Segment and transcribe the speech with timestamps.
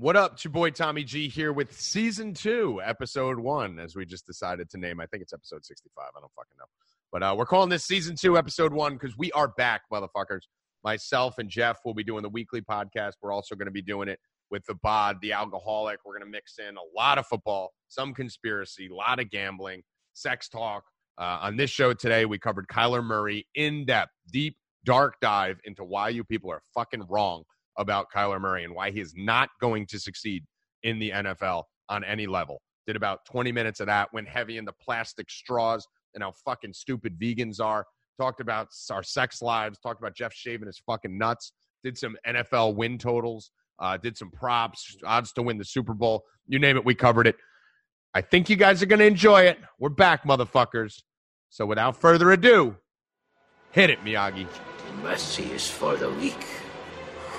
[0.00, 0.32] What up?
[0.32, 4.70] It's your boy Tommy G here with season two, episode one, as we just decided
[4.70, 4.98] to name.
[4.98, 5.92] I think it's episode 65.
[6.16, 6.64] I don't fucking know.
[7.12, 10.44] But uh, we're calling this season two, episode one, because we are back, motherfuckers.
[10.82, 13.12] Myself and Jeff will be doing the weekly podcast.
[13.20, 14.18] We're also going to be doing it
[14.50, 15.98] with the bod, the alcoholic.
[16.02, 19.82] We're going to mix in a lot of football, some conspiracy, a lot of gambling,
[20.14, 20.82] sex talk.
[21.18, 25.84] Uh, on this show today, we covered Kyler Murray in depth, deep, dark dive into
[25.84, 27.42] why you people are fucking wrong
[27.80, 30.44] about Kyler Murray and why he is not going to succeed
[30.82, 32.60] in the NFL on any level.
[32.86, 37.18] Did about 20 minutes of that, went heavy into plastic straws and how fucking stupid
[37.18, 37.86] vegans are.
[38.20, 41.52] Talked about our sex lives, talked about Jeff shaving his fucking nuts,
[41.82, 46.24] did some NFL win totals, uh, did some props, odds to win the Super Bowl.
[46.46, 47.36] You name it, we covered it.
[48.12, 49.58] I think you guys are going to enjoy it.
[49.78, 51.00] We're back, motherfuckers.
[51.48, 52.76] So without further ado,
[53.72, 54.46] hit it, Miyagi.
[55.02, 56.44] Mercy is for the weak.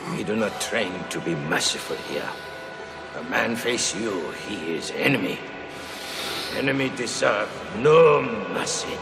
[0.10, 2.28] We do not train to be merciful here.
[3.18, 5.40] A man face you, he is enemy.
[6.58, 8.22] Enemy deserve no
[8.54, 8.98] mercy.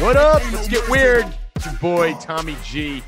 [0.00, 0.42] What up?
[0.52, 1.24] Let's get weird.
[1.54, 3.02] It's your boy Tommy G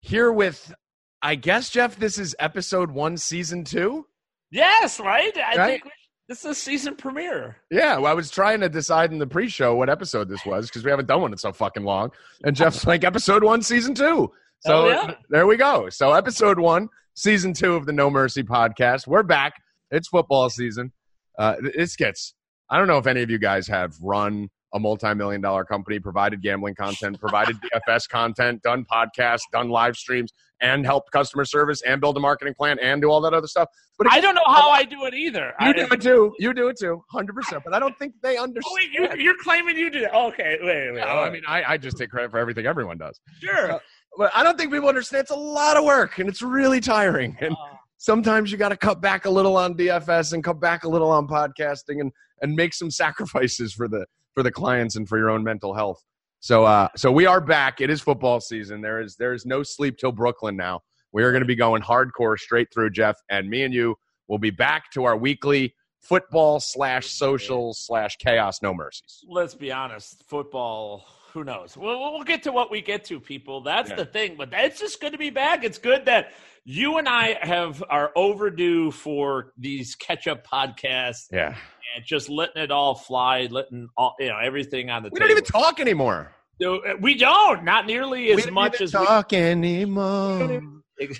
[0.00, 0.72] here with,
[1.20, 1.96] I guess, Jeff.
[1.96, 4.06] This is episode one, season two.
[4.50, 5.36] Yes, right.
[5.36, 5.66] I Right?
[5.66, 5.90] think we-
[6.32, 7.56] this is a season premiere.
[7.70, 10.82] Yeah, well, I was trying to decide in the pre-show what episode this was because
[10.82, 12.10] we haven't done one in so fucking long.
[12.42, 14.32] And Jeff's like, episode one, season two.
[14.60, 15.14] So Oh, yeah.
[15.28, 15.90] there we go.
[15.90, 19.06] So episode one, season two of the No Mercy podcast.
[19.06, 19.52] We're back.
[19.90, 20.92] It's football season.
[21.38, 22.32] Uh, this gets.
[22.70, 26.42] I don't know if any of you guys have run a multi-million dollar company, provided
[26.42, 32.00] gambling content, provided DFS content, done podcasts, done live streams, and helped customer service, and
[32.00, 33.68] build a marketing plan, and do all that other stuff.
[33.98, 35.52] But I don't know how I do it either.
[35.60, 36.32] you I, do it too.
[36.38, 37.62] You do it too, hundred percent.
[37.64, 38.74] But I don't think they Oh, understand.
[38.74, 40.10] wait, you, you're claiming you did it.
[40.14, 41.00] Okay, wait, wait.
[41.00, 43.20] No, I mean, I, I just take credit for everything everyone does.
[43.42, 43.80] sure.
[44.16, 47.36] But I don't think people understand it's a lot of work and it's really tiring.
[47.40, 50.84] And Uh, sometimes you got to cut back a little on DFS and cut back
[50.84, 52.10] a little on podcasting and
[52.42, 56.02] and make some sacrifices for the for the clients and for your own mental health.
[56.40, 57.80] So uh so we are back.
[57.80, 58.80] It is football season.
[58.80, 60.80] There is there is no sleep till Brooklyn now.
[61.12, 63.96] We are going to be going hardcore straight through Jeff and me and you
[64.28, 69.24] will be back to our weekly football slash social slash chaos no mercies.
[69.28, 70.24] let's be honest.
[70.26, 71.06] Football.
[71.32, 71.76] Who knows?
[71.76, 73.62] We'll, we'll get to what we get to, people.
[73.62, 73.96] That's Yeah.
[73.96, 74.34] the thing.
[74.36, 75.64] But it's just good to be back.
[75.64, 76.32] It's good that
[76.64, 81.56] you and I have are overdue for these catch up podcasts Yeah.
[81.96, 85.28] and just letting it all fly, letting all you know everything on the We table.
[85.28, 86.32] don't even talk anymore.
[86.60, 87.64] No, uh, We don't.
[87.64, 90.60] Not nearly as we don't much even as we- talk anymore.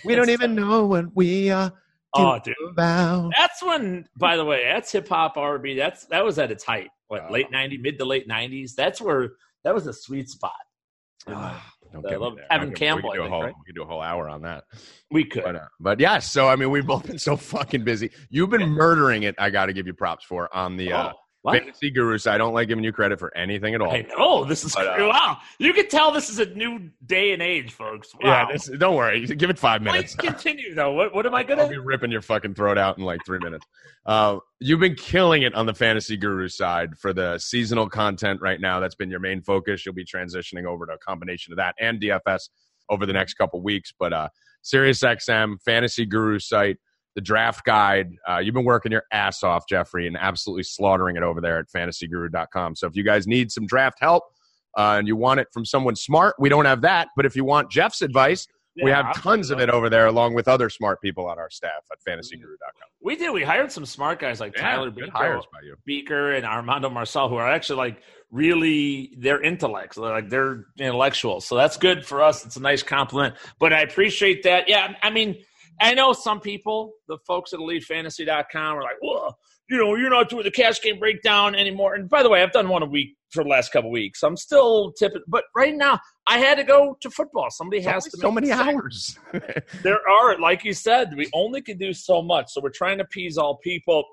[0.05, 1.73] We don't even know what we are
[2.15, 2.55] Oh, dude.
[2.71, 3.33] about.
[3.37, 5.75] That's when, by the way, that's hip hop R and B.
[5.77, 6.91] That's that was at its height.
[7.09, 8.75] What late ninety, mid to late nineties.
[8.77, 9.31] That's where
[9.65, 10.53] that was a sweet spot.
[11.27, 11.37] Don't
[12.06, 13.55] I love Okay, Campbell, We could, do I a think, whole, right?
[13.59, 14.65] we could do a whole hour on that.
[15.11, 15.45] We could.
[15.45, 18.11] But, uh, but yes, so I mean, we've both been so fucking busy.
[18.31, 19.34] You've been murdering it.
[19.39, 21.59] I got to give you props for on the uh, Oh, what?
[21.59, 22.37] fantasy guru side.
[22.37, 23.93] I don't like giving you credit for anything at all.
[24.17, 25.39] Know this is But, uh, wow.
[25.59, 28.13] You can tell this is a new day and age, folks.
[28.23, 29.27] Yeah, this, don't worry.
[29.37, 30.15] Give it five minutes.
[30.15, 30.93] Please continue though.
[30.93, 31.69] What, what am I I'll gonna?
[31.69, 33.67] be ripping your fucking throat out in like three minutes.
[34.07, 38.61] Uh, you've been killing it on the fantasy guru side for the seasonal content right
[38.61, 38.81] now.
[38.81, 39.85] That's been your main focus.
[39.85, 42.49] You'll be transitioning over to a combination of that and DFS
[42.89, 43.93] over the next couple weeks.
[43.99, 44.29] But uh,
[44.65, 46.79] SiriusXM, fantasy guru site,
[47.15, 48.12] the draft guide.
[48.28, 51.67] Uh, you've been working your ass off, Jeffrey, and absolutely slaughtering it over there at
[51.69, 52.77] fantasyguru.com.
[52.77, 54.25] So if you guys need some draft help
[54.77, 57.09] uh, and you want it from someone smart, we don't have that.
[57.17, 58.47] But if you want Jeff's advice,
[58.83, 61.84] we have tons of it over there, along with other smart people on our staff
[61.91, 62.89] at fantasyguru.com.
[63.03, 63.31] We did.
[63.31, 65.77] We hired some smart guys like Tyler good Beaker, hires by you.
[65.84, 71.44] Beaker and Armando Marcel, who are actually like really they're intellects, like they're intellectuals.
[71.47, 72.47] So that's good for us.
[72.47, 73.34] It's a nice compliment.
[73.59, 74.69] But I appreciate that.
[74.69, 75.37] Yeah, I mean,
[75.82, 79.37] I know some people, the folks at EliteFantasy.com, are like, "Well,
[79.69, 82.53] you know, you're not doing the cash game breakdown anymore." And by the way, I've
[82.53, 84.22] done one a week for the last couple weeks.
[84.22, 87.49] I'm still tipping, but right now I had to go to football.
[87.50, 88.17] Somebody has to.
[88.19, 89.19] so many hours.
[89.82, 92.52] there are, like you said, we only can do so much.
[92.52, 94.05] So we're trying to appease all people.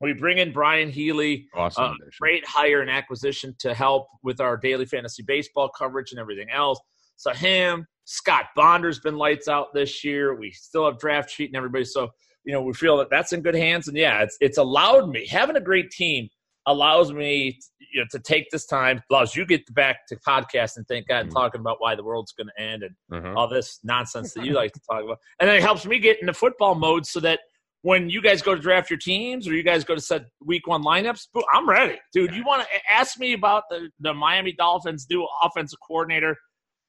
[0.00, 1.84] We bring in Brian Healy, awesome.
[1.84, 6.50] uh, great hire and acquisition to help with our daily fantasy baseball coverage and everything
[6.50, 6.78] else.
[7.16, 10.34] So him, Scott Bonder's been lights out this year.
[10.34, 11.84] We still have draft sheet and everybody.
[11.84, 12.08] So
[12.44, 13.86] you know we feel that that's in good hands.
[13.86, 16.28] And yeah, it's it's allowed me having a great team
[16.66, 17.58] allows me
[17.92, 21.26] you know, to take this time, allows you get back to podcast and thank God,
[21.26, 21.32] Mhm.
[21.32, 23.34] talking about why the world's going to end and Mhm.
[23.36, 25.18] all this nonsense that you like to talk about.
[25.40, 27.40] And then it helps me get into football mode so that
[27.82, 30.66] when you guys go to draft your teams or you guys go to set week
[30.66, 32.34] one lineups, I'm ready, dude.
[32.34, 36.36] You want to ask me about the, the Miami Dolphins new offensive coordinator?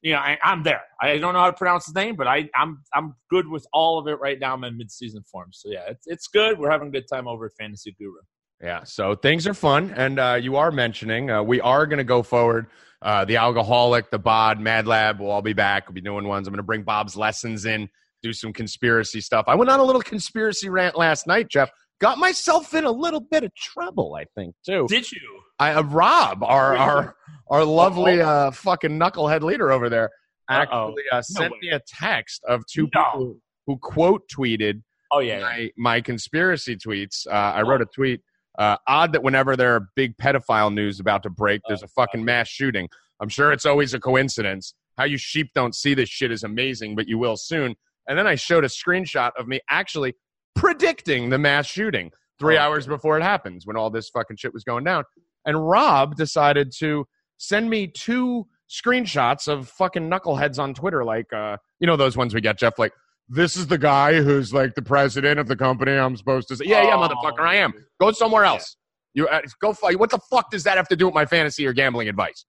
[0.01, 0.81] You know, I, am there.
[1.01, 4.00] I don't know how to pronounce his name, but I, I'm I'm good with all
[4.00, 4.54] of it right now.
[4.54, 6.57] I'm in midseason form, so yeah, it's it's good.
[6.57, 8.13] We're having a good time over at Fantasy Guru.
[8.62, 12.04] Yeah, so things are fun, and uh, you are mentioning uh, we are going to
[12.06, 12.68] go forward.
[13.01, 15.88] Uh, the alcoholic, the bod, Mad Lab will all be back.
[15.88, 16.48] We'll be doing ones.
[16.48, 17.90] I'm going to bring Bob's lessons in
[18.22, 19.46] do some conspiracy stuff.
[19.48, 21.69] I went on a little conspiracy rant last night, Jeff.
[22.00, 24.86] Got myself in a little bit of trouble, I think, too.
[24.88, 25.19] Did you?
[25.60, 27.16] I uh, Rob, our our
[27.50, 30.10] our lovely uh, fucking knucklehead leader over there,
[30.50, 33.04] actually uh, sent me a text of two no.
[33.04, 33.38] people
[33.68, 34.81] who quote tweeted.
[35.12, 35.68] Oh yeah, my, yeah.
[35.78, 37.28] my conspiracy tweets.
[37.28, 38.22] Uh, I wrote a tweet.
[38.57, 42.25] Uh, odd that whenever there are big pedophile news about to break, there's a fucking
[42.25, 42.90] mass shooting.
[43.22, 44.74] I'm sure it's always a coincidence.
[44.98, 47.75] How you sheep don't see this shit is amazing, but you will soon.
[48.07, 50.16] And then I showed a screenshot of me actually
[50.56, 54.54] predicting the mass shooting three oh, hours before it happens when all this fucking shit
[54.54, 55.04] was going down.
[55.46, 57.06] And Rob decided to
[57.39, 62.36] send me two screenshots of fucking knuckleheads on Twitter, like, uh, you know, those ones
[62.36, 62.94] we get, Jeff, like,
[63.27, 66.65] this is the guy who's like the president of the company I'm supposed to say.
[66.65, 67.74] Yeah, yeah, motherfucker, I am.
[68.00, 68.75] Go somewhere else.
[69.13, 69.75] You uh, go.
[69.81, 72.45] What the fuck does that have to do with my fantasy or gambling advice?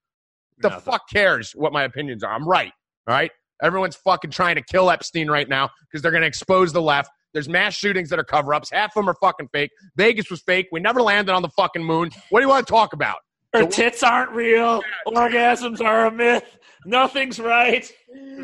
[0.58, 0.92] The Nothing.
[0.92, 2.32] fuck cares what my opinions are?
[2.32, 2.72] I'm right.
[3.06, 3.31] All right.
[3.62, 7.10] Everyone's fucking trying to kill Epstein right now because they're going to expose the left.
[7.34, 8.70] There's mass shootings that are cover ups.
[8.70, 9.70] Half of them are fucking fake.
[9.96, 10.69] Vegas was fake.
[10.72, 12.10] We never landed on the fucking moon.
[12.31, 13.19] What do you want to talk about?
[13.52, 14.81] Her tits aren't real.
[15.06, 16.58] Orgasms are a myth.
[16.87, 17.91] Nothing's right.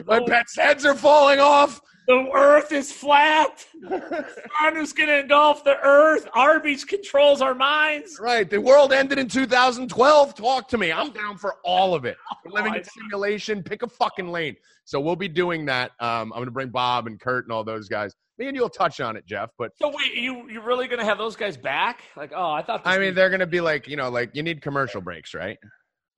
[0.05, 1.81] My pets' heads are falling off.
[2.07, 3.67] The earth is flat.
[3.83, 6.29] Sun is going to engulf the earth.
[6.35, 8.19] Arby's controls our minds.
[8.21, 8.49] Right.
[8.49, 10.35] The world ended in 2012.
[10.35, 10.93] Talk to me.
[10.93, 12.17] I'm down for all of it.
[12.45, 13.63] We're living in simulation.
[13.63, 14.57] Pick a fucking lane.
[14.85, 15.93] So we'll be doing that.
[15.99, 18.15] Um, I'm going to bring Bob and Kurt and all those guys.
[18.39, 19.51] Me and you'll touch on it, Jeff.
[19.59, 22.03] But so wait, you you really going to have those guys back?
[22.17, 22.83] Like, oh, I thought.
[22.85, 25.59] I mean, they're going to be like, you know, like you need commercial breaks, right?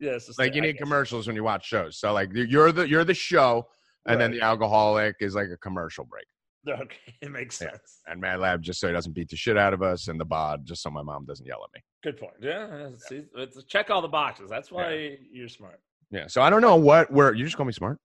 [0.00, 0.29] Yes.
[0.38, 1.99] like you need commercials when you watch shows.
[1.99, 3.67] So like you're the you're the show
[4.06, 4.25] and right.
[4.25, 6.26] then the alcoholic is like a commercial break.
[6.69, 8.03] Okay, it makes sense.
[8.06, 8.12] Yeah.
[8.12, 10.25] And Mad Lab just so he doesn't beat the shit out of us, and the
[10.26, 11.82] bod just so my mom doesn't yell at me.
[12.03, 12.35] Good point.
[12.43, 13.23] Yeah, see,
[13.69, 14.50] check all the boxes.
[14.50, 15.17] That's why yeah.
[15.32, 15.81] you're smart.
[16.11, 16.26] Yeah.
[16.26, 17.99] So I don't know what where you just call me smart.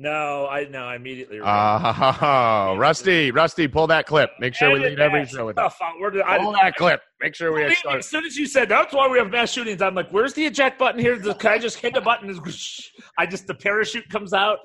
[0.00, 1.40] No, I no, I immediately.
[1.44, 4.30] Oh, Rusty, Rusty, pull that clip.
[4.40, 5.74] Make sure we lead every show with that.
[5.78, 7.02] Pull that clip.
[7.20, 7.74] Make sure we.
[7.74, 7.98] Start.
[7.98, 10.46] As soon as you said that's why we have mass shootings, I'm like, "Where's the
[10.46, 11.18] eject button here?
[11.34, 12.34] Can I just hit the button?"
[13.18, 14.60] I just the parachute comes out.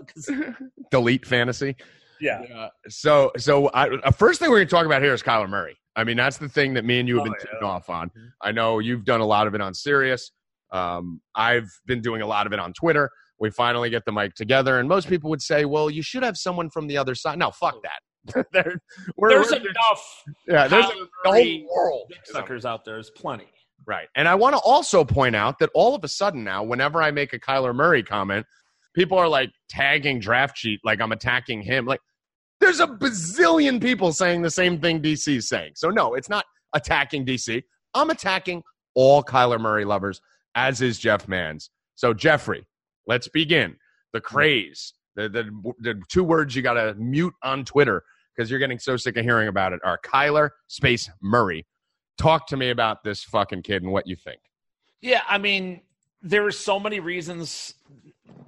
[0.92, 1.76] Delete fantasy.
[2.22, 2.42] Yeah.
[2.48, 2.70] yeah.
[2.88, 5.76] So, so I, uh, first thing we're going to talk about here is Kyler Murray.
[5.98, 7.68] I mean, that's the thing that me and you have oh, been yeah.
[7.68, 8.08] off on.
[8.08, 8.28] Mm-hmm.
[8.42, 10.32] I know you've done a lot of it on Sirius.
[10.72, 14.34] Um, I've been doing a lot of it on Twitter we finally get the mic
[14.36, 14.80] together.
[14.80, 17.38] And most people would say, well, you should have someone from the other side.
[17.38, 18.46] No, fuck that.
[18.54, 18.82] there,
[19.18, 20.24] we're, there's we're, enough.
[20.48, 22.14] Yeah, there's a, the whole world.
[22.24, 22.96] Suckers out there.
[22.96, 23.48] there is plenty.
[23.86, 24.08] Right.
[24.16, 27.12] And I want to also point out that all of a sudden now, whenever I
[27.12, 28.46] make a Kyler Murray comment,
[28.96, 31.86] people are like tagging draft sheet like I'm attacking him.
[31.86, 32.00] Like,
[32.62, 35.74] there's a bazillion people saying the same thing DC's saying.
[35.76, 37.62] So, no, it's not attacking DC.
[37.94, 38.64] I'm attacking
[38.96, 40.20] all Kyler Murray lovers,
[40.56, 41.70] as is Jeff Mans.
[41.96, 42.66] So, Jeffrey,
[43.08, 43.78] Let's begin.
[44.14, 48.04] The craze, the, the, the two words you got to mute on Twitter
[48.36, 51.66] because you're getting so sick of hearing about it are Kyler Space Murray.
[52.18, 54.40] Talk to me about this fucking kid and what you think.
[55.02, 55.82] Yeah, I mean,
[56.22, 57.76] there are so many reasons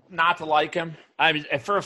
[0.10, 0.96] not to like him.
[1.20, 1.82] I mean, for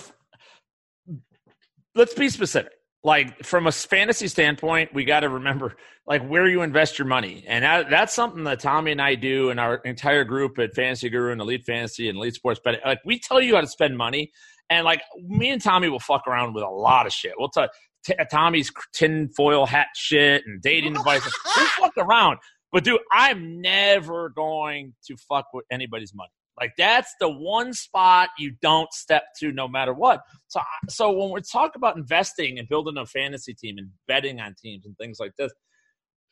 [1.96, 6.62] let's be specific like from a fantasy standpoint, we got to remember like where you
[6.62, 10.24] invest your money, and that, that's something that Tommy and I do and our entire
[10.24, 12.60] group at Fantasy Guru and Elite Fantasy and Elite Sports.
[12.64, 14.32] But like we tell you how to spend money,
[14.70, 17.34] and like me and Tommy will fuck around with a lot of shit.
[17.38, 17.70] We'll tell
[18.06, 21.28] t- Tommy's tinfoil hat shit and dating advice.
[21.58, 22.38] we'll fuck around,
[22.72, 26.30] but dude, I'm never going to fuck with anybody's money.
[26.60, 30.22] Like that's the one spot you don't step to no matter what.
[30.48, 34.56] So so when we talk about investing and building a fantasy team and betting on
[34.62, 35.52] teams and things like this,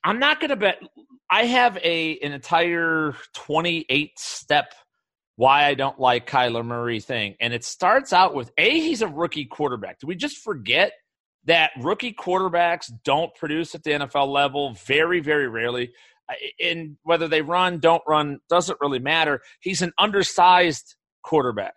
[0.04, 0.80] I'm not going to bet
[1.30, 4.74] I have a an entire 28 step
[5.36, 7.36] why I don't like Kyler Murray thing.
[7.40, 10.00] And it starts out with A, he's a rookie quarterback.
[10.00, 10.92] Do we just forget
[11.46, 15.94] that rookie quarterbacks don't produce at the NFL level very, very rarely?
[16.60, 19.42] In whether they run, don't run, doesn't really matter.
[19.62, 21.74] He's an undersized quarterback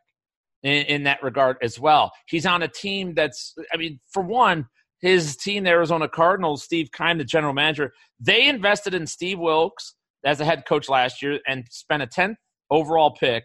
[0.63, 2.13] in, in, that regard as well.
[2.27, 4.67] He's on a team that's, I mean, for one,
[5.01, 9.95] his team, the Arizona Cardinals, Steve Keim, the general manager, they invested in Steve Wilks
[10.25, 12.37] as a head coach last year and spent a 10th
[12.71, 13.45] overall pick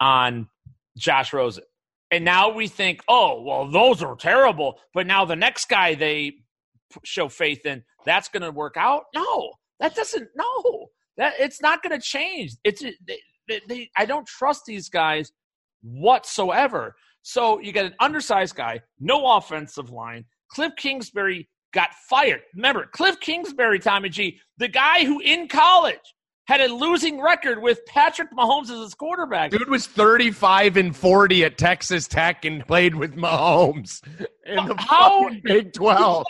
[0.00, 0.48] on
[0.96, 1.64] Josh Rosen.
[2.12, 4.78] And now we think, oh, well, those are terrible.
[4.94, 6.34] But now the next guy they
[7.04, 9.04] show faith in, that's going to work out.
[9.14, 10.28] No, that doesn't.
[10.34, 10.86] No,
[11.18, 12.52] that it's not going to change.
[12.64, 12.82] It's
[13.48, 15.32] they, they, I don't trust these guys
[15.82, 16.94] whatsoever.
[17.22, 20.24] So you get an undersized guy, no offensive line.
[20.48, 22.42] Cliff Kingsbury got fired.
[22.54, 26.14] Remember, Cliff Kingsbury, Tommy G, the guy who in college
[26.46, 29.50] had a losing record with Patrick Mahomes as his quarterback.
[29.50, 34.00] Dude was 35 and 40 at Texas Tech and played with Mahomes
[34.44, 36.26] in the How, Big 12.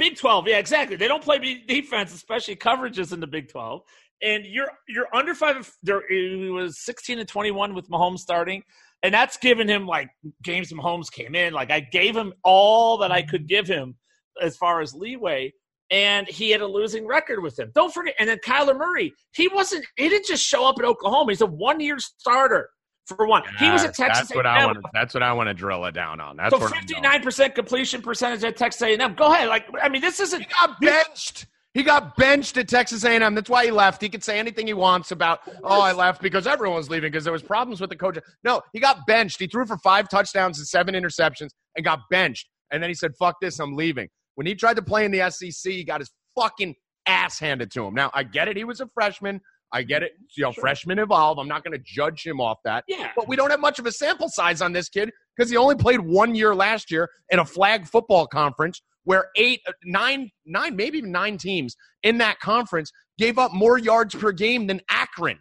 [0.00, 0.96] Big 12, yeah, exactly.
[0.96, 3.82] They don't play defense, especially coverages in the Big 12.
[4.22, 5.70] And you're you're under five.
[5.82, 8.62] There it was 16 and 21 with Mahomes starting,
[9.02, 10.08] and that's given him like
[10.42, 11.52] James Mahomes came in.
[11.52, 13.94] Like I gave him all that I could give him
[14.40, 15.52] as far as leeway
[15.90, 17.72] and he had a losing record with him.
[17.74, 19.84] Don't forget, and then Kyler Murray, he wasn't.
[19.96, 21.32] He didn't just show up at Oklahoma.
[21.32, 22.70] He's a one-year starter
[23.16, 23.42] for one.
[23.44, 24.28] Yeah, he was at Texas.
[24.28, 24.56] That's what A&M.
[24.56, 24.78] I want.
[24.92, 26.36] That's what I want to drill it down on.
[26.36, 29.14] That's so fifty-nine percent completion percentage at Texas A&M.
[29.14, 29.48] Go ahead.
[29.48, 30.40] Like I mean, this isn't.
[30.40, 31.46] He got benched.
[31.72, 33.34] He got benched at Texas A&M.
[33.34, 34.02] That's why he left.
[34.02, 37.22] He could say anything he wants about, oh, I left because everyone was leaving because
[37.22, 38.18] there was problems with the coach.
[38.42, 39.38] No, he got benched.
[39.38, 42.48] He threw for five touchdowns and seven interceptions and got benched.
[42.72, 44.08] And then he said, fuck this, I'm leaving.
[44.34, 46.74] When he tried to play in the SEC, he got his fucking
[47.06, 47.94] ass handed to him.
[47.94, 48.56] Now, I get it.
[48.56, 49.40] He was a freshman.
[49.72, 50.12] I get it.
[50.36, 50.62] You know, sure.
[50.62, 51.38] freshmen evolve.
[51.38, 52.84] I'm not going to judge him off that.
[52.88, 53.10] Yeah.
[53.16, 55.76] But we don't have much of a sample size on this kid because he only
[55.76, 60.76] played one year last year in a flag football conference where eight, uh, nine, nine,
[60.76, 65.38] maybe even nine teams in that conference gave up more yards per game than Akron.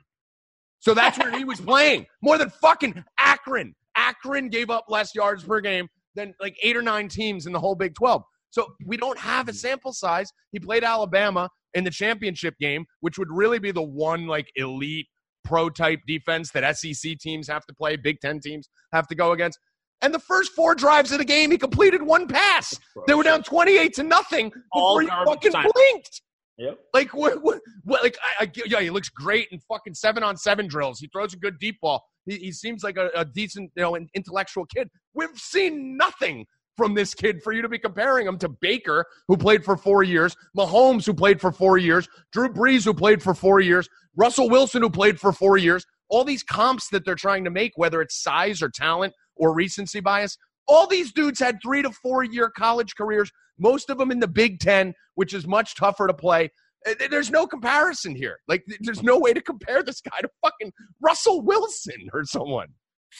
[0.80, 2.06] So that's where he was playing.
[2.22, 3.76] More than fucking Akron.
[3.96, 7.60] Akron gave up less yards per game than like eight or nine teams in the
[7.60, 8.24] whole Big 12.
[8.52, 10.32] So we don't have a sample size.
[10.52, 15.08] He played Alabama in the championship game, which would really be the one like elite
[15.44, 19.32] pro type defense that SEC teams have to play, Big Ten teams have to go
[19.32, 19.60] against.
[20.02, 22.74] And the first four drives of the game, he completed one pass.
[23.06, 25.68] They were down twenty-eight to nothing before he fucking time.
[25.74, 26.22] blinked.
[26.58, 26.80] Yep.
[26.94, 27.42] Like what?
[27.42, 27.60] What?
[27.84, 31.00] what like I, I, yeah, he looks great in fucking seven on seven drills.
[31.00, 32.04] He throws a good deep ball.
[32.26, 34.90] He, he seems like a, a decent, you know, an intellectual kid.
[35.14, 36.46] We've seen nothing
[36.80, 40.02] from this kid for you to be comparing him to Baker, who played for four
[40.02, 44.50] years, Mahomes, who played for four years, Drew Brees, who played for four years, Russell
[44.50, 45.86] Wilson, who played for four years.
[46.08, 50.00] All these comps that they're trying to make, whether it's size or talent or recency
[50.00, 50.38] bias,
[50.70, 54.28] all these dudes had three to four year college careers, most of them in the
[54.28, 56.50] Big Ten, which is much tougher to play.
[56.86, 58.38] Eh, there's no comparison here.
[58.48, 60.72] Like, there's no way to compare this guy to fucking
[61.02, 62.70] Russell Wilson or someone.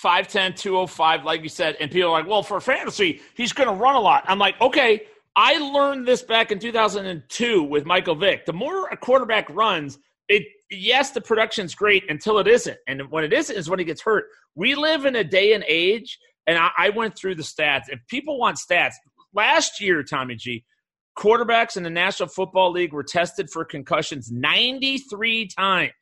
[0.04, 1.76] 5'10, 205, like you said.
[1.80, 4.24] And people are like, well, for fantasy, he's going to run a lot.
[4.28, 5.04] I'm like, okay,
[5.36, 8.46] I learned this back in 2002 with Michael Vick.
[8.46, 12.78] The more a quarterback runs, it yes, the production's great until it isn't.
[12.88, 14.26] And when it isn't is when he gets hurt.
[14.56, 17.84] We live in a day and age, and I, I went through the stats.
[17.88, 18.94] If people want stats,
[19.34, 20.64] last year, Tommy G,
[21.18, 25.94] quarterbacks in the National Football League were tested for concussions 93 times.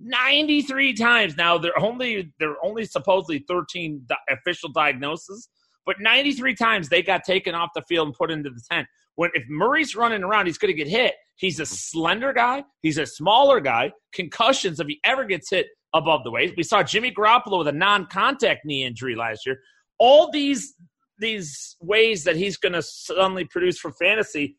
[0.00, 1.36] 93 times.
[1.36, 5.48] Now they're only they're only supposedly 13 di- official diagnoses,
[5.86, 8.86] but 93 times they got taken off the field and put into the tent.
[9.16, 11.14] When if Murray's running around, he's going to get hit.
[11.36, 12.64] He's a slender guy.
[12.82, 13.92] He's a smaller guy.
[14.12, 16.54] Concussions if he ever gets hit above the waist.
[16.56, 19.60] We saw Jimmy Garoppolo with a non-contact knee injury last year.
[19.98, 20.74] All these
[21.20, 24.56] these ways that he's going to suddenly produce for fantasy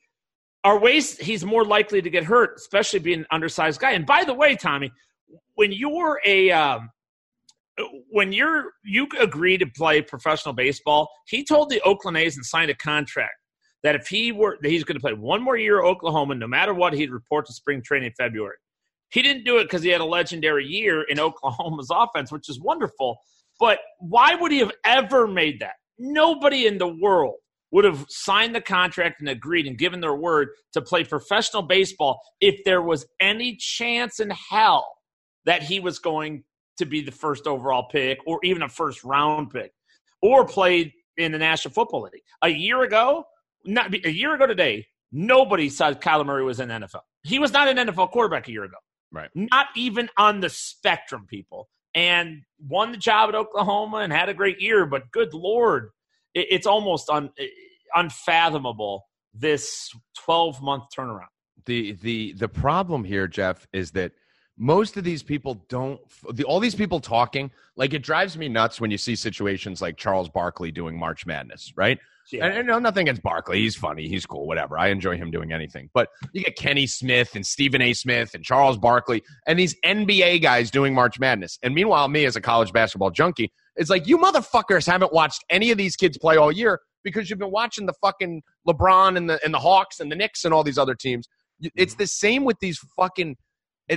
[0.65, 3.91] are ways he's more likely to get hurt, especially being an undersized guy.
[3.91, 4.91] And by the way, Tommy,
[5.55, 6.89] when you're a um,
[8.09, 12.71] when you're you agree to play professional baseball, he told the Oakland A's and signed
[12.71, 13.36] a contract
[13.83, 16.48] that if he were that he's going to play one more year at Oklahoma, no
[16.48, 18.57] matter what, he'd report to spring training in February.
[19.12, 22.59] He didn't do it because he had a legendary year in Oklahoma's offense, which is
[22.59, 23.17] wonderful.
[23.59, 25.74] But why would he have ever made that?
[25.98, 27.36] Nobody in the world
[27.71, 32.19] would have signed the contract and agreed and given their word to play professional baseball
[32.39, 34.88] if there was any chance in hell
[35.46, 36.43] that he was going
[36.77, 39.72] to be the first overall pick or even a first round pick
[40.22, 42.24] or played in the National Football League.
[42.41, 43.25] A year ago,
[43.65, 47.01] not a year ago today, nobody said Kyler Murray was in NFL.
[47.24, 48.77] He was not an NFL quarterback a year ago.
[49.12, 49.29] Right.
[49.36, 51.67] Not even on the spectrum, people.
[51.96, 55.89] And won the job at Oklahoma and had a great year, but good lord,
[56.36, 57.31] it's almost un,
[57.96, 61.27] unfathomable this 12 month turnaround.
[61.65, 64.13] The the the problem here, Jeff, is that
[64.59, 65.99] most of these people don't
[66.33, 69.95] the, all these people talking like it drives me nuts when you see situations like
[69.95, 71.97] charles barkley doing march madness right?
[72.31, 72.45] Yeah.
[72.45, 73.57] and, and no, nothing against barkley.
[73.57, 74.07] He's funny.
[74.07, 74.45] He's cool.
[74.45, 74.77] Whatever.
[74.77, 75.89] I enjoy him doing anything.
[75.95, 77.93] But you get kenny smith and stephen a.
[77.93, 81.57] Smith and charles barkley and these nba guys doing march madness.
[81.63, 85.71] And meanwhile me as a college basketball junkie it's like you motherfuckers haven't watched any
[85.71, 89.39] of these kids play all year because you've been watching the fucking LeBron and the
[89.43, 91.27] and the Hawks and the Knicks and all these other teams.
[91.61, 92.03] It's mm-hmm.
[92.03, 93.37] the same with these fucking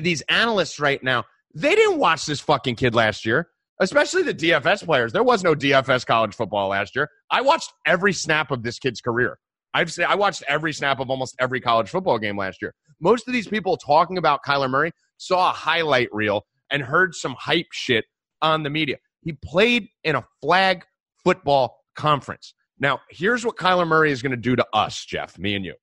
[0.00, 1.24] these analysts right now.
[1.54, 3.48] They didn't watch this fucking kid last year,
[3.80, 5.12] especially the DFS players.
[5.12, 7.08] There was no DFS college football last year.
[7.30, 9.38] I watched every snap of this kid's career.
[9.74, 12.74] I've I watched every snap of almost every college football game last year.
[13.00, 17.34] Most of these people talking about Kyler Murray saw a highlight reel and heard some
[17.38, 18.04] hype shit
[18.40, 18.96] on the media.
[19.22, 20.84] He played in a flag
[21.24, 22.54] football conference.
[22.78, 25.74] Now, here's what Kyler Murray is going to do to us, Jeff, me and you.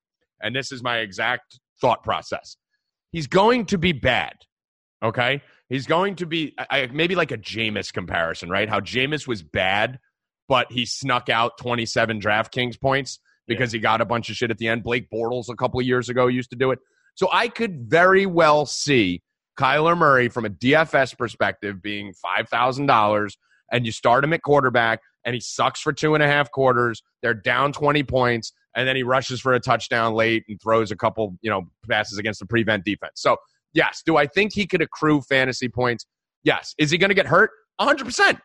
[0.42, 2.58] And this is my exact thought process.
[3.12, 4.36] He's going to be bad.
[5.04, 5.42] Okay?
[5.70, 8.68] He's going to be I, maybe like a Jameis comparison, right?
[8.68, 10.00] How Jameis was bad,
[10.48, 13.78] but he snuck out 27 DraftKings points because yeah.
[13.78, 14.84] he got a bunch of shit at the end.
[14.84, 16.80] Blake Bortles a couple of years ago used to do it.
[17.16, 19.22] So I could very well see
[19.60, 23.32] Kyler Murray from a DFS perspective being $5,000
[23.72, 27.04] and you start him at quarterback and he sucks for two and a half quarters.
[27.22, 30.96] They're down 20 points and then he rushes for a touchdown late and throws a
[30.96, 33.14] couple, you know, passes against the prevent defense.
[33.16, 33.38] So,
[33.74, 36.06] yes, do I think he could accrue fantasy points?
[36.44, 36.76] Yes.
[36.78, 37.52] Is he going to get hurt?
[37.82, 38.40] 100%.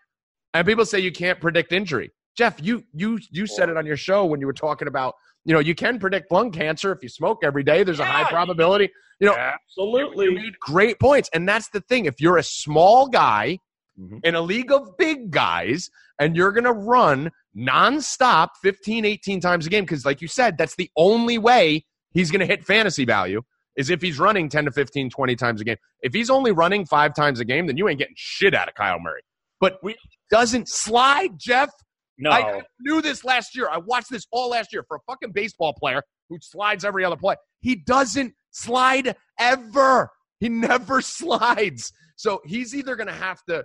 [0.55, 2.13] And people say you can't predict injury.
[2.37, 5.15] Jeff, you you you said it on your show when you were talking about
[5.45, 7.85] you know, you can predict lung cancer if you smoke every day.
[7.85, 8.91] There's yeah, a high probability.
[9.21, 10.27] You know, absolutely.
[10.27, 11.29] You great points.
[11.33, 12.07] And that's the thing.
[12.07, 13.59] If you're a small guy
[13.99, 14.19] mm-hmm.
[14.25, 19.67] in a league of big guys and you're going to run nonstop 15, 18 times
[19.67, 23.05] a game, because like you said, that's the only way he's going to hit fantasy
[23.05, 23.43] value
[23.77, 25.77] is if he's running 10 to 15, 20 times a game.
[26.01, 28.75] If he's only running five times a game, then you ain't getting shit out of
[28.75, 29.23] Kyle Murray.
[29.61, 29.97] But we
[30.31, 31.71] doesn't slide, Jeff.
[32.19, 32.31] No.
[32.31, 33.69] I knew this last year.
[33.69, 37.17] I watched this all last year for a fucking baseball player who slides every other
[37.17, 37.35] play.
[37.61, 40.11] He doesn't slide ever.
[40.39, 41.93] He never slides.
[42.17, 43.65] So he's either going to have to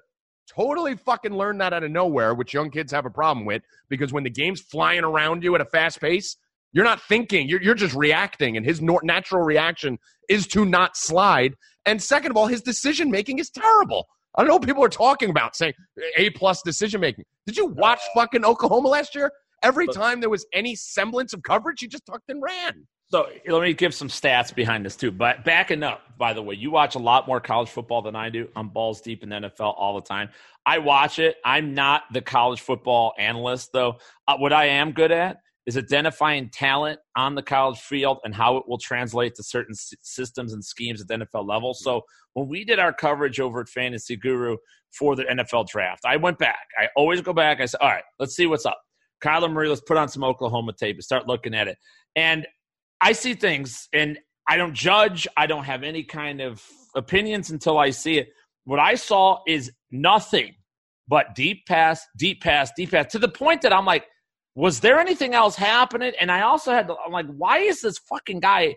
[0.56, 4.12] totally fucking learn that out of nowhere, which young kids have a problem with, because
[4.12, 6.38] when the game's flying around you at a fast pace,
[6.72, 8.58] you're not thinking, you're, you're just reacting.
[8.58, 9.98] And his natural reaction
[10.29, 11.56] is to not slide.
[11.86, 14.06] And second of all, his decision making is terrible.
[14.36, 15.74] I don't know what people are talking about saying
[16.18, 17.25] A plus decision making.
[17.48, 19.32] Did you watch fucking Oklahoma last year?
[19.63, 22.88] Every time there was any semblance of coverage, he just tucked and ran.
[23.11, 25.11] So let me give some stats behind this too.
[25.11, 28.29] But backing up, by the way, you watch a lot more college football than I
[28.29, 28.48] do.
[28.55, 30.29] I'm balls deep in the NFL all the time.
[30.63, 31.37] I watch it.
[31.43, 33.95] I'm not the college football analyst, though.
[34.27, 38.57] Uh, what I am good at is identifying talent on the college field and how
[38.57, 41.74] it will translate to certain s- systems and schemes at the NFL level.
[41.74, 44.57] So when we did our coverage over at Fantasy Guru
[44.91, 46.67] for the NFL draft, I went back.
[46.79, 47.59] I always go back.
[47.59, 48.79] I said, all right, let's see what's up.
[49.24, 51.77] Kyler Murray, let's put on some Oklahoma tape and start looking at it.
[52.15, 52.45] And
[53.01, 55.27] I see things, and I don't judge.
[55.38, 56.64] I don't have any kind of
[56.96, 58.29] opinions until I see it.
[58.66, 60.55] What I saw is nothing
[61.07, 64.05] but deep pass, deep pass, deep pass, to the point that I'm like–
[64.55, 66.12] was there anything else happening?
[66.20, 68.75] And I also had to, I'm like, why is this fucking guy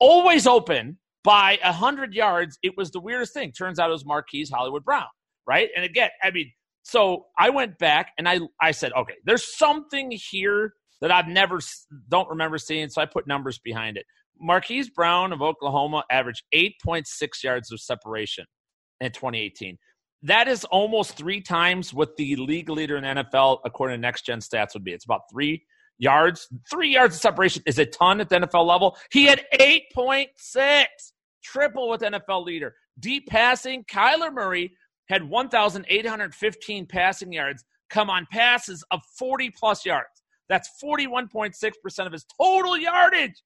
[0.00, 2.58] always open by a hundred yards?
[2.64, 3.52] It was the weirdest thing.
[3.52, 5.06] Turns out it was Marquise Hollywood Brown,
[5.46, 5.68] right?
[5.76, 6.50] And again, I mean,
[6.82, 11.58] so I went back and I I said, okay, there's something here that I've never
[12.08, 14.06] don't remember seeing, so I put numbers behind it.
[14.40, 17.04] Marquise Brown of Oklahoma averaged 8.6
[17.44, 18.46] yards of separation
[19.02, 19.76] in 2018
[20.22, 24.38] that is almost three times what the league leader in NFL, according to next gen
[24.38, 24.92] stats, would be.
[24.92, 25.64] It's about three
[25.98, 26.48] yards.
[26.70, 28.96] Three yards of separation is a ton at the NFL level.
[29.10, 30.84] He had 8.6,
[31.42, 32.74] triple with NFL leader.
[33.00, 34.72] Deep passing, Kyler Murray
[35.08, 40.08] had 1,815 passing yards come on passes of 40 plus yards.
[40.52, 43.42] That's 41.6% of his total yardage.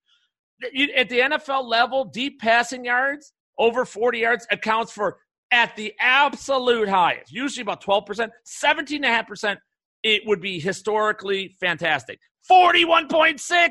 [0.97, 5.19] At the NFL level, deep passing yards over 40 yards accounts for
[5.53, 8.29] at the absolute highest, usually about 12%,
[8.65, 9.57] 17.5%,
[10.03, 12.19] it would be historically fantastic.
[12.51, 13.71] 41.6,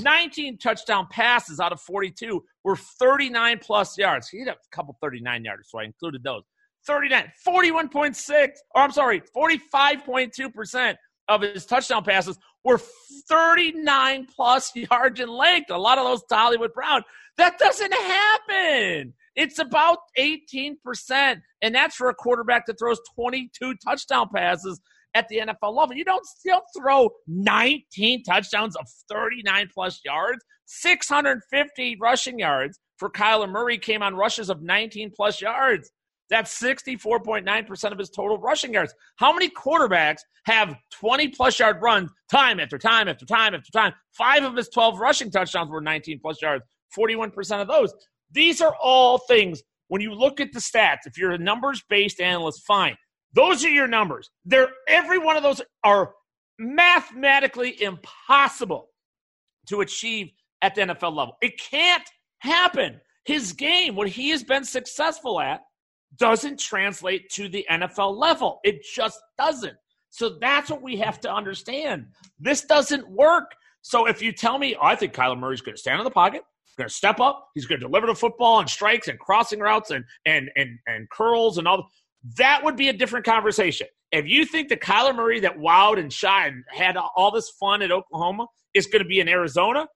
[0.00, 4.28] 19 touchdown passes out of 42 were 39 plus yards.
[4.28, 6.44] He had a couple 39 yarders, so I included those.
[6.86, 10.94] 39, 41.6, or I'm sorry, 45.2%
[11.28, 12.80] of his touchdown passes were
[13.28, 15.70] 39 plus yards in length.
[15.70, 17.02] A lot of those to Hollywood Brown.
[17.38, 19.14] That doesn't happen.
[19.34, 20.76] It's about 18%.
[21.62, 24.80] And that's for a quarterback that throws 22 touchdown passes
[25.14, 25.94] at the NFL level.
[25.94, 33.50] You don't still throw 19 touchdowns of 39 plus yards, 650 rushing yards for Kyler
[33.50, 35.90] Murray came on rushes of 19 plus yards.
[36.32, 38.94] That's 64.9% of his total rushing yards.
[39.16, 43.92] How many quarterbacks have 20 plus yard runs time after time after time after time?
[44.16, 46.64] Five of his 12 rushing touchdowns were 19 plus yards,
[46.98, 47.92] 41% of those.
[48.30, 49.62] These are all things.
[49.88, 52.96] When you look at the stats, if you're a numbers based analyst, fine.
[53.34, 54.30] Those are your numbers.
[54.46, 56.14] They're every one of those are
[56.58, 58.88] mathematically impossible
[59.68, 60.30] to achieve
[60.62, 61.36] at the NFL level.
[61.42, 63.02] It can't happen.
[63.26, 65.60] His game, what he has been successful at,
[66.16, 68.60] doesn't translate to the NFL level.
[68.64, 69.76] It just doesn't.
[70.10, 72.06] So that's what we have to understand.
[72.38, 73.52] This doesn't work.
[73.80, 76.10] So if you tell me, oh, I think Kyler Murray's going to stand in the
[76.10, 76.42] pocket,
[76.76, 79.90] going to step up, he's going to deliver the football and strikes and crossing routes
[79.90, 81.88] and and and and curls and all
[82.36, 83.86] that would be a different conversation.
[84.12, 87.90] If you think the Kyler Murray that wowed and shined had all this fun at
[87.90, 89.86] Oklahoma is going to be in Arizona,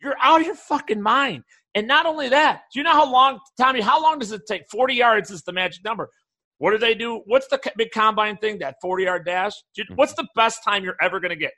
[0.00, 1.42] you're out of your fucking mind.
[1.76, 4.62] And not only that, do you know how long, Tommy, how long does it take?
[4.70, 6.08] 40 yards is the magic number.
[6.56, 7.20] What do they do?
[7.26, 9.52] What's the big combine thing, that 40 yard dash?
[9.76, 9.94] Hmm.
[9.94, 11.52] What's the best time you're ever going to get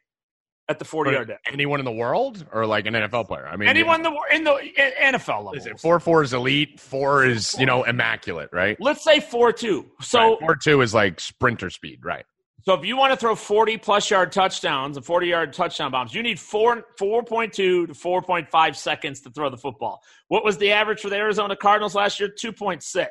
[0.69, 1.39] at the 40 yard dash?
[1.47, 3.47] Anyone in the world or like an NFL player?
[3.47, 4.11] I mean, anyone yeah.
[4.33, 5.55] in the in the NFL level.
[5.55, 6.81] Is it four four is elite?
[6.81, 8.77] Four is you know immaculate, right?
[8.81, 9.87] Let's say four two.
[10.01, 10.41] So right.
[10.41, 12.25] four two is like sprinter speed, right?
[12.69, 16.13] So if you want to throw 40 plus yard touchdowns and 40 yard touchdown bombs,
[16.13, 20.03] you need four 4.2 to 4.5 seconds to throw the football.
[20.27, 22.29] What was the average for the Arizona Cardinals last year?
[22.29, 23.07] 2.6.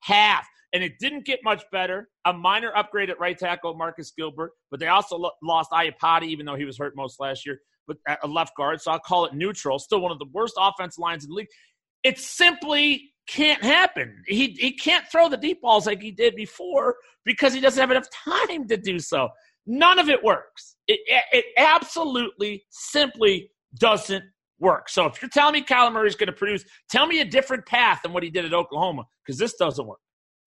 [0.00, 0.44] Half.
[0.72, 2.08] And it didn't get much better.
[2.24, 6.44] A minor upgrade at right tackle, Marcus Gilbert, but they also lo- lost Iupati, even
[6.44, 8.80] though he was hurt most last year, but a left guard.
[8.80, 9.78] So I'll call it neutral.
[9.78, 11.48] Still one of the worst offensive lines in the league.
[12.02, 14.24] It simply can't happen.
[14.26, 17.90] He he can't throw the deep balls like he did before because he doesn't have
[17.90, 19.28] enough time to do so.
[19.66, 20.76] None of it works.
[20.88, 21.00] It
[21.32, 24.24] it absolutely simply doesn't
[24.58, 24.88] work.
[24.88, 27.66] So if you're telling me Kyler Murray is going to produce, tell me a different
[27.66, 29.98] path than what he did at Oklahoma because this doesn't work.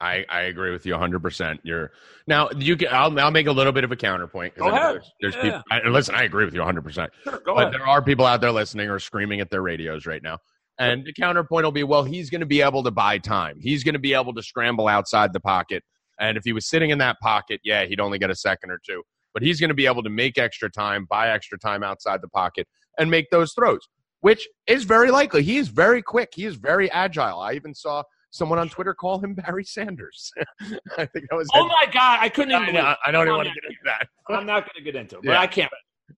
[0.02, 1.60] I, I agree with you 100%.
[1.64, 1.92] You're
[2.26, 4.56] now you can I'll, I'll make a little bit of a counterpoint.
[4.58, 4.96] Go ahead.
[4.96, 5.42] There's, there's yeah.
[5.42, 7.08] people, I, listen, I agree with you 100%.
[7.24, 7.74] Sure, but ahead.
[7.74, 10.38] there are people out there listening or screaming at their radios right now.
[10.80, 13.58] And the counterpoint will be, well, he's going to be able to buy time.
[13.60, 15.84] He's going to be able to scramble outside the pocket.
[16.20, 18.80] And if he was sitting in that pocket, yeah, he'd only get a second or
[18.86, 19.04] two.
[19.34, 22.28] But he's going to be able to make extra time, buy extra time outside the
[22.30, 23.88] pocket, and make those throws,
[24.22, 25.44] which is very likely.
[25.44, 26.30] He is very quick.
[26.34, 27.40] He is very agile.
[27.40, 30.32] I even saw someone on Twitter call him Barry Sanders.
[30.98, 31.48] I think that was.
[31.54, 32.20] Oh my God!
[32.22, 32.78] I couldn't even.
[32.78, 34.08] I, I don't even want to get into that.
[34.30, 35.42] I'm not going to get into it, but yeah.
[35.42, 35.72] I can't.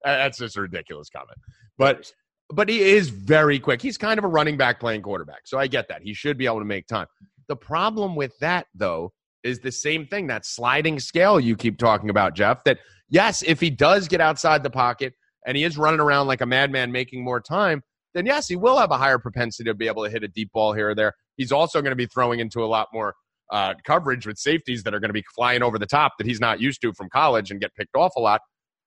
[0.03, 1.37] That's just a ridiculous comment.
[1.77, 2.11] But
[2.53, 3.81] but he is very quick.
[3.81, 5.41] He's kind of a running back playing quarterback.
[5.45, 6.01] So I get that.
[6.01, 7.07] He should be able to make time.
[7.47, 12.10] The problem with that, though, is the same thing that sliding scale you keep talking
[12.10, 12.63] about, Jeff.
[12.63, 15.13] That, yes, if he does get outside the pocket
[15.45, 17.82] and he is running around like a madman making more time,
[18.13, 20.51] then yes, he will have a higher propensity to be able to hit a deep
[20.51, 21.13] ball here or there.
[21.38, 23.15] He's also going to be throwing into a lot more
[23.51, 26.39] uh, coverage with safeties that are going to be flying over the top that he's
[26.39, 28.41] not used to from college and get picked off a lot.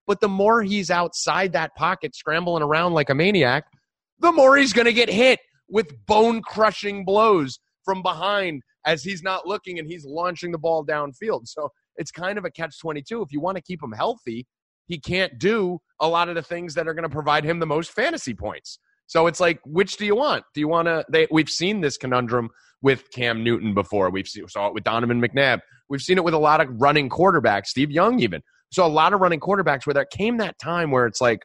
[0.06, 3.64] But the more he's outside that pocket, scrambling around like a maniac,
[4.18, 9.22] the more he's going to get hit with bone crushing blows from behind as he's
[9.22, 11.46] not looking and he's launching the ball downfield.
[11.46, 13.22] So it's kind of a catch 22.
[13.22, 14.46] If you want to keep him healthy,
[14.86, 17.66] he can't do a lot of the things that are going to provide him the
[17.66, 18.78] most fantasy points.
[19.06, 20.44] So it's like, which do you want?
[20.54, 21.04] Do you want to?
[21.10, 22.50] They, we've seen this conundrum
[22.82, 24.10] with Cam Newton before.
[24.10, 25.60] We've seen, saw it with Donovan McNabb.
[25.88, 28.42] We've seen it with a lot of running quarterbacks, Steve Young even.
[28.72, 31.44] So a lot of running quarterbacks where there came that time where it's like,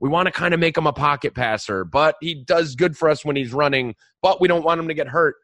[0.00, 3.08] we want to kind of make him a pocket passer, but he does good for
[3.08, 5.36] us when he's running, but we don't want him to get hurt.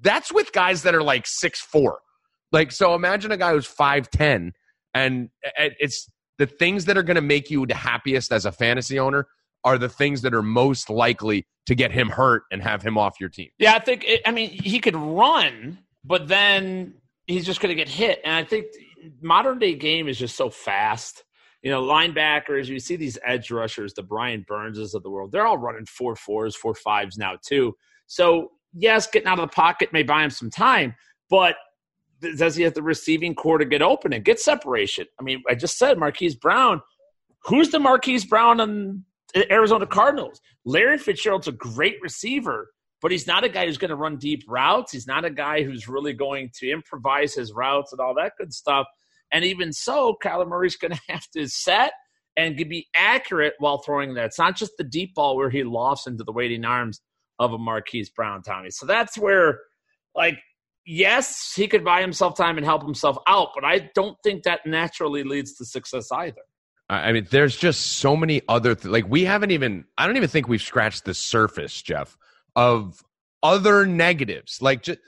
[0.00, 2.00] That's with guys that are like six four.
[2.52, 4.52] Like, so imagine a guy who's 5'10,
[4.94, 8.98] and it's the things that are going to make you the happiest as a fantasy
[8.98, 9.26] owner
[9.64, 13.14] are the things that are most likely to get him hurt and have him off
[13.18, 13.48] your team.
[13.58, 16.94] Yeah, I think, it, I mean, he could run, but then
[17.26, 18.20] he's just going to get hit.
[18.24, 18.66] And I think
[19.22, 21.24] modern day game is just so fast.
[21.62, 25.46] You know, linebackers, you see these edge rushers, the Brian Burnses of the world, they're
[25.46, 27.74] all running four fours, four fives now, too.
[28.06, 30.94] So, yes, getting out of the pocket may buy him some time,
[31.30, 31.56] but
[32.36, 35.06] does he have the receiving core to get open and get separation?
[35.20, 36.80] I mean, I just said Marquise Brown.
[37.44, 40.40] Who's the Marquise Brown on the Arizona Cardinals?
[40.64, 42.70] Larry Fitzgerald's a great receiver,
[43.02, 44.92] but he's not a guy who's going to run deep routes.
[44.92, 48.52] He's not a guy who's really going to improvise his routes and all that good
[48.52, 48.86] stuff.
[49.32, 51.92] And even so, Kyler Murray's going to have to set
[52.36, 54.26] and be accurate while throwing that.
[54.26, 57.00] It's not just the deep ball where he lofts into the waiting arms
[57.38, 58.70] of a Marquise Brown, Tommy.
[58.70, 59.60] So that's where,
[60.14, 60.38] like,
[60.86, 64.60] yes, he could buy himself time and help himself out, but I don't think that
[64.66, 66.42] naturally leads to success either.
[66.88, 69.86] I mean, there's just so many other th- like we haven't even.
[69.96, 72.18] I don't even think we've scratched the surface, Jeff,
[72.56, 73.02] of
[73.42, 74.60] other negatives.
[74.60, 74.98] Like, just,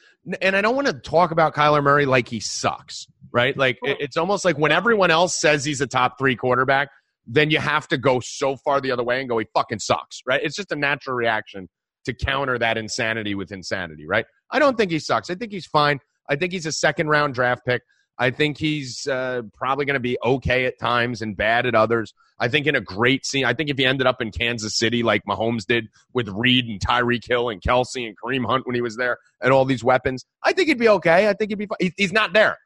[0.41, 3.55] and I don't want to talk about Kyler Murray like he sucks, right?
[3.57, 6.89] Like, it's almost like when everyone else says he's a top three quarterback,
[7.27, 10.21] then you have to go so far the other way and go, he fucking sucks,
[10.27, 10.41] right?
[10.43, 11.69] It's just a natural reaction
[12.07, 14.27] to counter that insanity with insanity, right?
[14.51, 15.31] I don't think he sucks.
[15.31, 16.01] I think he's fine.
[16.29, 17.83] I think he's a second round draft pick.
[18.19, 22.15] I think he's uh, probably going to be okay at times and bad at others.
[22.39, 23.45] I think in a great scene.
[23.45, 26.81] I think if he ended up in Kansas City like Mahomes did with Reid and
[26.81, 30.25] Tyreek Hill and Kelce and Kareem Hunt when he was there and all these weapons,
[30.43, 31.29] I think he'd be okay.
[31.29, 31.93] I think he'd be fine.
[31.97, 32.59] he's not there.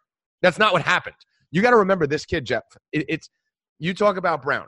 [0.43, 1.17] That's not what happened.
[1.51, 2.63] You got to remember this kid, Jeff.
[2.93, 3.29] It, it's
[3.79, 4.67] you talk about Brown,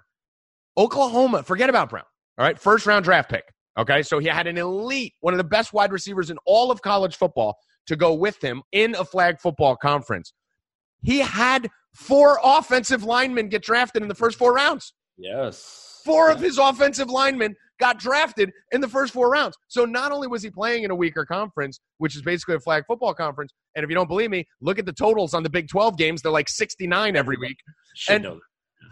[0.77, 1.43] Oklahoma.
[1.43, 2.05] Forget about Brown.
[2.39, 3.52] All right, first round draft pick.
[3.79, 6.83] Okay, so he had an elite, one of the best wide receivers in all of
[6.83, 7.57] college football
[7.87, 10.33] to go with him in a flag football conference.
[11.03, 14.93] He had four offensive linemen get drafted in the first four rounds.
[15.17, 16.01] Yes.
[16.05, 19.57] Four of his offensive linemen got drafted in the first four rounds.
[19.69, 22.85] So not only was he playing in a weaker conference, which is basically a flag
[22.87, 25.69] football conference, and if you don't believe me, look at the totals on the Big
[25.69, 26.23] 12 games.
[26.23, 27.57] They're like 69 every week.
[27.95, 28.41] Should and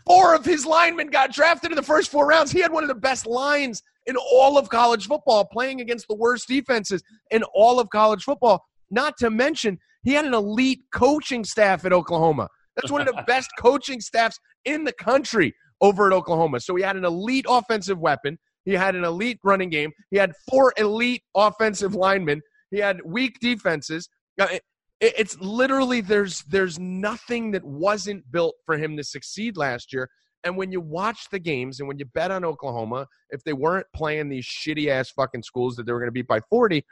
[0.07, 2.51] four of his linemen got drafted in the first four rounds.
[2.51, 6.15] He had one of the best lines in all of college football, playing against the
[6.15, 8.65] worst defenses in all of college football.
[8.91, 12.49] Not to mention, he had an elite coaching staff at Oklahoma.
[12.77, 16.61] That's one of the best coaching staffs in the country over at Oklahoma.
[16.61, 18.39] So he had an elite offensive weapon.
[18.65, 19.93] He had an elite running game.
[20.11, 22.43] He had four elite offensive linemen.
[22.71, 24.09] He had weak defenses.
[24.39, 24.59] Uh,
[25.01, 30.11] It's literally there's there's nothing that wasn't built for him to succeed last year.
[30.45, 33.87] And when you watch the games and when you bet on Oklahoma, if they weren't
[33.95, 36.83] playing these shitty ass fucking schools that they were going to beat by 40,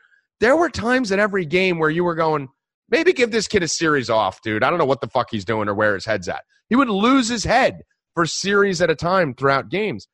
[0.41, 2.49] there were times in every game where you were going,
[2.91, 4.63] maybe give this kid a series off, dude.
[4.63, 6.43] I don't know what the fuck he's doing or where his head's at.
[6.69, 7.81] He would lose his head
[8.15, 10.07] for series at a time throughout games.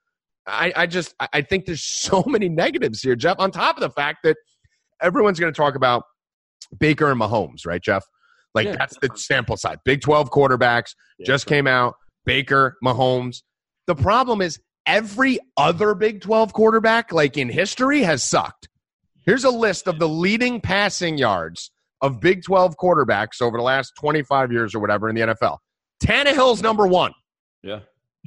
[0.47, 3.37] I, I just I- think there's so many negatives here, Jeff.
[3.38, 4.37] On top of the fact that
[5.03, 6.05] everyone's going to talk about
[6.79, 8.05] Baker and Mahomes, right, Jeff?
[8.55, 8.77] Like Yeah.
[8.77, 9.77] that's the sample size.
[9.85, 11.94] Big 12 quarterbacks Yeah, just came out.
[12.24, 13.42] Baker, Mahomes.
[13.87, 18.68] The problem is every other Big 12 quarterback, like in history, has sucked.
[19.26, 23.92] Here's a list of the leading passing yards of Big 12 quarterbacks over the last
[23.98, 25.58] 25 years or whatever in the NFL.
[26.02, 27.12] Tannehill's number one.
[27.62, 27.80] Yeah.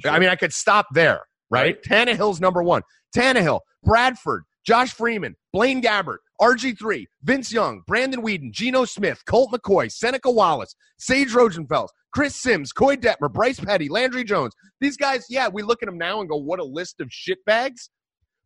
[0.04, 1.80] I mean, I could stop there, right?
[1.82, 2.82] Tannehill's number one.
[3.14, 9.90] Tannehill, Bradford, Josh Freeman, Blaine Gabbert, RG3, Vince Young, Brandon Weeden, Geno Smith, Colt McCoy,
[9.90, 14.54] Seneca Wallace, Sage Rosenfels, Chris Sims, Koy Detmer, Bryce Petty, Landry Jones.
[14.80, 17.88] These guys, yeah, we look at them now and go, what a list of shitbags.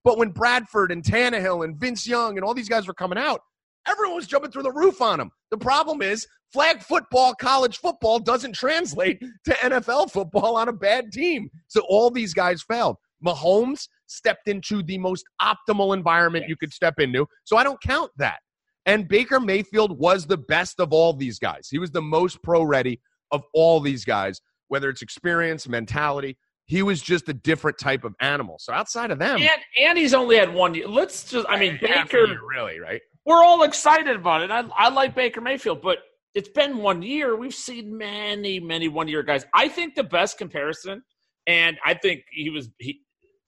[0.04, 3.40] But when Bradford and Tannehill and Vince Young and all these guys were coming out,
[3.86, 5.30] everyone was jumping through the roof on them.
[5.50, 11.12] The problem is flag football, college football doesn't translate to NFL football on a bad
[11.12, 11.50] team.
[11.68, 12.96] So all these guys failed.
[13.24, 17.26] Mahomes stepped into the most optimal environment you could step into.
[17.44, 18.40] So I don't count that.
[18.84, 21.68] And Baker Mayfield was the best of all these guys.
[21.70, 23.00] He was the most pro ready
[23.32, 26.36] of all these guys, whether it's experience, mentality.
[26.66, 28.56] He was just a different type of animal.
[28.60, 30.86] So outside of them, And and he's only had one year.
[30.86, 33.00] Let's just I mean Baker year, really, right?
[33.26, 34.50] we're all excited about it.
[34.50, 35.98] I, I like Baker Mayfield, but
[36.34, 37.36] it's been one year.
[37.36, 39.44] We've seen many, many one year guys.
[39.54, 41.02] I think the best comparison,
[41.46, 43.00] and I think he was he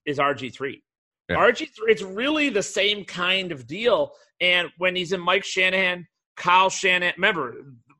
[0.06, 0.82] is RG three.
[1.28, 1.36] Yeah.
[1.36, 1.92] RG three.
[1.92, 4.12] It's really the same kind of deal.
[4.40, 7.54] And when he's in Mike Shanahan, Kyle Shanahan, remember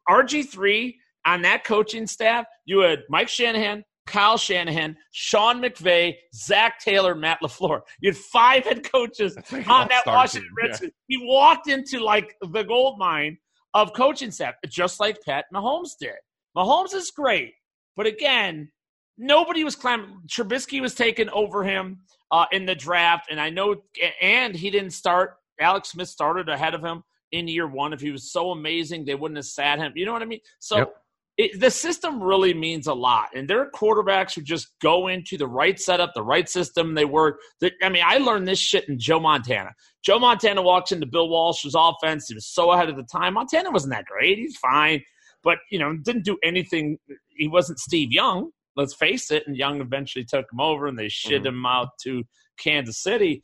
[0.08, 3.84] RG three on that coaching staff, you had Mike Shanahan.
[4.06, 7.80] Kyle Shanahan, Sean McVay, Zac Taylor, Matt LaFleur.
[8.00, 10.88] You had five head coaches like on that Washington team, yeah.
[11.08, 13.38] He walked into like the gold mine
[13.72, 16.12] of coaching staff, just like Pat Mahomes did.
[16.54, 17.54] Mahomes is great,
[17.96, 18.70] but again,
[19.16, 20.20] nobody was climbing.
[20.28, 23.76] Trubisky was taken over him uh, in the draft, and I know,
[24.20, 25.37] and he didn't start.
[25.58, 27.94] Alex Smith started ahead of him in year one.
[27.94, 29.94] If he was so amazing, they wouldn't have sat him.
[29.96, 30.40] You know what I mean?
[30.58, 30.76] So.
[30.76, 30.94] Yep.
[31.36, 35.36] It, the system really means a lot, and there are quarterbacks who just go into
[35.36, 36.94] the right setup, the right system.
[36.94, 37.40] They work.
[37.82, 39.70] I mean, I learned this shit in Joe Montana.
[40.04, 42.26] Joe Montana walks into Bill Walsh's offense.
[42.28, 43.34] He was so ahead of the time.
[43.34, 44.38] Montana wasn't that great.
[44.38, 45.02] He's fine,
[45.42, 46.98] but you know, didn't do anything.
[47.30, 48.50] He wasn't Steve Young.
[48.76, 49.42] Let's face it.
[49.48, 51.46] And Young eventually took him over, and they shit Mhm.
[51.48, 52.22] him out to
[52.58, 53.42] Kansas City.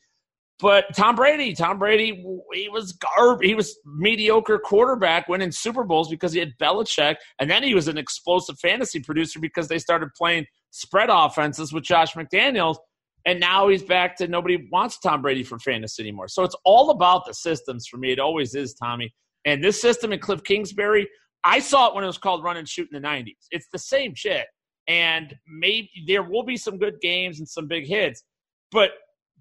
[0.61, 3.43] But Tom Brady, Tom Brady, he was garb.
[3.43, 7.89] He was mediocre quarterback winning Super Bowls because he had Belichick, and then he was
[7.89, 12.77] an explosive fantasy producer because they started playing spread offenses with Josh McDaniels.
[13.27, 16.29] And now he's back to nobody wants Tom Brady for fantasy anymore.
[16.29, 18.13] So it's all about the systems for me.
[18.13, 19.13] It always is, Tommy.
[19.45, 21.09] And this system in Cliff Kingsbury,
[21.45, 23.47] I saw it when it was called run and shoot in the 90s.
[23.51, 24.47] It's the same shit.
[24.89, 28.23] And maybe there will be some good games and some big hits.
[28.73, 28.93] But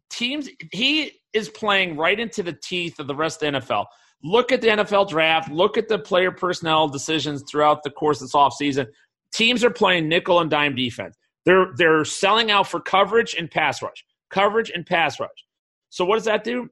[0.10, 3.86] teams, he is playing right into the teeth of the rest of the NFL.
[4.24, 5.52] Look at the NFL draft.
[5.52, 8.88] Look at the player personnel decisions throughout the course of this offseason.
[9.34, 11.16] Teams are playing nickel and dime defense.
[11.46, 15.30] They're they're selling out for coverage and pass rush, coverage and pass rush.
[15.90, 16.70] So what does that do?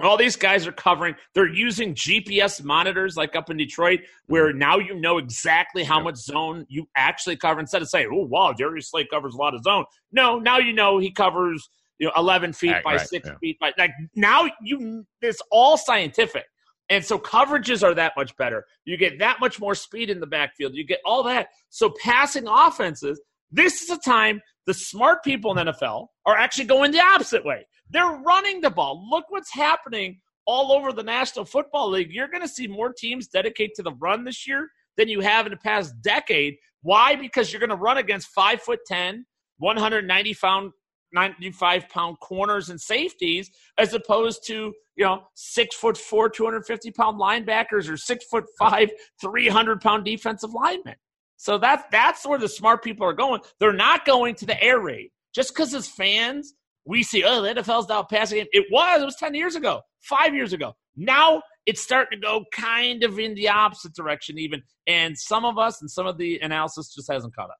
[0.00, 1.14] All these guys are covering.
[1.34, 4.58] They're using GPS monitors like up in Detroit, where mm-hmm.
[4.58, 8.52] now you know exactly how much zone you actually cover instead of saying, oh, wow,
[8.52, 9.84] Darius Slay covers a lot of zone.
[10.10, 11.68] No, now you know he covers
[12.02, 13.34] you know 11 feet Right, by right, 6 yeah.
[13.40, 16.44] feet by like now you it's all scientific.
[16.90, 18.66] And so coverages are that much better.
[18.84, 20.74] You get that much more speed in the backfield.
[20.74, 21.48] You get all that.
[21.70, 23.20] So passing offenses
[23.52, 27.66] this is a time the smart people in NFL are actually going the opposite way.
[27.90, 29.06] They're running the ball.
[29.10, 32.08] Look what's happening all over the National Football League.
[32.10, 35.46] You're going to see more teams dedicate to the run this year than you have
[35.46, 36.54] in the past decade.
[36.80, 37.14] Why?
[37.14, 39.26] Because you're going to run against 5 foot 10
[39.58, 40.72] 190 pound
[41.12, 47.20] 95 pound corners and safeties as opposed to you know six foot four 250 pound
[47.20, 50.94] linebackers or six foot five 300 pound defensive linemen.
[51.36, 53.40] So that's that's where the smart people are going.
[53.58, 55.10] They're not going to the air raid.
[55.34, 58.48] Just because as fans we see oh the nfl's now passing it.
[58.52, 60.74] It was it was 10 years ago five years ago.
[60.96, 64.62] Now it's starting to go kind of in the opposite direction even.
[64.86, 67.56] And some of us and some of the analysis just hasn't caught up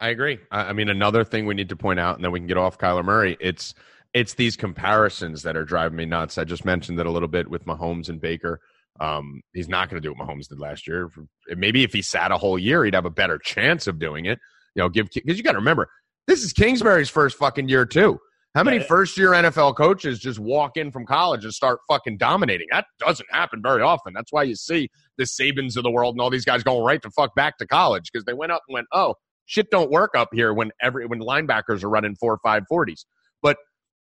[0.00, 0.38] I agree.
[0.50, 2.56] I I mean, another thing we need to point out, and then we can get
[2.56, 3.36] off Kyler Murray.
[3.40, 3.74] It's
[4.14, 6.38] it's these comparisons that are driving me nuts.
[6.38, 8.60] I just mentioned it a little bit with Mahomes and Baker.
[9.00, 11.08] Um, he's not going to do what Mahomes did last year.
[11.50, 14.38] Maybe if he sat a whole year, he'd have a better chance of doing it.
[14.74, 15.88] You know, give because you got to remember
[16.26, 18.18] this is Kingsbury's first fucking year too.
[18.54, 22.66] How many first year NFL coaches just walk in from college and start fucking dominating?
[22.72, 24.14] That doesn't happen very often.
[24.14, 27.00] That's why you see the Sabans of the world and all these guys going right
[27.02, 29.14] to fuck back to college because they went up and went, oh,
[29.48, 33.04] shit don't work up here when every when linebackers are running four five forties.
[33.42, 33.56] But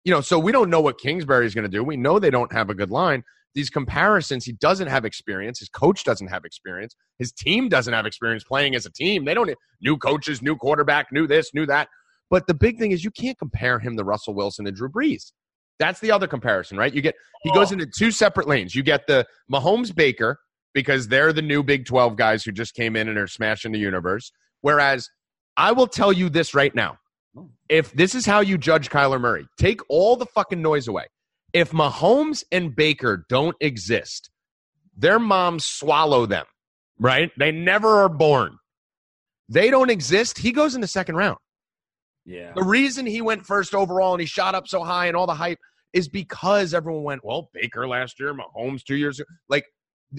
[0.04, 1.82] you know, so we don't know what Kingsbury is going to do.
[1.82, 3.24] We know they don't have a good line.
[3.54, 5.58] These comparisons, he doesn't have experience.
[5.58, 6.94] His coach doesn't have experience.
[7.18, 9.24] His team doesn't have experience playing as a team.
[9.24, 9.50] They don't
[9.80, 11.88] new coaches, new quarterback, new this, new that.
[12.30, 15.32] But the big thing is you can't compare him to Russell Wilson and Drew Brees.
[15.80, 16.94] That's the other comparison, right?
[16.94, 18.74] You get he goes into two separate lanes.
[18.74, 20.38] You get the Mahomes Baker
[20.74, 23.78] because they're the new Big 12 guys who just came in and are smashing the
[23.78, 24.30] universe.
[24.60, 25.08] Whereas
[25.60, 26.96] I will tell you this right now.
[27.36, 27.50] Oh.
[27.68, 31.04] If this is how you judge Kyler Murray, take all the fucking noise away.
[31.52, 34.30] If Mahomes and Baker don't exist,
[34.96, 36.46] their moms swallow them,
[36.98, 37.30] right?
[37.38, 38.56] They never are born.
[39.50, 40.38] They don't exist.
[40.38, 41.36] He goes in the second round.
[42.24, 45.26] yeah The reason he went first overall and he shot up so high and all
[45.26, 45.58] the hype
[45.92, 49.26] is because everyone went, well, Baker last year, Mahomes two years ago.
[49.50, 49.66] Like,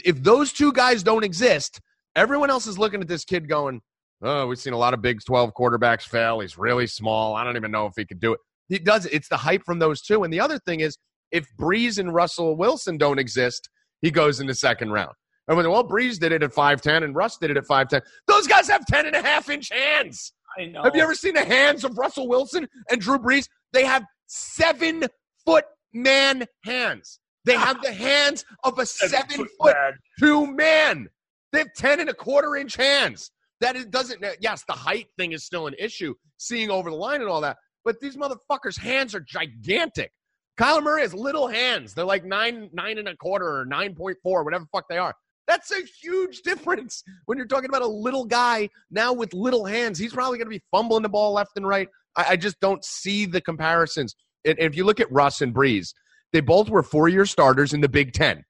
[0.06, 1.82] if those two guys don't exist,
[2.16, 3.82] everyone else is looking at this kid going,
[4.22, 6.40] oh, we've seen a lot of Big 12 quarterbacks fail.
[6.40, 7.36] He's really small.
[7.36, 8.40] I don't even know if he could do it.
[8.70, 9.06] He does.
[9.08, 10.24] It's the hype from those two.
[10.24, 10.98] And the other thing is,
[11.32, 13.70] if Brees and Russell Wilson don't exist,
[14.02, 15.12] he goes in the second round.
[15.48, 18.02] And when, well, Brees did it at 5'10 and Russ did it at 5'10.
[18.28, 20.34] Those guys have 10 and a half inch hands.
[20.58, 23.48] i know Have you ever seen the hands of Russell Wilson and Drew Brees?
[23.74, 25.06] They have seven
[25.46, 27.20] foot man hands.
[27.46, 29.76] They have the hands of a seven foot
[30.20, 31.10] two man.
[31.52, 33.32] They have 10 and a quarter inch hands.
[33.62, 37.22] That is, doesn't, yes, the height thing is still an issue, seeing over the line
[37.22, 40.12] and all that, but these motherfuckers' hands are gigantic.
[40.60, 41.94] Kyler Murray has little hands.
[41.94, 45.16] They're like nine, nine and a quarter or 9.4, whatever the fuck they are.
[45.48, 50.00] That's a huge difference when you're talking about a little guy now with little hands.
[50.00, 51.88] He's probably going to be fumbling the ball left and right.
[52.16, 54.16] I, I just don't see the comparisons.
[54.44, 55.94] And if you look at Russ and Brees,
[56.34, 58.44] they both were four year starters in the Big Ten,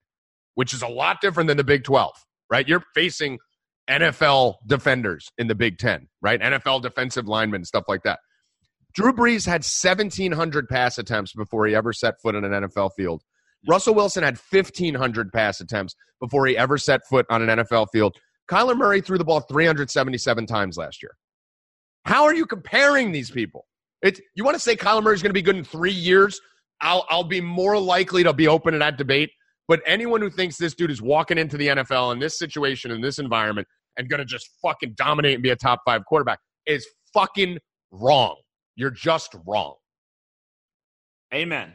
[0.55, 2.11] which is a lot different than the Big 12,
[2.49, 2.67] right?
[2.67, 3.39] You're facing
[3.89, 6.39] NFL defenders in the Big Ten, right?
[6.39, 8.19] NFL defensive linemen, stuff like that.
[8.93, 13.23] Drew Brees had 1,700 pass attempts before he ever set foot on an NFL field.
[13.67, 18.17] Russell Wilson had 1,500 pass attempts before he ever set foot on an NFL field.
[18.49, 21.15] Kyler Murray threw the ball 377 times last year.
[22.05, 23.65] How are you comparing these people?
[24.01, 26.41] It's, you want to say Kyler Murray's going to be good in three years?
[26.81, 29.29] I'll, I'll be more likely to be open to that debate.
[29.71, 32.99] But anyone who thinks this dude is walking into the NFL in this situation, in
[32.99, 36.85] this environment, and going to just fucking dominate and be a top five quarterback is
[37.13, 37.57] fucking
[37.89, 38.35] wrong.
[38.75, 39.75] You're just wrong.
[41.33, 41.71] amen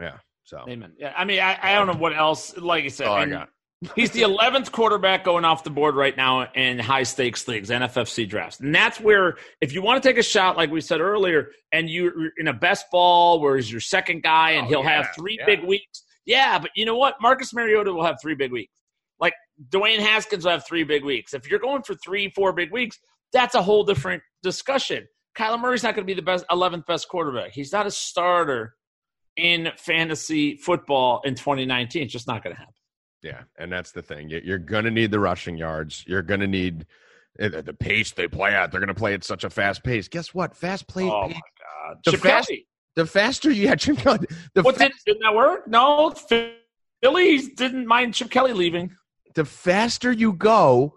[0.00, 0.16] Yeah.
[0.44, 0.92] So Amen.
[0.96, 2.56] Yeah, I mean, I, I don't know what else.
[2.56, 3.50] Like I said, I got.
[3.94, 8.26] he's the eleventh quarterback going off the board right now in high stakes leagues, NFFC
[8.26, 11.50] drafts, and that's where if you want to take a shot, like we said earlier,
[11.70, 15.02] and you're in a best ball where he's your second guy, and Oh, he'll yeah,
[15.02, 15.44] have three yeah.
[15.44, 16.02] big weeks.
[16.26, 17.14] Yeah, but you know what?
[17.20, 18.72] Marcus Mariota will have three big weeks.
[19.20, 19.34] Like
[19.70, 21.34] Dwayne Haskins will have three big weeks.
[21.34, 22.98] If you're going for three, four big weeks,
[23.32, 25.06] that's a whole different discussion.
[25.36, 27.52] Kyler Murray's not going to be the best, eleventh best quarterback.
[27.52, 28.74] He's not a starter
[29.36, 32.02] in fantasy football in 2019.
[32.04, 32.74] It's just not going to happen.
[33.22, 34.28] Yeah, and that's the thing.
[34.30, 36.04] You- You're going to need the rushing yards.
[36.06, 36.86] You're going to need
[37.40, 38.70] uh, the pace they play at.
[38.70, 40.06] They're going to play at such a fast pace.
[40.08, 40.54] Guess what?
[40.56, 41.04] Fast play.
[41.04, 42.66] Oh my God, The Chip fast- Kelly.
[42.96, 45.66] The faster you had Chip Kelly, the, What fa- did, didn't that work?
[45.66, 46.14] No,
[47.02, 48.96] Phillies didn't mind Chip Kelly leaving.
[49.34, 50.94] the faster you go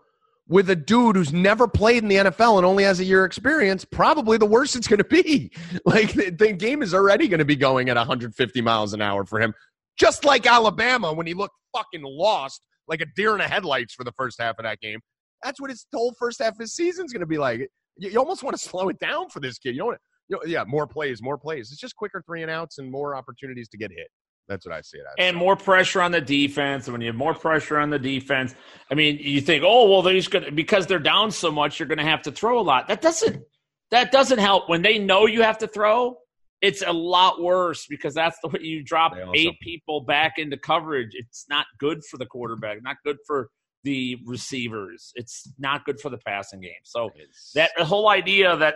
[0.47, 3.83] with a dude who's never played in the NFL and only has a year experience,
[3.83, 5.51] probably the worse it's going to be.
[5.85, 9.25] Like the, the game is already going to be going at 150 miles an hour
[9.25, 9.53] for him,
[9.97, 14.03] just like Alabama when he looked fucking lost like a deer in the headlights for
[14.05, 14.99] the first half of that game.
[15.43, 17.59] That's what his whole first half of his season's going to be like.
[17.97, 19.71] You, you almost want to slow it down for this kid.
[19.75, 19.97] You don't.
[20.29, 21.71] You know, yeah, more plays, more plays.
[21.71, 24.07] It's just quicker three and outs and more opportunities to get hit.
[24.47, 25.13] That's what I see it as.
[25.17, 26.87] and more pressure on the defense.
[26.87, 28.55] And when you have more pressure on the defense,
[28.89, 31.87] I mean, you think, oh well, they're just gonna because they're down so much, you're
[31.87, 32.87] gonna have to throw a lot.
[32.87, 33.43] That doesn't
[33.91, 34.69] that doesn't help.
[34.69, 36.17] When they know you have to throw,
[36.61, 40.57] it's a lot worse because that's the way you drop also- eight people back into
[40.57, 41.09] coverage.
[41.13, 43.49] It's not good for the quarterback, not good for
[43.83, 45.11] the receivers.
[45.15, 46.71] It's not good for the passing game.
[46.83, 47.09] So
[47.55, 48.75] that the whole idea that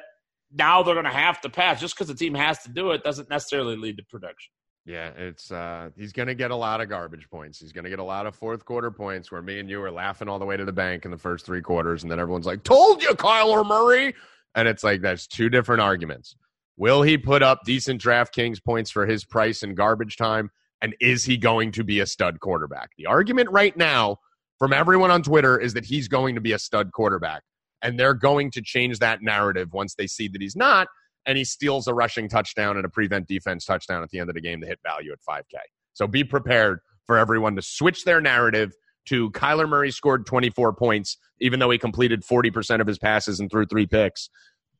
[0.53, 3.03] now they're going to have to pass just because the team has to do it
[3.03, 4.51] doesn't necessarily lead to production.
[4.85, 7.59] Yeah, it's uh he's gonna get a lot of garbage points.
[7.59, 10.27] He's gonna get a lot of fourth quarter points where me and you are laughing
[10.27, 12.63] all the way to the bank in the first three quarters, and then everyone's like,
[12.63, 14.15] Told you, Kyler Murray.
[14.55, 16.35] And it's like that's two different arguments.
[16.77, 20.49] Will he put up decent DraftKings points for his price in garbage time?
[20.81, 22.89] And is he going to be a stud quarterback?
[22.97, 24.17] The argument right now
[24.57, 27.43] from everyone on Twitter is that he's going to be a stud quarterback.
[27.81, 30.87] And they're going to change that narrative once they see that he's not
[31.25, 34.33] and he steals a rushing touchdown and a prevent defense touchdown at the end of
[34.35, 35.57] the game to hit value at 5K.
[35.93, 38.71] So be prepared for everyone to switch their narrative
[39.07, 43.49] to Kyler Murray scored 24 points, even though he completed 40% of his passes and
[43.51, 44.29] threw three picks,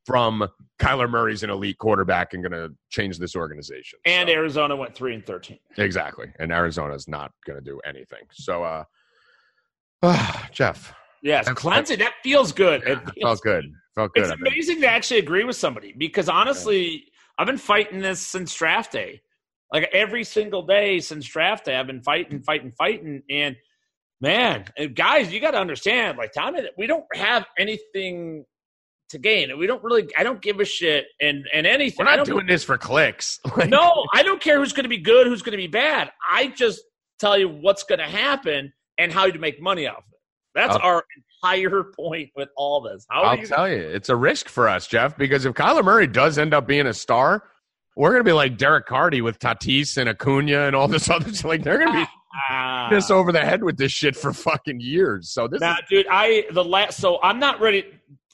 [0.05, 0.47] from
[0.79, 3.99] Kyler Murray's an elite quarterback and going to change this organization.
[4.05, 5.59] And So- Arizona went three and thirteen.
[5.77, 6.31] exactly.
[6.39, 8.23] And Arizona's not going to do anything.
[8.31, 8.83] So, uh,
[10.51, 11.99] Jeff, Yes, That's- Clemson.
[11.99, 12.84] That feels good.
[12.84, 13.65] It it feels felt good.
[13.95, 14.24] Felt good.
[14.24, 17.05] It's amazing to actually agree with somebody because honestly,
[17.38, 19.22] I've been fighting this since draft day.
[19.72, 23.24] Like every single day since draft day, I've been fighting, fighting, fighting.
[23.30, 23.55] And
[24.19, 28.45] man, guys, you got to understand, like Tommy, we don't have anything
[29.09, 29.57] to gain.
[29.57, 30.09] We don't really.
[30.17, 32.05] I don't give a shit and and anything.
[32.05, 33.39] We're not doing this for clicks.
[33.57, 36.11] Like, no, I don't care who's going to be good, who's going to be bad.
[36.30, 36.82] I just
[37.19, 40.19] tell you what's going to happen and how to make money off of it.
[40.55, 41.03] That's I'll- our
[41.43, 43.05] entire point with all this.
[43.09, 46.07] How I'll you tell you, it's a risk for us, Jeff, because if Kyler Murray
[46.07, 47.43] does end up being a star,
[47.95, 51.33] we're going to be like Derek Carty with Tatis and Acuna and all this other
[51.33, 51.43] shit.
[51.45, 52.05] Like, they're going to be
[52.49, 52.87] Ah.
[52.89, 55.29] this over the head with this shit for fucking years.
[55.31, 57.85] So this Nah, is, dude, I the last so I'm not ready.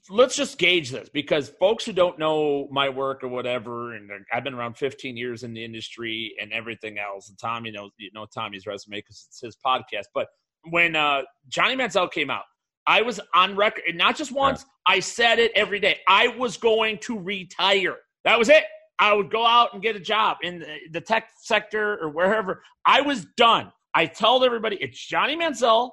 [0.09, 4.43] Let's just gauge this because folks who don't know my work or whatever, and I've
[4.43, 7.27] been around 15 years in the industry and everything else.
[7.29, 10.05] And Tommy knows you know Tommy's resume because it's his podcast.
[10.13, 10.27] But
[10.69, 12.43] when uh, Johnny Manziel came out,
[12.85, 14.65] I was on record, and not just once.
[14.85, 15.99] I said it every day.
[16.07, 17.97] I was going to retire.
[18.23, 18.63] That was it.
[18.99, 22.63] I would go out and get a job in the, the tech sector or wherever.
[22.85, 23.71] I was done.
[23.93, 25.91] I told everybody it's Johnny Manziel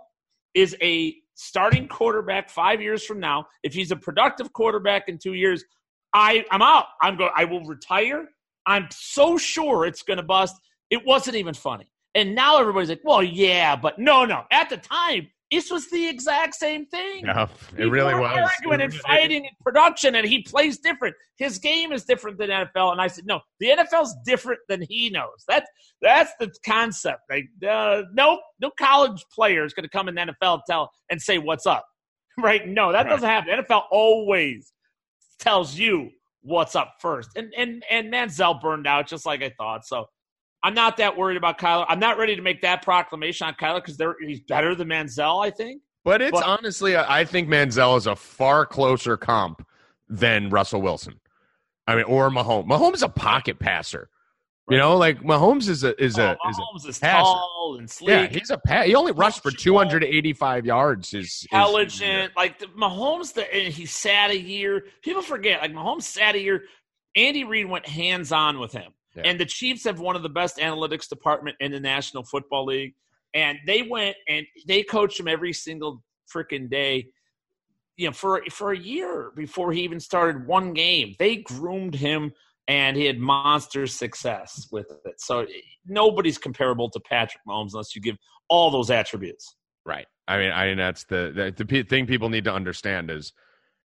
[0.54, 3.46] is a starting quarterback five years from now.
[3.62, 5.64] If he's a productive quarterback in two years,
[6.14, 6.86] I, I'm out.
[7.02, 7.30] I'm going.
[7.36, 8.28] I will retire.
[8.66, 10.54] I'm so sure it's going to bust.
[10.90, 11.90] It wasn't even funny.
[12.14, 16.08] And now everybody's like, "Well, yeah, but no, no." At the time, this was the
[16.08, 17.22] exact same thing.
[17.26, 18.50] yeah, it People really was.
[18.58, 21.14] arguing and fighting in production, and he plays different.
[21.36, 22.92] His game is different than NFL.
[22.92, 25.44] And I said, no, the NFL's different than he knows.
[25.48, 25.68] That's
[26.02, 27.22] that's the concept.
[27.30, 30.90] Like, uh, no, no college player is going to come in the NFL and tell
[31.10, 31.84] and say what's up,
[32.38, 32.66] right?
[32.66, 33.10] No, that Right.
[33.10, 33.56] doesn't happen.
[33.56, 34.72] The NFL always
[35.40, 36.10] tells you
[36.42, 37.30] what's up first.
[37.36, 39.84] And and and Manziel burned out just like I thought.
[39.84, 40.06] So.
[40.64, 41.84] I'm not that worried about Kyler.
[41.88, 45.50] I'm not ready to make that proclamation on Kyler because he's better than Manziel, I
[45.50, 45.82] think.
[46.04, 49.64] But it's But- honestly, I think Manziel is a far closer comp
[50.08, 51.20] than Russell Wilson.
[51.86, 52.66] I mean, or Mahomes.
[52.66, 54.08] Mahomes is a pocket passer.
[54.70, 57.22] You know, like Mahomes is a is a Oh, is a Mahomes is passer.
[57.22, 58.26] tall and sleek, yeah.
[58.28, 61.12] He's a pa- He only rushed for 285 yards.
[61.12, 62.32] Is is- intelligent.
[62.34, 64.86] Like the, Mahomes, the, and he sat a year.
[65.02, 66.64] People forget, like Mahomes sat a year.
[67.14, 69.22] Andy Reid went hands on with him, Yeah.
[69.26, 72.94] and the Chiefs have one of the best analytics department in the National Football League.
[73.34, 76.02] And they went and they coached him every single
[76.32, 77.06] freaking day.
[77.96, 82.32] You know, for for a year before he even started one game, they groomed him,
[82.68, 85.20] and he had monster success with it.
[85.20, 85.46] So
[85.86, 88.16] nobody's comparable to Patrick Mahomes unless you give
[88.48, 89.56] all those attributes.
[89.86, 90.06] Right.
[90.26, 93.32] I mean, I mean that's the the, the thing people need to understand is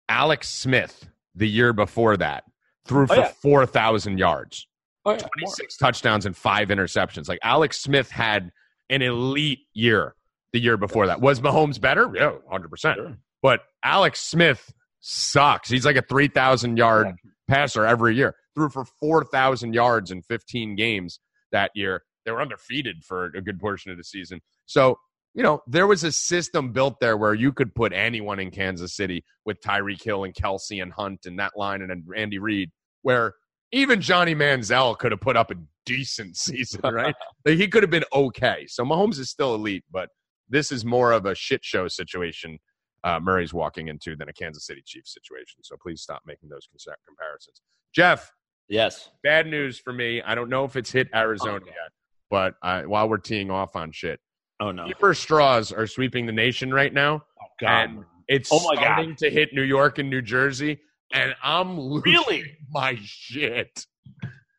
[0.09, 2.45] Alex Smith the year before that
[2.87, 3.33] threw oh, for Oh, yeah.
[3.41, 4.67] 4,000 yards,
[5.05, 5.27] Oh, yeah.
[5.39, 7.29] 26 touchdowns and 5 interceptions.
[7.29, 8.51] Like Alex Smith had
[8.91, 10.15] an elite year
[10.53, 11.21] the year before that.
[11.21, 12.11] Was Mahomes better?
[12.15, 12.95] Yeah, 100%.
[12.95, 13.17] Sure.
[13.43, 15.69] But Alex Smith sucks.
[15.69, 17.17] He's like a 3,000 yard
[17.49, 18.37] passer every year.
[18.55, 21.19] Threw for 4,000 yards in 15 games
[21.51, 22.03] that year.
[22.25, 24.41] They were undefeated for a good portion of the season.
[24.67, 24.99] So,
[25.35, 28.95] you know, there was a system built there where you could put anyone in Kansas
[28.95, 33.33] City with Tyreek Hill and Kelce and Hunt and that line and Andy Reid, where
[33.73, 35.55] even Johnny Manziel could have put up a
[35.87, 37.15] decent season, right?
[37.45, 38.67] like he could have been okay.
[38.69, 40.09] So Mahomes is still elite, but
[40.49, 42.59] this is more of a shit show situation
[43.05, 45.61] uh, Murray's walking into than a Kansas City Chiefs situation.
[45.63, 46.69] So please stop making those
[47.07, 47.61] comparisons.
[47.95, 48.31] Jeff,
[48.69, 50.23] yes, bad news for me.
[50.23, 51.91] I don't know if it's hit Arizona Oh, yet,
[52.31, 54.21] but I, while we're teeing off on shit,
[54.61, 57.69] oh no, paper straws are sweeping the nation right now, oh, God.
[57.91, 58.85] and it's Oh, my God.
[58.85, 60.79] starting to hit New York and New Jersey,
[61.13, 62.57] and I'm losing Really?
[62.71, 63.87] my shit.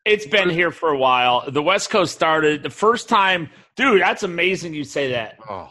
[0.04, 1.50] It's been here for a while.
[1.50, 4.02] The West Coast started the first time, dude.
[4.02, 4.74] That's amazing.
[4.74, 5.38] You say that.
[5.48, 5.68] Oh,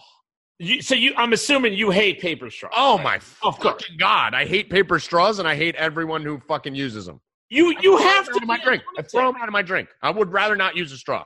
[0.60, 2.74] You, so you, I'm assuming you hate paper straws.
[2.76, 3.84] oh my Of course.
[4.00, 4.34] god!
[4.34, 7.22] I hate paper straws, and I hate everyone who fucking uses them.
[7.50, 8.82] you you I have to my drink.
[8.98, 9.90] I throw them out of my drink.
[10.02, 11.26] I would rather not use a straw.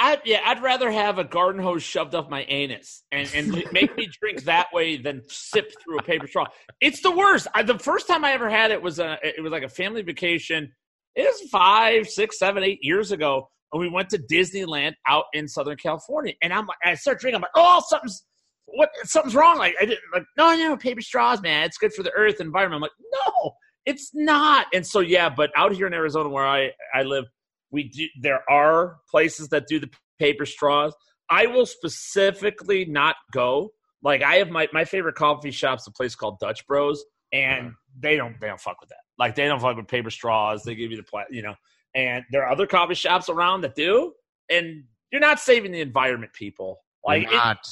[0.00, 3.94] I, yeah, I'd rather have a garden hose shoved up my anus and, and make
[3.98, 6.46] me drink that way than sip through a paper straw.
[6.80, 7.46] It's the worst.
[7.54, 10.00] I, the first time I ever had it was a, it was like a family
[10.00, 10.72] vacation.
[11.14, 15.46] It was five, six, seven, eight years ago, and we went to Disneyland out in
[15.46, 16.32] Southern California.
[16.40, 17.36] And I'm like, I start drinking.
[17.36, 18.24] I'm like, oh, something's
[18.64, 18.88] what?
[19.04, 19.58] Something's wrong.
[19.58, 20.24] Like I didn't like.
[20.38, 21.64] No, no, paper straws, man.
[21.64, 22.76] It's good for the earth environment.
[22.76, 22.90] I'm like,
[23.26, 23.52] no,
[23.84, 24.66] it's not.
[24.72, 27.26] And so yeah, but out here in Arizona where I I live
[27.72, 30.94] we do there are places that do the paper straws
[31.30, 33.70] i will specifically not go
[34.02, 38.16] like i have my my favorite coffee shop's a place called dutch bros and they
[38.16, 40.90] don't they don't fuck with that like they don't fuck with paper straws they give
[40.90, 41.54] you the pla- you know
[41.94, 44.12] and there are other coffee shops around that do
[44.50, 47.68] and you're not saving the environment people like you're it- not.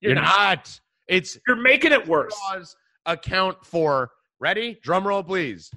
[0.00, 0.36] you're, You're not.
[0.38, 0.80] not.
[1.08, 2.74] It's you're making it worse straws
[3.06, 4.78] account for ready?
[4.82, 5.70] Drum roll, please.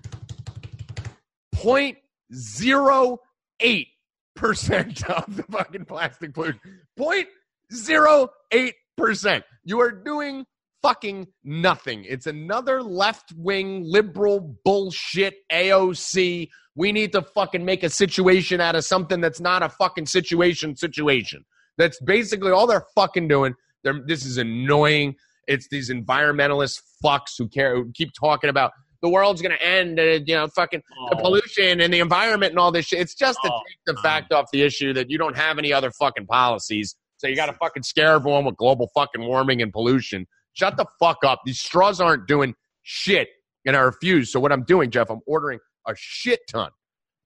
[1.54, 1.98] Point
[2.34, 3.20] zero
[3.60, 3.88] eight
[4.36, 6.60] percent of the fucking plastic pollution.
[6.98, 7.28] Point
[7.74, 9.44] zero eight percent.
[9.64, 10.46] You are doing
[10.82, 12.06] fucking nothing.
[12.08, 16.50] It's another left wing liberal bullshit AOC.
[16.76, 20.76] We need to fucking make a situation out of something that's not a fucking situation
[20.76, 21.44] situation.
[21.78, 23.56] That's basically all they're fucking doing.
[23.84, 25.16] They're, this is annoying.
[25.48, 28.72] It's these environmentalist fucks who care who keep talking about
[29.06, 30.82] the world's going to end, uh, you know, fucking
[31.12, 31.22] the Oh.
[31.22, 33.00] pollution and the environment and all this shit.
[33.00, 35.72] It's just to Oh, take the fact off the issue that you don't have any
[35.72, 36.96] other fucking policies.
[37.18, 40.26] So you got to fucking scare everyone with global fucking warming and pollution.
[40.54, 41.42] Shut the fuck up.
[41.46, 43.30] These straws aren't doing shit,
[43.66, 44.32] and I refuse.
[44.32, 46.72] So what I'm doing, Jeff, I'm ordering a shit ton.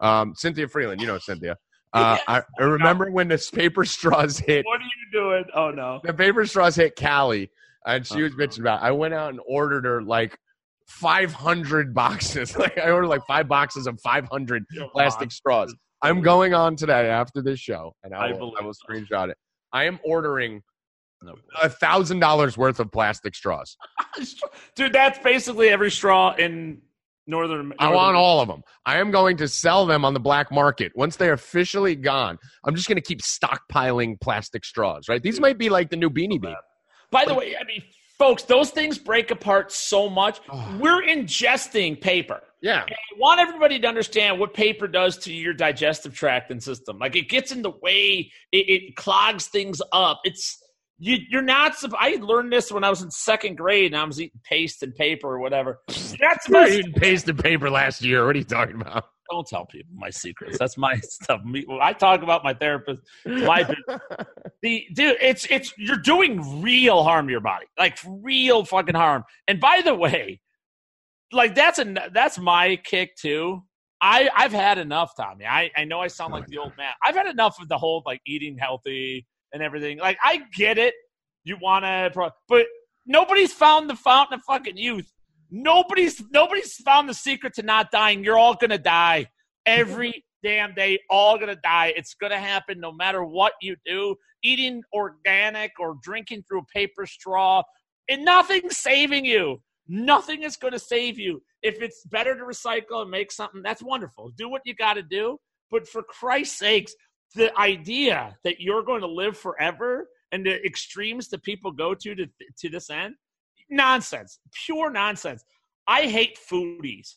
[0.01, 1.55] Um, Cynthia Freeland, you know Cynthia.
[1.93, 5.99] Uh, I, I remember when the paper straws hit what are you doing oh no
[6.03, 7.49] the paper straws hit Cali,
[7.85, 8.41] and she was Uh-huh.
[8.43, 8.81] bitching about.
[8.83, 8.85] It.
[8.85, 10.37] I went out and ordered her like
[10.89, 12.55] 500 boxes.
[12.59, 15.73] Like I ordered like five boxes of 500 plastic straws.
[16.01, 19.29] I'm going on today after this show, and I I will, I believe will screenshot
[19.29, 19.37] it.
[19.71, 20.61] I am ordering
[21.61, 23.77] a thousand dollars worth of plastic straws.
[24.75, 26.81] dude that's basically every straw in
[27.27, 28.63] northern I want all of them.
[28.85, 32.37] I am going to sell them on the black market once they're officially gone.
[32.65, 35.07] I'm just going to keep stockpiling plastic straws.
[35.07, 35.21] Right?
[35.21, 36.55] These might be like the new Beanie Baby.
[37.11, 37.83] By the way, I mean,
[38.19, 40.39] folks, those things break apart so much.
[40.49, 40.77] Oh.
[40.79, 42.41] We're ingesting paper.
[42.61, 42.81] Yeah.
[42.81, 46.99] And I want everybody to understand what paper does to your digestive tract and system.
[46.99, 50.19] Like it gets in the way, it, it clogs things up.
[50.25, 50.61] It's
[50.99, 51.75] you, you're not.
[51.97, 54.93] I learned this when I was in second grade, and I was eating paste and
[54.93, 55.79] paper or whatever.
[55.87, 58.25] You're not were supposed to eating paste and paper last year.
[58.25, 59.05] What are you talking about?
[59.29, 60.57] don't tell people my secrets.
[60.57, 61.43] That's my stuff.
[61.43, 63.01] Me, I talk about my therapist.
[63.25, 63.63] My
[64.61, 69.23] the dude, it's it's you're doing real harm to your body, like real fucking harm.
[69.47, 70.41] And by the way,
[71.31, 73.63] like that's a that's my kick too.
[74.01, 75.45] I I've had enough, Tommy.
[75.45, 76.91] I I know I sound oh like the old man.
[77.03, 79.97] I've had enough of the whole like eating healthy and everything.
[79.97, 80.93] Like I get it.
[81.43, 82.65] You want to, but
[83.05, 85.11] nobody's found the fountain of fucking youth.
[85.51, 88.23] Nobody's nobody's found the secret to not dying.
[88.23, 89.27] You're all gonna die
[89.65, 90.99] every damn day.
[91.09, 91.93] All gonna die.
[91.95, 94.15] It's gonna happen no matter what you do.
[94.43, 97.63] Eating organic or drinking through a paper straw,
[98.09, 99.61] and nothing's saving you.
[99.87, 101.41] Nothing is to save you.
[101.63, 104.31] If it's better to recycle and make something, that's wonderful.
[104.37, 105.39] Do what you got to do.
[105.71, 106.93] But for Christ's sakes,
[107.35, 112.15] the idea that you're going to live forever and the extremes that people go to
[112.15, 112.27] to,
[112.59, 113.15] to this end,
[113.69, 115.43] nonsense, pure nonsense.
[115.87, 117.15] I hate foodies.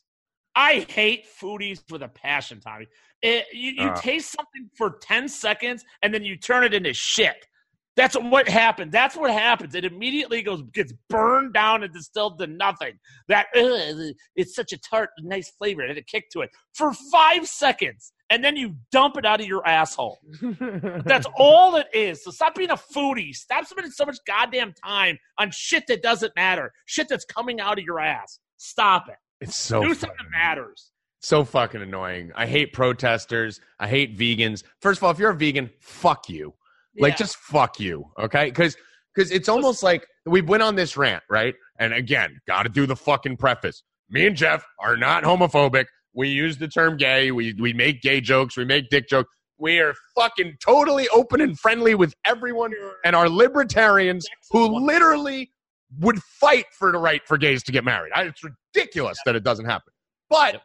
[0.54, 2.86] I hate foodies with a passion, Tommy.
[3.22, 3.96] It, you you Uh.
[3.96, 7.46] taste something for 10 seconds and then you turn it into shit.
[7.94, 8.90] That's what happened.
[8.90, 9.74] That's what happens.
[9.74, 12.98] It immediately goes gets burned down and distilled to nothing.
[13.28, 15.82] That ugh, it's such a tart, nice flavor.
[15.82, 19.42] It had a kick to it for five seconds, and then you dump it out
[19.42, 20.18] of your asshole.
[21.04, 22.24] That's all it is.
[22.24, 23.34] So stop being a foodie.
[23.34, 26.72] Stop spending so much goddamn time on shit that doesn't matter.
[26.86, 28.38] Shit that's coming out of your ass.
[28.56, 29.16] Stop it.
[29.42, 30.92] It's so Do something that matters.
[31.20, 32.32] so fucking annoying.
[32.34, 33.60] I hate protesters.
[33.78, 34.62] I hate vegans.
[34.80, 36.54] First of all, if you're a vegan, fuck you.
[36.98, 38.46] Like just fuck you, okay?
[38.46, 38.76] Because
[39.14, 41.54] because it's almost like we went on this rant, right?
[41.78, 43.82] And again, got to do the fucking preface.
[44.08, 45.84] Me and Jeff are not homophobic.
[46.14, 47.30] We use the term gay.
[47.30, 48.56] We we make gay jokes.
[48.56, 49.30] We make dick jokes.
[49.58, 52.72] We are fucking totally open and friendly with everyone,
[53.04, 55.52] and our libertarians who literally
[56.00, 58.12] would fight for the right for gays to get married.
[58.14, 59.92] I, it's ridiculous that it doesn't happen.
[60.28, 60.62] But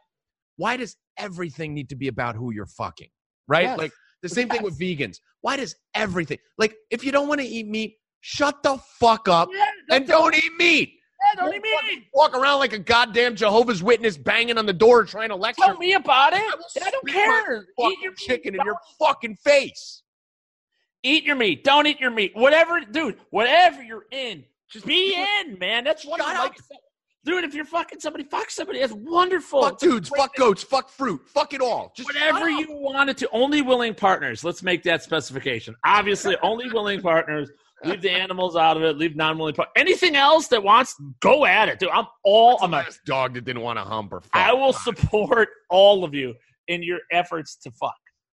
[0.56, 3.10] why does everything need to be about who you're fucking?
[3.48, 3.64] Right?
[3.64, 3.78] Yes.
[3.78, 3.92] Like
[4.22, 5.18] the same thing with vegans.
[5.42, 9.50] Why does everything like if you don't want to eat meat, shut the fuck up
[9.54, 10.94] Yeah, and don't eat meat.
[11.36, 12.08] Yeah, don't eat fucking me.
[12.14, 15.78] Walk around like a goddamn Jehovah's Witness banging on the door trying to lecture Tell
[15.78, 16.42] me about it.
[16.42, 17.66] I I don't care.
[17.80, 20.04] Eat your chicken in your fucking face.
[21.04, 21.64] Eat your meat.
[21.64, 22.32] Don't eat your meat.
[22.36, 23.18] Whatever, dude.
[23.30, 25.84] Whatever you're in, just be in, man.
[25.84, 26.58] That's what Shut I like.
[27.24, 28.80] Dude, if you're fucking somebody, fuck somebody.
[28.80, 29.62] That's wonderful.
[29.62, 31.92] Fuck dudes, fuck goats, fuck fruit, fuck it all.
[31.94, 33.30] Just Whatever you wanted to.
[33.32, 34.46] Only willing partners.
[34.46, 35.76] Let's make that specification.
[35.84, 37.50] Obviously, only willing partners.
[37.86, 38.98] Leave the animals out of it.
[38.98, 39.56] Leave non-willing.
[39.76, 41.90] Anything else that wants, go at it, dude.
[41.90, 42.54] I'm all.
[42.54, 44.32] What's I'm a, last dog that didn't want to hump or fuck.
[44.34, 46.34] I will support all of you
[46.68, 47.96] in your efforts to fuck.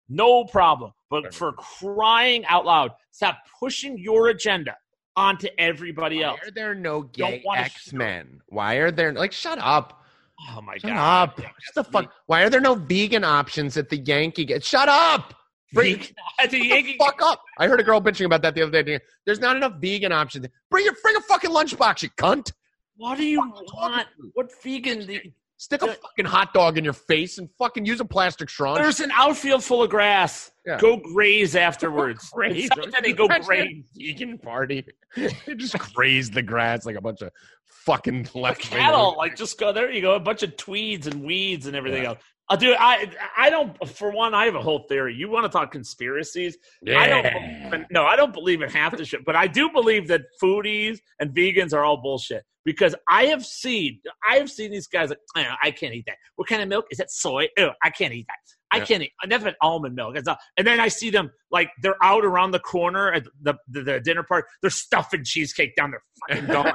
[0.08, 0.92] No problem.
[1.08, 4.76] But for crying out loud, stop pushing your agenda
[5.16, 6.40] onto everybody Why else.
[6.44, 8.40] are there no gay X Men?
[8.48, 10.04] Why are there like shut up?
[10.50, 11.28] Oh my Shut god!
[11.28, 11.40] up.
[11.40, 12.12] Shut the fuck.
[12.26, 14.44] Why are there no vegan options at the Yankee?
[14.44, 15.34] Get Shut up.
[15.72, 15.98] Bring
[16.50, 17.42] the Yankee- fuck up.
[17.58, 18.98] I heard a girl bitching about that the other day.
[19.24, 20.46] There's not enough vegan options.
[20.70, 22.52] Bring your bring a fucking lunchbox, you cunt.
[22.96, 24.08] What do you What are you talking want?
[24.34, 25.06] What vegan?
[25.06, 25.20] do-
[25.56, 25.94] Stick a Yeah.
[26.00, 28.76] fucking hot dog in your face and fucking use a plastic straw.
[28.76, 30.50] There's an outfield full of grass.
[30.64, 30.78] Yeah.
[30.78, 32.30] Go graze afterwards.
[32.32, 32.70] graze.
[32.74, 33.84] Somebody go graze.
[33.94, 34.86] Vegan party.
[35.16, 37.30] they just graze the grass like a bunch of
[37.66, 39.90] fucking left Cattle, like just go there.
[39.90, 42.18] You go, a bunch of tweeds and weeds and everything else.
[42.50, 43.88] Uh, dude, I I don't.
[43.88, 45.14] For one, I have a whole theory.
[45.14, 46.58] You want to talk conspiracies?
[46.98, 47.74] I don't.
[47.74, 50.98] in- no, I don't believe in half the shit, but I do believe that foodies
[51.20, 55.18] and vegans are all bullshit because I have seen I have seen these guys like
[55.36, 56.16] "Oh, I can't eat that.
[56.34, 57.12] What kind of milk is that?
[57.12, 57.46] Soy?
[57.56, 58.59] Ew, I can't eat that.
[58.72, 58.84] I Yeah.
[58.84, 60.16] can't eat nothing but almond milk.
[60.24, 63.82] Not- And then I see them like they're out around the corner at the the,
[63.82, 64.46] the dinner party.
[64.62, 66.74] They're stuffing cheesecake down their fucking gullet.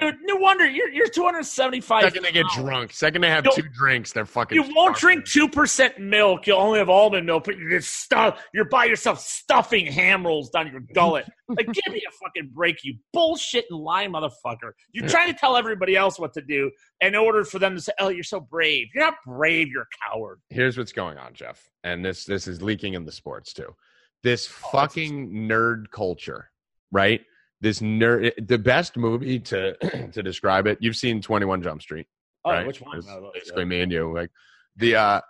[0.00, 2.02] Dude, no wonder you're you're 275.
[2.04, 2.92] Second they get drunk.
[2.92, 4.56] Second they have You'll- two drinks, they're fucking.
[4.56, 5.18] You won't starving.
[5.20, 6.46] drink two percent milk.
[6.46, 8.42] You'll only have almond milk, but you're just stuff.
[8.52, 11.26] You're by yourself stuffing ham rolls down your gullet.
[11.50, 14.72] Like, give me a fucking break, you bullshit and lie motherfucker.
[14.92, 16.70] You're trying to tell everybody else what to do
[17.00, 19.68] in order for them to say, "Oh, you're so brave." You're not brave.
[19.68, 20.40] You're a coward.
[20.50, 23.74] Here's what's going on, Jeff, and this this is leaking in the sports too.
[24.22, 26.50] This Oh, fucking nerd culture,
[26.90, 27.20] right?
[27.60, 28.32] This nerd.
[28.48, 29.74] The best movie to
[30.12, 30.78] to describe it.
[30.80, 32.06] You've seen Twenty One Jump Street.
[32.44, 32.66] Oh, right?
[32.66, 32.96] which one?
[32.98, 34.14] It's Oh, basically me and you.
[34.14, 34.30] Like
[34.76, 35.20] the uh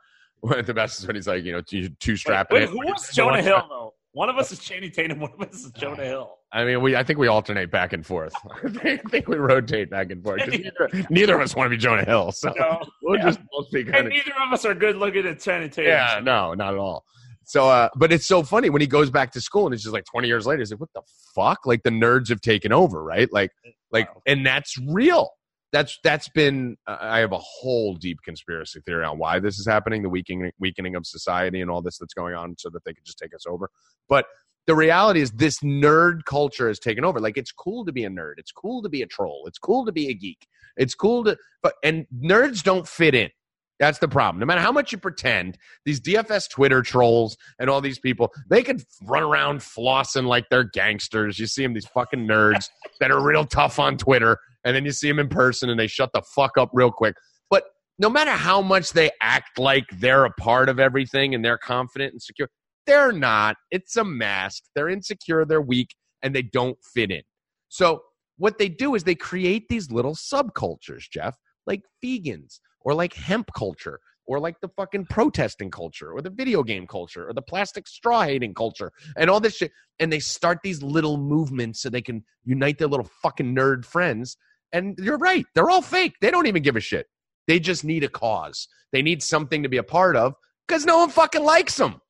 [0.64, 2.68] the best is when he's like, you know, two, two strapping Wait, it.
[2.70, 3.94] who was Jonah Hill though?
[4.12, 5.20] One of us is Channing Tatum.
[5.20, 6.34] One of us is Jonah Hill.
[6.52, 8.32] I mean, we I think we alternate back and forth.
[8.84, 10.40] I think we rotate back and forth.
[10.48, 12.80] Neither, neither of us want to be Jonah Hill, so No.
[13.02, 13.24] we'll Yeah.
[13.26, 15.90] just both be And kind of neither of us are good looking at Channing Tatum.
[15.90, 17.04] yeah, no, not at all.
[17.44, 19.92] So, uh, but it's so funny when he goes back to school and it's just
[19.94, 20.58] like 20 years later.
[20.60, 21.02] He's like, what the
[21.34, 21.64] fuck?
[21.66, 23.30] Like the nerds have taken over, right?
[23.32, 23.50] Like,
[23.90, 24.22] like, Wow.
[24.26, 25.30] and that's real.
[25.72, 26.76] That's that's been.
[26.86, 30.50] Uh, I have a whole deep conspiracy theory on why this is happening, the weakening
[30.58, 33.34] weakening of society and all this that's going on, so that they could just take
[33.34, 33.70] us over.
[34.08, 34.26] But
[34.66, 37.20] the reality is, this nerd culture has taken over.
[37.20, 38.34] Like, it's cool to be a nerd.
[38.36, 39.44] It's cool to be a troll.
[39.46, 40.46] It's cool to be a geek.
[40.76, 43.30] It's cool to, but and nerds don't fit in.
[43.78, 44.40] That's the problem.
[44.40, 48.62] No matter how much you pretend, these DFS Twitter trolls and all these people, they
[48.62, 51.38] can run around flossing like they're gangsters.
[51.38, 52.68] You see them, these fucking nerds
[53.00, 55.86] that are real tough on Twitter, and then you see them in person and they
[55.86, 57.14] shut the fuck up real quick.
[57.50, 57.64] But
[57.98, 62.12] no matter how much they act like they're a part of everything and they're confident
[62.12, 62.48] and secure,
[62.86, 63.56] they're not.
[63.70, 64.62] It's a mask.
[64.74, 67.22] They're insecure, they're weak, and they don't fit in.
[67.68, 68.02] So
[68.36, 71.36] what they do is they create these little subcultures, Jeff,
[71.66, 76.62] like vegans or like hemp culture or like the fucking protesting culture or the video
[76.62, 79.72] game culture or the plastic straw hating culture and all this shit.
[79.98, 84.36] And they start these little movements so they can unite their little fucking nerd friends.
[84.72, 85.46] And you're right.
[85.54, 86.12] They're all fake.
[86.20, 87.06] They don't even give a shit.
[87.46, 88.68] They just need a cause.
[88.92, 90.34] They need something to be a part of
[90.66, 92.00] because no one fucking likes them.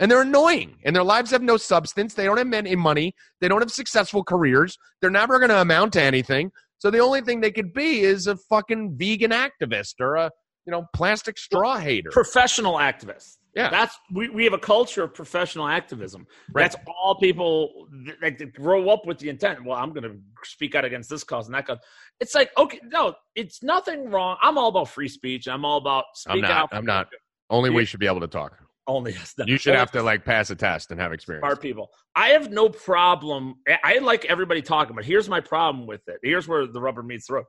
[0.00, 2.14] and they're annoying and their lives have no substance.
[2.14, 3.14] They don't have any money.
[3.40, 4.76] They don't have successful careers.
[5.00, 6.50] They're never going to amount to anything.
[6.78, 10.30] So the only thing they could be is a fucking vegan activist or a
[10.66, 12.10] you know plastic straw hater.
[12.10, 13.36] Professional activists.
[13.54, 13.68] Yeah.
[13.68, 16.26] That's we, we have a culture of professional activism.
[16.52, 16.70] Right.
[16.70, 17.88] That's all people
[18.22, 19.64] like they grow up with the intent.
[19.64, 21.78] Well, I'm going to speak out against this cause and that cause.
[22.20, 24.36] It's like okay, no, it's nothing wrong.
[24.40, 25.48] I'm all about free speech.
[25.48, 26.50] I'm all about I'm speaking not.
[26.50, 26.68] out.
[26.72, 27.08] I'm not.
[27.48, 28.56] Only we should be able to talk.
[28.86, 29.14] Only
[29.46, 31.42] You should have to like pass a test and have experience.
[31.42, 31.90] smart people.
[32.16, 33.56] I have no problem.
[33.84, 36.18] I like everybody talking, but here's my problem with it.
[36.22, 37.44] Here's where the rubber meets the road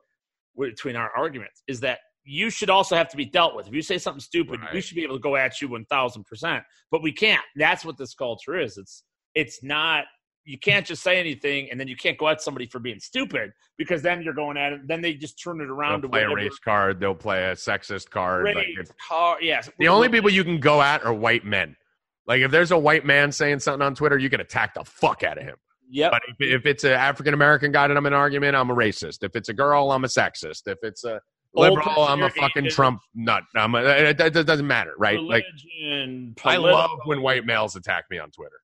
[0.58, 3.66] between our arguments is that you should also have to be dealt with.
[3.66, 6.24] If you say something stupid, we should be able to go at you one thousand
[6.24, 6.64] percent.
[6.90, 7.42] But we can't.
[7.56, 8.76] That's what this culture is.
[8.78, 9.04] It's
[9.34, 10.04] it's not.
[10.44, 13.52] You can't just say anything, and then you can't go at somebody for being stupid
[13.78, 14.80] because then you're going at it.
[14.88, 16.98] Then they just turn it around They'll to play a race card.
[16.98, 18.44] They'll play a sexist card.
[18.44, 19.36] race, it's- car.
[19.40, 21.76] Yes, the only people you can go at are white men.
[22.26, 25.22] Like if there's a white man saying something on Twitter, you can attack the fuck
[25.22, 25.56] out of him.
[25.90, 26.12] Yep.
[26.12, 28.74] But if, if it's an African American guy and I'm in an argument, I'm a
[28.74, 29.22] racist.
[29.22, 30.62] If it's a girl, I'm a sexist.
[30.66, 31.20] If it's a
[31.54, 32.70] Old liberal, I'm a fucking.
[32.70, 33.42] Trump nut.
[33.54, 35.20] I'm a, it, it, it doesn't matter, right?
[35.20, 35.44] Like
[35.82, 38.56] Religion, I love when white males attack me on Twitter.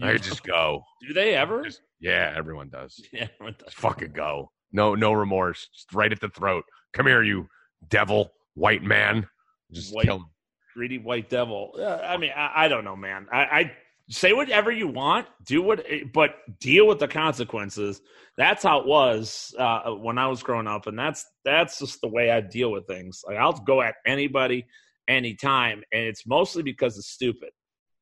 [0.00, 0.84] I just go.
[1.06, 1.64] Do they ever?
[1.64, 3.00] Just- yeah, everyone does.
[3.12, 3.28] Yeah.
[3.40, 4.50] the- Just fucking go.
[4.72, 5.68] No, no remorse.
[5.74, 6.64] Just right at the throat.
[6.92, 7.48] Come here, you
[7.88, 9.26] devil, white man.
[9.72, 10.26] Just White- kill him.
[10.74, 11.74] greedy white devil.
[11.78, 13.26] Uh, I mean, I, I don't know, man.
[13.32, 13.72] I, I
[14.12, 18.00] say whatever you want, do what, but deal with the consequences.
[18.36, 22.08] That's how it was uh, when I was growing up, and that's that's just the
[22.08, 23.22] way I deal with things.
[23.26, 24.66] Like I'll go at anybody,
[25.08, 27.50] anytime, and it's mostly because it's stupid.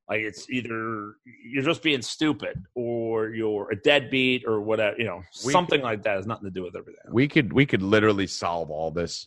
[0.09, 4.97] Like it's either you're just being stupid, or you're a deadbeat, or whatever.
[4.99, 7.03] You know, We- something like that has nothing to do with everything.
[7.11, 9.27] we could we could literally solve all this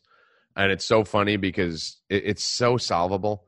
[0.55, 3.45] and it's so funny because it, it's so solvable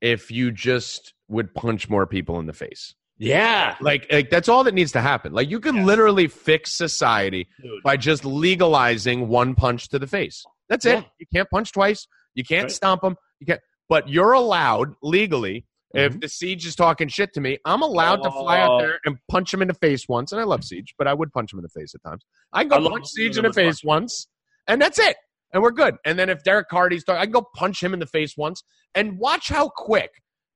[0.00, 4.64] if you just would punch more people in the face Yeah, like, like that's all
[4.64, 5.86] that needs to happen like you can Yes.
[5.86, 7.82] literally fix society dude.
[7.82, 12.44] by just legalizing one punch to the face that's it you can't punch twice you
[12.44, 12.72] can't Right.
[12.72, 15.64] stomp them you can't but you're allowed legally
[15.96, 16.04] Mm-hmm.
[16.16, 18.78] if the siege is talking shit to me, I'm allowed to fly out Oh.
[18.78, 20.32] there and punch him in the face once.
[20.32, 22.26] And I love siege, but I would punch him in the face at times.
[22.52, 24.28] I can go I punch siege in the face once,
[24.66, 25.16] and that's it.
[25.54, 25.96] And we're good.
[26.04, 28.62] And then if Derek Carty's talking, I can go punch him in the face once,
[28.94, 30.10] and watch how quick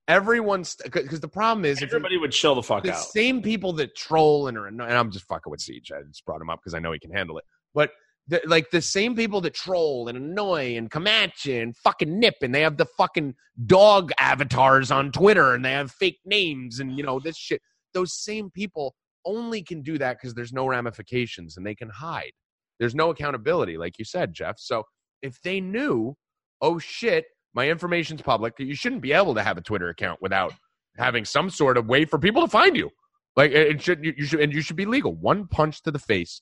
[0.07, 0.75] everyone's.
[0.83, 2.83] Because the problem is, if you- everybody would chill the fuck out.
[2.83, 3.03] the out.
[3.03, 5.91] same people that troll and are and I'm just fucking with Siege.
[5.91, 7.45] I just brought him up because I know he can handle it.
[7.73, 7.91] But
[8.27, 12.19] the, like the same people that troll and annoy and come at you and fucking
[12.19, 13.35] nip and they have the fucking
[13.65, 17.61] dog avatars on Twitter and they have fake names and you know this shit.
[17.93, 18.95] Those same people
[19.25, 22.31] only can do that because there's no ramifications and they can hide.
[22.79, 24.57] There's no accountability, like you said, Jeff.
[24.57, 24.83] So
[25.21, 26.15] if they knew,
[26.61, 30.53] oh shit, my information's public, you shouldn't be able to have a Twitter account without
[30.97, 32.89] having some sort of way for people to find you.
[33.35, 35.15] Like it it should, you, you should, and you should be legal.
[35.15, 36.41] One punch to the face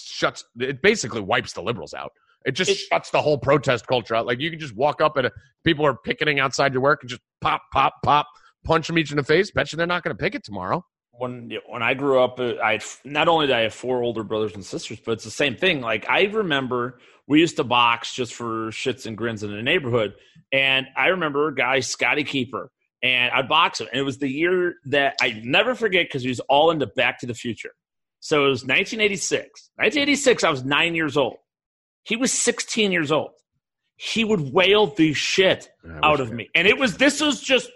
[0.00, 0.44] shuts.
[0.60, 2.12] It basically wipes the liberals out.
[2.44, 4.26] It just It- shuts the whole protest culture out.
[4.26, 5.32] Like you can just walk up and a,
[5.64, 8.26] people are picketing outside your work and just pop, pop, pop,
[8.64, 9.50] punch them each in the face.
[9.50, 10.84] Bet you they're not going to picket tomorrow.
[11.18, 14.22] When when I grew up, uh, I had, not only did I have four older
[14.22, 15.80] brothers and sisters, but it's the same thing.
[15.80, 20.14] Like I remember we used to box just for shits and grins in the neighborhood,
[20.52, 22.70] and I remember a guy Scotty Keeper,
[23.02, 26.28] and I'd box him, and it was the year that I never forget because he
[26.28, 27.72] was all into Back to the Future.
[28.20, 29.70] So it was 1986.
[29.76, 31.36] 1986, I was nine years old.
[32.02, 33.30] He was 16 years old.
[33.96, 35.68] He would wail the shit
[36.02, 36.48] out of me.
[36.54, 37.70] And it was this was just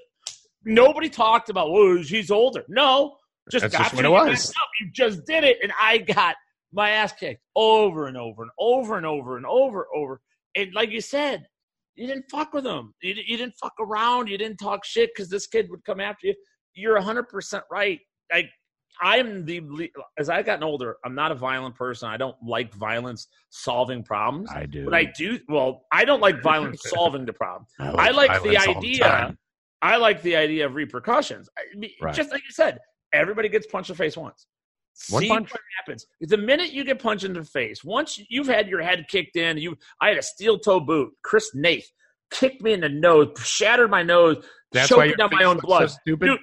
[0.65, 2.65] nobody talked about well he's older.
[2.69, 3.17] No,
[3.51, 4.55] just That's got just you what it was.
[4.81, 6.37] You just did it, and I got
[6.73, 10.21] my ass kicked over and over and over and over and over and over.
[10.55, 11.47] And like you said,
[11.95, 12.95] you didn't fuck with him.
[13.03, 14.29] You, you didn't fuck around.
[14.29, 16.35] You didn't talk shit because this kid would come after you.
[16.75, 18.01] You're hundred percent right.
[18.33, 18.49] Like
[19.01, 19.63] I'm the
[20.19, 22.09] as I've gotten older, I'm not a violent person.
[22.09, 24.51] I don't like violence solving problems.
[24.51, 24.85] I do.
[24.85, 25.39] But I do.
[25.49, 27.67] Well, I don't like violence solving the problem.
[27.79, 29.05] I like the idea.
[29.05, 29.39] time.
[29.83, 31.49] I like the idea of repercussions.
[31.59, 32.15] I mean, Right.
[32.15, 32.79] Just like you said,
[33.13, 34.47] everybody gets punched in the face once.
[35.09, 35.51] One See punch.
[35.51, 36.07] what happens.
[36.21, 39.57] The minute you get punched in the face, once you've had your head kicked in,
[39.59, 41.13] you I had a steel toe boot.
[41.23, 41.85] Chris Nath
[42.31, 45.91] kicked me in the nose, shattered my nose, That's me down my own blood.
[45.91, 46.27] So stupid.
[46.27, 46.41] Dude,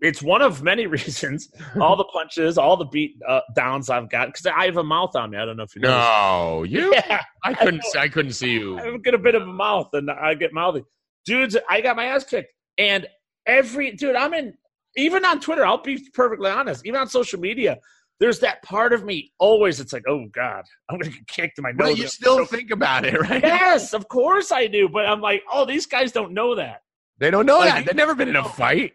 [0.00, 1.48] it's one of many reasons.
[1.80, 5.16] all the punches, all the beat uh, downs I've got because I have a mouth
[5.16, 5.38] on me.
[5.38, 5.88] I don't know if you know.
[5.90, 6.94] no, you.
[7.08, 7.82] Yeah, I couldn't.
[7.96, 8.78] I couldn't see you.
[8.78, 10.84] I get a bit of a mouth and I get mouthy.
[11.24, 12.52] Dudes, I got my ass kicked.
[12.78, 13.06] And
[13.46, 14.54] every dude, I'm in
[14.98, 17.78] even on Twitter, I'll be perfectly honest, even on social media,
[18.20, 21.62] there's that part of me always it's like, oh God, I'm gonna get kicked in
[21.62, 21.98] my But nose.
[21.98, 23.42] you still think about it, right?
[23.42, 24.88] Yes, of course I do.
[24.88, 26.80] But I'm like, oh, these guys don't know that.
[27.18, 27.86] They don't know Like, that.
[27.86, 28.92] They've never been in a fight.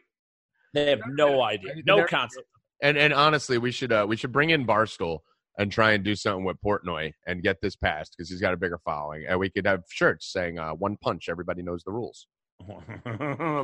[0.74, 2.48] They have no idea, no concept.
[2.82, 5.20] And and honestly, we should uh, we should bring in Barstool
[5.58, 8.58] and try and do something with Portnoy and get this passed because he's got a
[8.58, 12.28] bigger following, and we could have shirts saying uh, "One punch, everybody knows the rules,"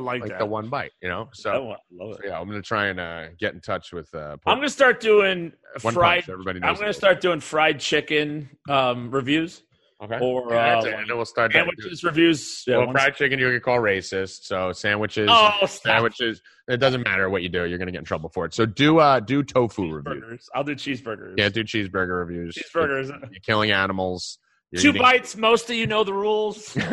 [0.00, 1.28] like, like the one bite, you know.
[1.32, 4.36] So, I love so yeah, I'm gonna try and uh, get in touch with uh,
[4.46, 6.20] I'm gonna start doing One fried.
[6.24, 6.60] punch, everybody.
[6.62, 9.62] I'm gonna start doing fried chicken um, reviews
[10.02, 10.18] Okay.
[10.20, 10.94] or Yeah, uh, it.
[10.94, 12.64] And then we'll start sandwiches reviews.
[12.66, 14.44] Yeah, well, fried chicken you get called racist.
[14.44, 16.40] So sandwiches, Oh, sandwiches.
[16.68, 17.64] It doesn't matter what you do.
[17.66, 18.54] You're gonna get in trouble for it.
[18.54, 20.48] So do uh do tofu reviews.
[20.54, 21.34] I'll do cheeseburgers.
[21.36, 22.54] Yeah, do cheeseburger reviews.
[22.56, 23.08] cheeseburgers.
[23.08, 24.38] You're killing animals.
[24.72, 25.36] You're Two eating- bites.
[25.36, 26.76] Most of you know the rules.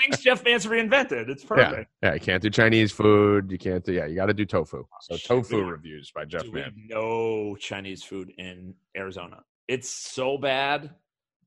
[0.00, 1.28] Things Jeff Vance reinvented.
[1.28, 1.90] It's perfect.
[2.02, 2.14] yeah.
[2.14, 3.50] You can't do Chinese food.
[3.50, 3.92] You can't do.
[3.92, 4.84] Yeah, you got to do tofu.
[5.02, 6.72] So tofu reviews by Jeff Mann.
[6.88, 9.40] no Chinese food in Arizona.
[9.68, 10.90] It's so bad.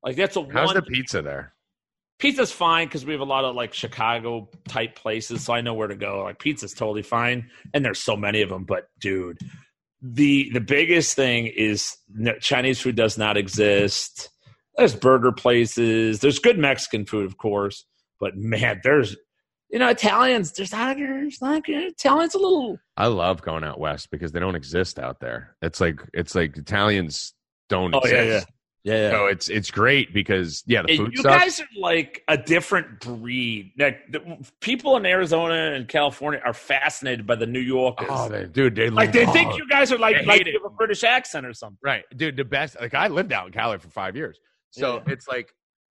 [0.03, 0.76] Like that's a How's one.
[0.76, 1.53] the pizza there?
[2.20, 5.74] pizza's fine because we have a lot of like Chicago type places, so I know
[5.74, 6.24] where to go.
[6.24, 8.65] Like pizza's totally fine, and there's so many of them.
[8.65, 9.38] But dude,
[10.01, 14.30] the the biggest thing is no, Chinese food does not exist.
[14.78, 16.20] There's burger places.
[16.20, 17.84] There's good Mexican food, of course,
[18.20, 19.15] but man, there's
[19.70, 20.51] you know Italians.
[20.53, 22.78] There's not there's not Italians a little.
[22.97, 25.55] I love going out west because they don't exist out there.
[25.61, 27.34] It's like it's like Italians
[27.70, 28.47] don't Oh, yeah, exist.
[28.49, 28.53] yeah.
[28.86, 31.38] Yeah, So it's it's great because yeah, the Hey, food you stuff.
[31.38, 33.74] guys are like a different breed.
[33.78, 38.07] Like the, people in Arizona and California are fascinated by the New Yorkers.
[38.09, 40.47] oh, they, dude, they like they love- think you guys are like like it.
[40.47, 41.78] you have a British accent or something.
[41.84, 42.38] Right, dude.
[42.38, 42.80] The best.
[42.80, 44.39] Like I lived out in Cali for five years,
[44.72, 45.53] so it's like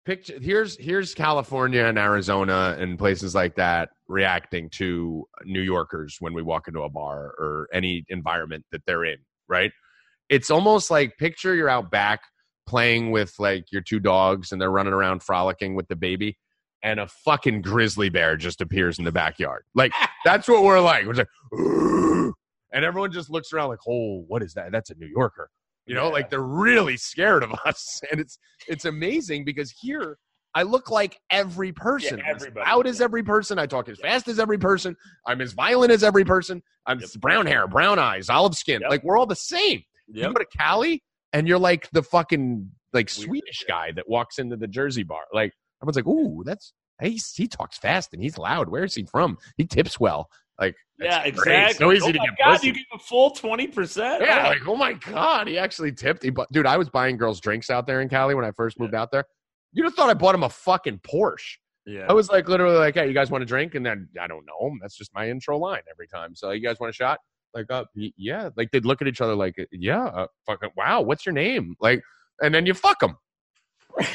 [0.06, 0.38] picture.
[0.42, 6.42] Here's here's California and Arizona and places like that reacting to New Yorkers when we
[6.42, 9.18] walk into a bar or any environment that they're in.
[9.48, 9.72] Right.
[10.30, 12.22] It's almost like picture you're out back
[12.68, 16.38] playing with like your two dogs and they're running around frolicking with the baby.
[16.84, 19.64] And a fucking grizzly bear just appears in the backyard.
[19.76, 19.92] Like
[20.26, 21.06] that's what we're like.
[21.06, 22.34] We're like,
[22.74, 24.72] and everyone just looks around like, "Oh, what is that?
[24.72, 25.50] That's a New Yorker."
[25.92, 26.14] You know, Yeah.
[26.14, 30.18] like they're really scared of us, and it's it's amazing because here
[30.56, 32.20] I look like every person.
[32.20, 32.66] Yeah, as everybody.
[32.70, 33.60] loud as every person.
[33.60, 34.96] I talk as fast as every person.
[35.28, 36.64] I'm as violent as every person.
[36.86, 37.10] I'm Yep.
[37.20, 38.80] brown hair, brown eyes, olive skin.
[38.82, 38.90] Yep.
[38.90, 39.82] Like we're all the same.
[40.08, 44.56] You go to Cali, and you're like the fucking like Swedish guy that walks into
[44.56, 45.24] the Jersey bar.
[45.34, 46.72] Like everyone's like, "Ooh, that's."
[47.02, 48.70] He's- he talks fast and he's loud.
[48.70, 49.38] Where is he from?
[49.58, 50.30] He tips well.
[50.62, 51.74] Like, Yeah, exactly.
[51.86, 52.68] So easy oh to my get God, pussy.
[52.68, 54.24] you give a full twenty percent.
[54.24, 56.24] Yeah, like oh my god, he actually tipped.
[56.24, 58.80] He, bu- dude, I was buying girls drinks out there in Cali when I first
[58.80, 59.26] moved out there.
[59.74, 61.56] You'd have thought I bought him a fucking Porsche.
[61.86, 62.06] yeah.
[62.08, 63.74] I was like literally like, hey, you guys want a drink?
[63.76, 64.72] And then I don't know.
[64.82, 66.36] That's just my intro line every time.
[66.36, 67.20] So you guys want a shot?
[67.54, 68.50] Like, uh, yeah.
[68.56, 71.76] Like they'd look at each other like, yeah, uh, fucking, wow, what's your name?
[71.82, 72.02] Like,
[72.42, 73.18] and then you fuck them.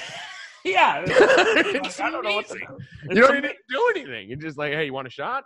[0.74, 1.04] yeah.
[1.06, 2.66] It's I don't know what to do.
[3.14, 4.28] You don't even do anything.
[4.28, 5.44] You're just like, hey, you want a shot?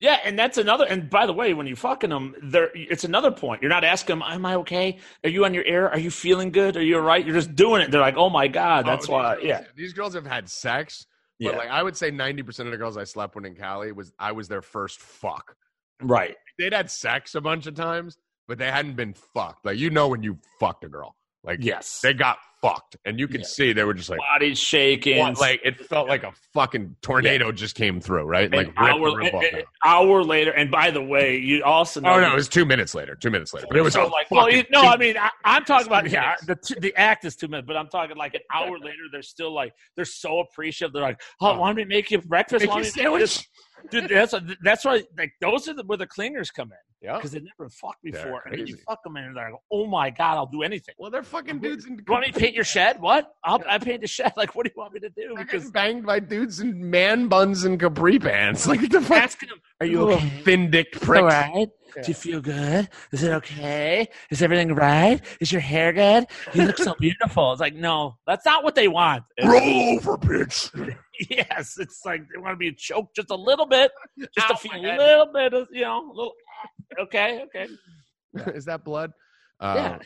[0.00, 0.84] Yeah, and that's another.
[0.84, 3.62] And by the way, when you're fucking them, there it's another point.
[3.62, 4.98] You're not asking them, "Am I okay?
[5.24, 5.90] Are you on your air?
[5.90, 6.76] Are you feeling good?
[6.76, 7.90] Are you all right?" You're just doing it.
[7.90, 10.50] They're like, "Oh my god, oh, that's Oh, why." these Yeah, These girls have had
[10.50, 11.06] sex.
[11.40, 13.92] But yeah, like I would say 90% of the girls I slept with in Cali
[13.92, 15.54] was I was their first fuck.
[16.02, 16.36] right.
[16.58, 18.18] They'd had sex a bunch of times,
[18.48, 19.64] but they hadn't been fucked.
[19.64, 21.14] Like you know when you fucked a girl.
[21.42, 22.38] Like Yes, they got
[22.68, 22.96] fucked.
[23.04, 23.46] And you could Yeah.
[23.46, 25.18] see they were just like bodies shaking.
[25.18, 25.38] what?
[25.40, 28.52] like it felt like a fucking tornado just came through, right?
[28.52, 30.52] an Like hour, roof off eh, an eh, hour later.
[30.52, 33.14] And by the way, you also know Oh no, it was two minutes later.
[33.14, 33.66] Two minutes later.
[33.68, 36.34] But it was so like, well, you, no, I mean, I, I'm talking about yeah,
[36.46, 38.96] the the act is two minutes, but I'm talking like an hour later.
[39.12, 40.92] They're still like they're so appreciative.
[40.92, 41.60] They're like, oh, Oh.
[41.60, 42.66] why don't we make you breakfast?
[42.66, 43.48] Make you sandwich.
[43.90, 47.16] Dude, that's that's why like those are the, where the cleaners come in Yeah.
[47.16, 50.10] because they never fucked before, and then you fuck them and they're like, oh my
[50.10, 50.94] god, I'll do anything.
[50.98, 53.00] Well, they're fucking dudes in You want me to paint your shed?
[53.00, 53.34] What?
[53.44, 54.32] I'll I paint the shed.
[54.36, 55.34] Like, what do you want me to do?
[55.36, 58.66] I Because get banged by dudes in man buns and capri pants.
[58.76, 60.42] Like the fuck asking them, are you okay?
[60.44, 61.20] thin dicked pricks.
[61.22, 61.68] All right.
[61.96, 62.02] Yeah.
[62.02, 62.88] Do you feel good?
[63.10, 64.08] Is it okay?
[64.30, 65.20] Is everything right?
[65.40, 66.26] Is your hair good?
[66.52, 67.52] You look so beautiful.
[67.52, 69.24] It's like, no, that's not what they want.
[69.42, 70.70] Roll over, bitch.
[71.30, 74.56] yes, it's like they want to be choked just a little bit, just Ow, to
[74.58, 74.98] feel my a head.
[74.98, 76.32] little bit of, you know, a little.
[77.00, 77.66] Okay, okay.
[78.54, 79.12] Is that blood?
[79.58, 79.98] Uh, Yeah.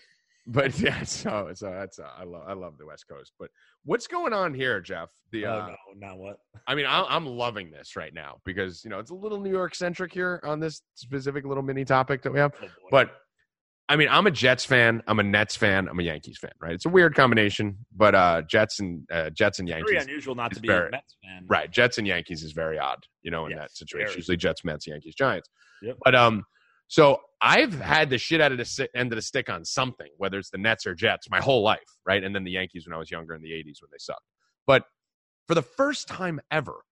[0.47, 3.32] But yeah, so so that's uh, I love I love the West Coast.
[3.38, 3.51] But
[3.84, 5.11] what's going on here, Jeff?
[5.32, 6.38] The uh, oh no, now what?
[6.66, 9.51] I mean, I, I'm loving this right now because you know it's a little New
[9.51, 12.53] York centric here on this specific little mini topic that we have.
[12.62, 12.66] Oh.
[12.91, 13.12] But
[13.88, 16.53] I mean, I'm a Jets fan, I'm a Nets fan, I'm a Yankees fan.
[16.61, 16.72] Right?
[16.72, 19.91] It's a weird combination, but uh, Jets and uh, Jets and Yankees.
[19.91, 21.45] very unusual not to be very- a Mets fan.
[21.49, 24.14] Right, Jets and Yankees is very odd, you know, in Yes, that situation.
[24.16, 25.49] Usually Jets, Mets, Yankees, Giants.
[25.82, 25.97] Yep.
[26.05, 26.45] But um,
[26.91, 30.38] so I've had the shit out of the end of the stick on something, whether
[30.38, 32.22] it's the Nets or Jets, my whole life, right?
[32.22, 34.26] And then the Yankees when I was younger in the '80s when they sucked.
[34.66, 34.82] But
[35.47, 36.82] for the first time ever,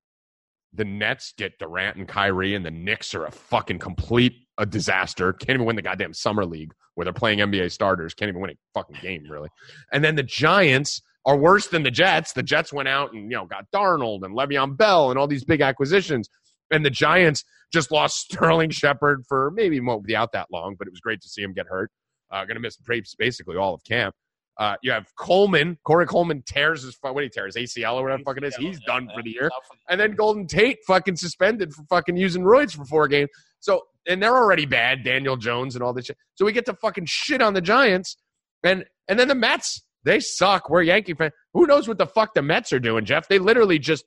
[0.72, 5.32] the Nets get Durant and Kyrie, and the Knicks are a fucking complete a disaster.
[5.32, 8.14] Can't even win the goddamn summer league where they're playing NBA starters.
[8.14, 9.48] Can't even win a fucking game really.
[9.92, 12.34] And then the Giants are worse than the Jets.
[12.34, 15.44] The Jets went out and you know got Darnold and Le'Veon Bell and all these
[15.44, 16.28] big acquisitions,
[16.70, 20.86] and the Giants just lost Sterling Shepard for maybe won't be out that long, but
[20.86, 21.90] it was great to see him get hurt.
[22.30, 22.76] Uh, going to miss
[23.18, 24.14] basically all of camp.
[24.58, 25.78] Uh, you have Coleman.
[25.84, 28.56] Corey Coleman tears his what he tears ACL or whatever fucking is.
[28.56, 29.50] He's done for the year.
[29.88, 33.30] And then Golden Tate fucking suspended for fucking using roids for four games.
[33.60, 35.04] So and they're already bad.
[35.04, 36.16] Daniel Jones and all this shit.
[36.34, 38.16] So we get to fucking shit on the Giants,
[38.64, 39.82] and and then the Mets.
[40.04, 40.70] They suck.
[40.70, 41.32] We're Yankee fans.
[41.54, 43.28] Who knows what the fuck the Mets are doing, Jeff?
[43.28, 44.04] They literally just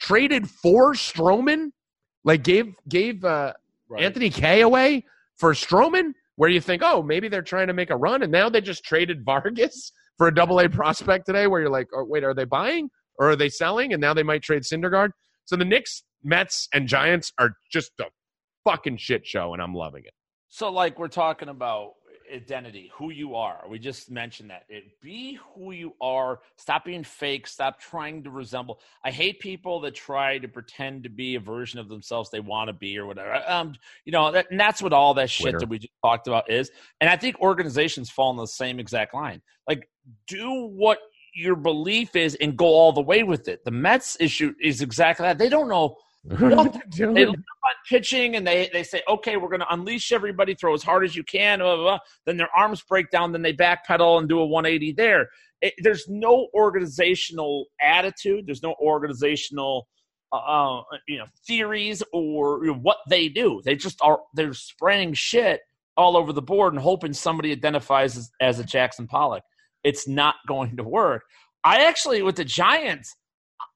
[0.00, 1.70] traded for Stroman,
[2.24, 3.52] like gave gave uh,
[3.88, 4.02] right.
[4.02, 5.04] Anthony Kay away
[5.36, 8.48] for Stroman where you think, oh, maybe they're trying to make a run, and now
[8.48, 12.22] they just traded Vargas for a double A prospect today, where you're like, oh, wait,
[12.22, 12.88] are they buying
[13.18, 13.92] or are they selling?
[13.92, 15.10] And now they might trade Syndergaard.
[15.46, 18.04] So the Knicks, Mets, and Giants are just a
[18.64, 20.12] fucking shit show, and I'm loving it.
[20.48, 21.94] So, like, we're talking about
[22.32, 23.64] identity, who you are.
[23.68, 24.64] We just mentioned that.
[24.68, 26.40] It, be who you are.
[26.56, 27.46] Stop being fake.
[27.46, 28.80] Stop trying to resemble.
[29.04, 32.68] I hate people that try to pretend to be a version of themselves they want
[32.68, 33.42] to be or whatever.
[33.46, 33.74] Um,
[34.04, 35.58] you know, that, and that's what all that shit Twitter.
[35.60, 36.70] that we just talked about is.
[37.00, 39.42] And I think organizations fall in the same exact line.
[39.66, 39.88] Like,
[40.26, 40.98] do what
[41.34, 43.64] your belief is and go all the way with it.
[43.64, 45.38] The Mets issue is exactly that.
[45.38, 49.48] They don't know what they're They look on pitching and they, they say, okay, we're
[49.48, 51.60] going to unleash everybody, throw as hard as you can.
[51.60, 51.98] Blah, blah, blah.
[52.26, 55.28] Then their arms break down, then they backpedal and do a 180 there.
[55.60, 58.46] It, there's no organizational attitude.
[58.46, 59.88] There's no organizational,
[60.32, 63.60] uh, uh you know, theories or you know, what they do.
[63.64, 64.20] They just are.
[64.34, 65.60] They're spraying shit
[65.96, 69.42] all over the board and hoping somebody identifies as, as a Jackson Pollock.
[69.82, 71.22] It's not going to work.
[71.64, 73.16] I actually, with the Giants,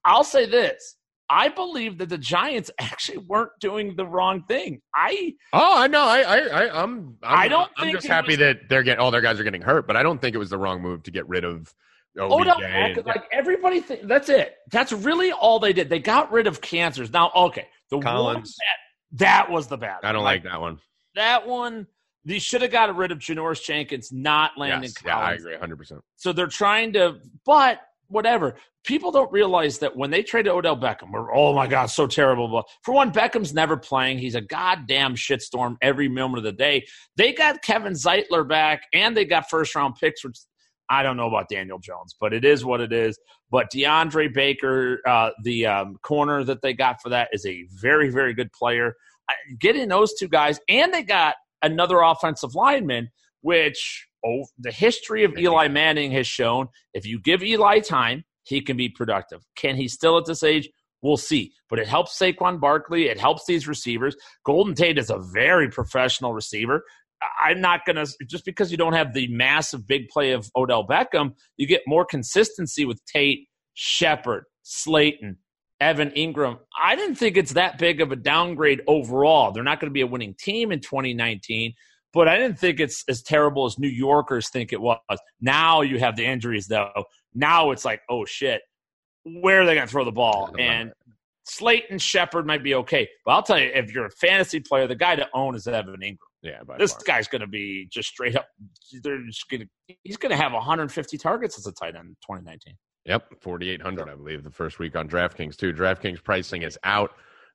[0.05, 0.95] I'll say this
[1.29, 4.81] I believe that the Giants actually weren't doing the wrong thing.
[4.95, 6.03] I oh, I know.
[6.03, 7.69] I I, I am I'm, I don't.
[7.77, 10.03] I'm just happy was, that they're getting all their guys are getting hurt, but I
[10.03, 11.73] don't think it was the wrong move to get rid of.
[12.19, 12.31] OBJ.
[12.31, 13.01] Oh no!
[13.05, 14.57] Like everybody, th- that's it.
[14.71, 15.89] That's really all they did.
[15.89, 17.11] They got rid of cancers.
[17.11, 18.55] Now, okay, the Collins.
[19.11, 19.99] That, that was the bad.
[20.03, 20.79] I don't like, like that one.
[21.15, 21.87] That one.
[22.25, 25.03] They should have got rid of Janoris Jenkins, not Landon yes, Collins.
[25.17, 26.01] Yeah, I agree, hundred percent.
[26.15, 27.81] So they're trying to, but
[28.13, 28.55] whatever.
[28.83, 32.47] People don't realize that when they traded Odell Beckham, we're oh my god, so terrible.
[32.47, 34.19] But for one, Beckham's never playing.
[34.19, 36.85] He's a goddamn shitstorm every moment of the day.
[37.17, 40.37] They got Kevin Zeitler back, and they got first round picks, which
[40.89, 43.17] I don't know about Daniel Jones, but it is what it is.
[43.49, 48.09] But DeAndre Baker, uh, the um, corner that they got for that, is a very,
[48.09, 48.95] very good player.
[49.59, 53.09] Getting those two guys, and they got another offensive lineman,
[53.43, 58.61] which oh, the history of Eli Manning has shown if you give Eli time, he
[58.61, 59.41] can be productive.
[59.55, 60.69] Can he still at this age?
[61.01, 61.51] We'll see.
[61.69, 63.07] But it helps Saquon Barkley.
[63.07, 64.15] It helps these receivers.
[64.45, 66.83] Golden Tate is a very professional receiver.
[67.43, 70.85] I'm not going to, just because you don't have the massive big play of Odell
[70.85, 75.37] Beckham, you get more consistency with Tate, Shepard, Slayton,
[75.79, 76.59] Evan Engram.
[76.81, 79.51] I didn't think it's that big of a downgrade overall.
[79.51, 81.73] They're not going to be a winning team in 2019,
[82.13, 84.99] but I didn't think it's as terrible as New Yorkers think it was.
[85.41, 86.91] Now you have the injuries, though.
[87.33, 88.61] Now it's like, oh shit,
[89.23, 90.55] where are they going to throw the ball?
[90.59, 90.93] And
[91.45, 94.95] Slayton Shepard might be okay, but I'll tell you, if you're a fantasy player, the
[94.95, 96.17] guy to own is Evan Engram.
[96.41, 97.01] Yeah, this far.
[97.05, 98.47] guy's going to be just straight up.
[99.01, 99.95] They're just going to.
[100.03, 102.75] He's going to have 150 targets as a tight end in 2019.
[103.05, 105.73] Yep, 4,800, I believe, the first week on DraftKings too.
[105.73, 107.11] DraftKings pricing is out.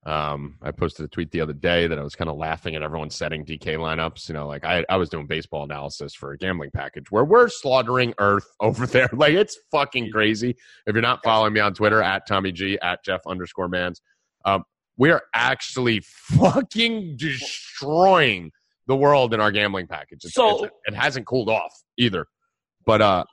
[0.07, 2.82] Um, I posted a tweet the other day that I was kind of laughing at
[2.82, 4.28] everyone setting DK lineups.
[4.28, 7.49] You know, like I, I was doing baseball analysis for a gambling package where we're
[7.49, 9.11] slaughtering Earth over there.
[9.12, 10.57] Like it's fucking crazy.
[10.86, 14.01] If you're not following me on Twitter at Tommy G at Jeff underscore Mans,
[14.44, 14.64] um,
[14.96, 18.51] we are actually fucking destroying
[18.86, 20.24] the world in our gambling package.
[20.24, 22.26] It's, so it's, it hasn't cooled off either.
[22.86, 23.24] But uh,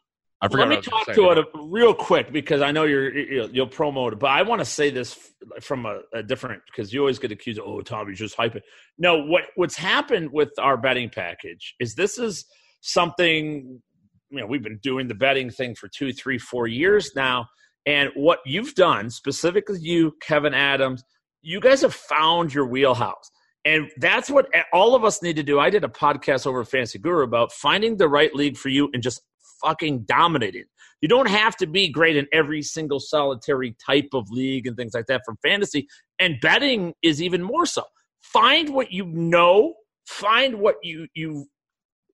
[0.45, 0.69] I forgot.
[0.69, 4.29] Let me talk to it real quick because I know you're you'll promote it, but
[4.29, 5.31] I want to say this
[5.61, 8.61] from a, a different because you always get accused of oh Tommy's just hyping.
[8.97, 12.45] No, what what's happened with our betting package is this is
[12.81, 13.81] something
[14.29, 17.47] you know we've been doing the betting thing for two, three, four years now,
[17.85, 21.03] and what you've done specifically you, Kevin Adams,
[21.41, 23.31] you guys have found your wheelhouse.
[23.65, 25.59] And that's what all of us need to do.
[25.59, 29.01] I did a podcast over Fantasy Guru about finding the right league for you and
[29.01, 29.21] just
[29.61, 30.65] fucking dominated.
[31.01, 34.93] You don't have to be great in every single solitary type of league and things
[34.93, 35.87] like that for fantasy.
[36.19, 37.83] And betting is even more so.
[38.21, 39.75] Find what you know,
[40.07, 41.47] find what you you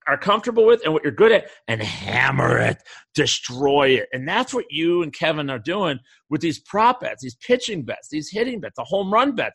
[0.08, 2.82] are comfortable with and what you're good at and hammer it,
[3.14, 4.10] destroy it.
[4.12, 8.10] And that's what you and Kevin are doing with these prop bets, these pitching bets,
[8.10, 9.54] these hitting bets, the home run bet.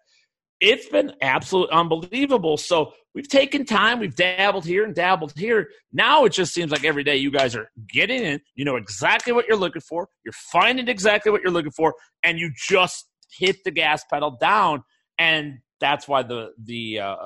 [0.61, 2.57] It's been absolutely unbelievable.
[2.57, 5.68] So we've taken time, we've dabbled here and dabbled here.
[5.92, 9.32] Now it just seems like every day you guys are getting in, you know exactly
[9.32, 13.07] what you're looking for, you're finding exactly what you're looking for, and you just
[13.38, 14.82] hit the gas pedal down.
[15.18, 17.16] And that's why the the uh,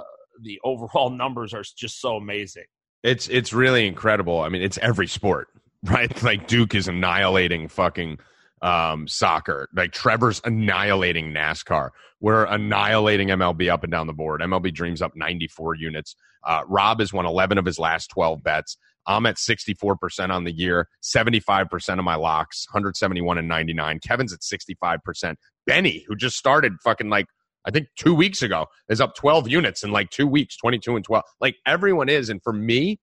[0.43, 2.65] the overall numbers are just so amazing.
[3.03, 4.41] It's it's really incredible.
[4.41, 5.49] I mean, it's every sport,
[5.85, 6.23] right?
[6.23, 8.19] Like Duke is annihilating fucking
[8.63, 9.69] um, soccer.
[9.75, 11.91] Like Trevor's annihilating NASCAR.
[12.21, 14.41] We're annihilating MLB up and down the board.
[14.41, 16.15] MLB Dreams up 94 units.
[16.45, 18.77] Uh, Rob has won 11 of his last 12 bets.
[19.07, 23.99] I'm at 64% on the year, 75% of my locks, 171 and 99.
[24.01, 25.37] Kevin's at 65%.
[25.67, 27.27] Benny, who just started fucking like
[27.67, 31.05] I think two weeks ago, is up 12 units in like two weeks, 22 and
[31.05, 31.25] 12.
[31.41, 32.31] Like everyone is.
[32.31, 32.99] And for me,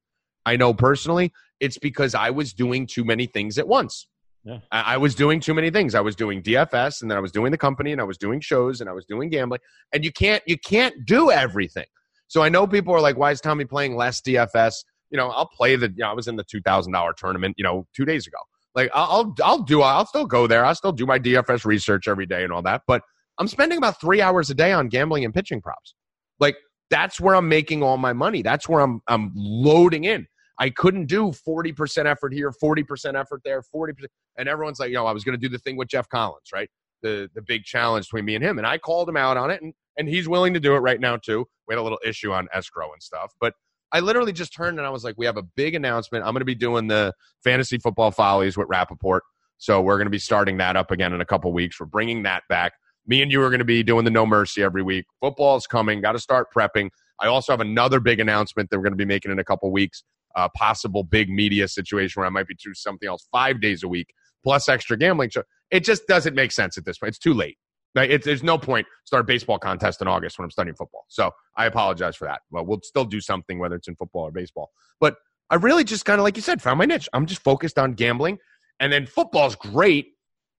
[0.46, 4.08] I know personally, it's because I was doing too many things at once.
[4.48, 4.60] Yeah.
[4.72, 5.94] I, was doing too many things.
[5.94, 8.40] I was doing DFS and then I was doing the company and I was doing
[8.40, 9.60] shows and I was doing gambling.
[9.92, 11.86] And you can't you can't do everything.
[12.28, 14.86] So I know people are like, why is Tommy playing less DFS?
[15.10, 17.56] You know, I'll play the you know, I was in the two thousand dollar tournament,
[17.58, 18.38] you know, two days ago.
[18.74, 20.64] Like I'll I'll do I'll still go there.
[20.64, 22.84] I'll still do my DFS research every day and all that.
[22.88, 23.02] But
[23.40, 25.94] I'm spending about three hours a day on gambling and pitching props.
[26.40, 26.56] Like
[26.90, 28.44] that's where I'm making all my money.
[28.44, 30.26] That's where I'm I'm loading in.
[30.60, 33.94] I couldn't do 40% effort here, 40% effort there, 40%.
[34.38, 36.70] And everyone's like, know, I was going to do the thing with Jeff Collins, right?
[37.04, 38.58] The the big challenge between me and him.
[38.58, 41.00] And I called him out on it, and, and he's willing to do it right
[41.00, 41.46] now, too.
[41.68, 43.34] We had a little issue on escrow and stuff.
[43.40, 43.54] But
[43.92, 46.26] I literally just turned and I was like, we have a big announcement.
[46.26, 49.22] I'm going to be doing the fantasy football follies with Rappaport.
[49.60, 51.80] So we're going to be starting that up again in a couple weeks.
[51.80, 52.74] We're bringing that back.
[53.08, 55.06] Me and you are going to be doing the No Mercy every week.
[55.22, 56.02] Football is coming.
[56.02, 56.90] Got to start prepping.
[57.20, 59.72] I also have another big announcement that we're going to be making in a couple
[59.72, 60.04] weeks
[60.38, 63.88] a possible big media situation where I might be doing something else five days a
[63.88, 64.08] week
[64.44, 65.32] plus extra gambling.
[65.32, 67.10] So it just doesn't make sense at this point.
[67.10, 67.58] It's too late.
[67.96, 71.06] Like, it, there's no point start a baseball contest in August when I'm studying football.
[71.08, 72.42] So I apologize for that.
[72.52, 74.70] Well, we'll still do something whether it's in football or baseball.
[75.00, 75.16] But
[75.50, 77.10] I really just kind of like you said found my niche.
[77.14, 78.38] I'm just focused on gambling,
[78.80, 80.10] and then football's great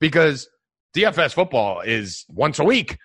[0.01, 0.49] because
[0.97, 2.99] DFS football is once a week.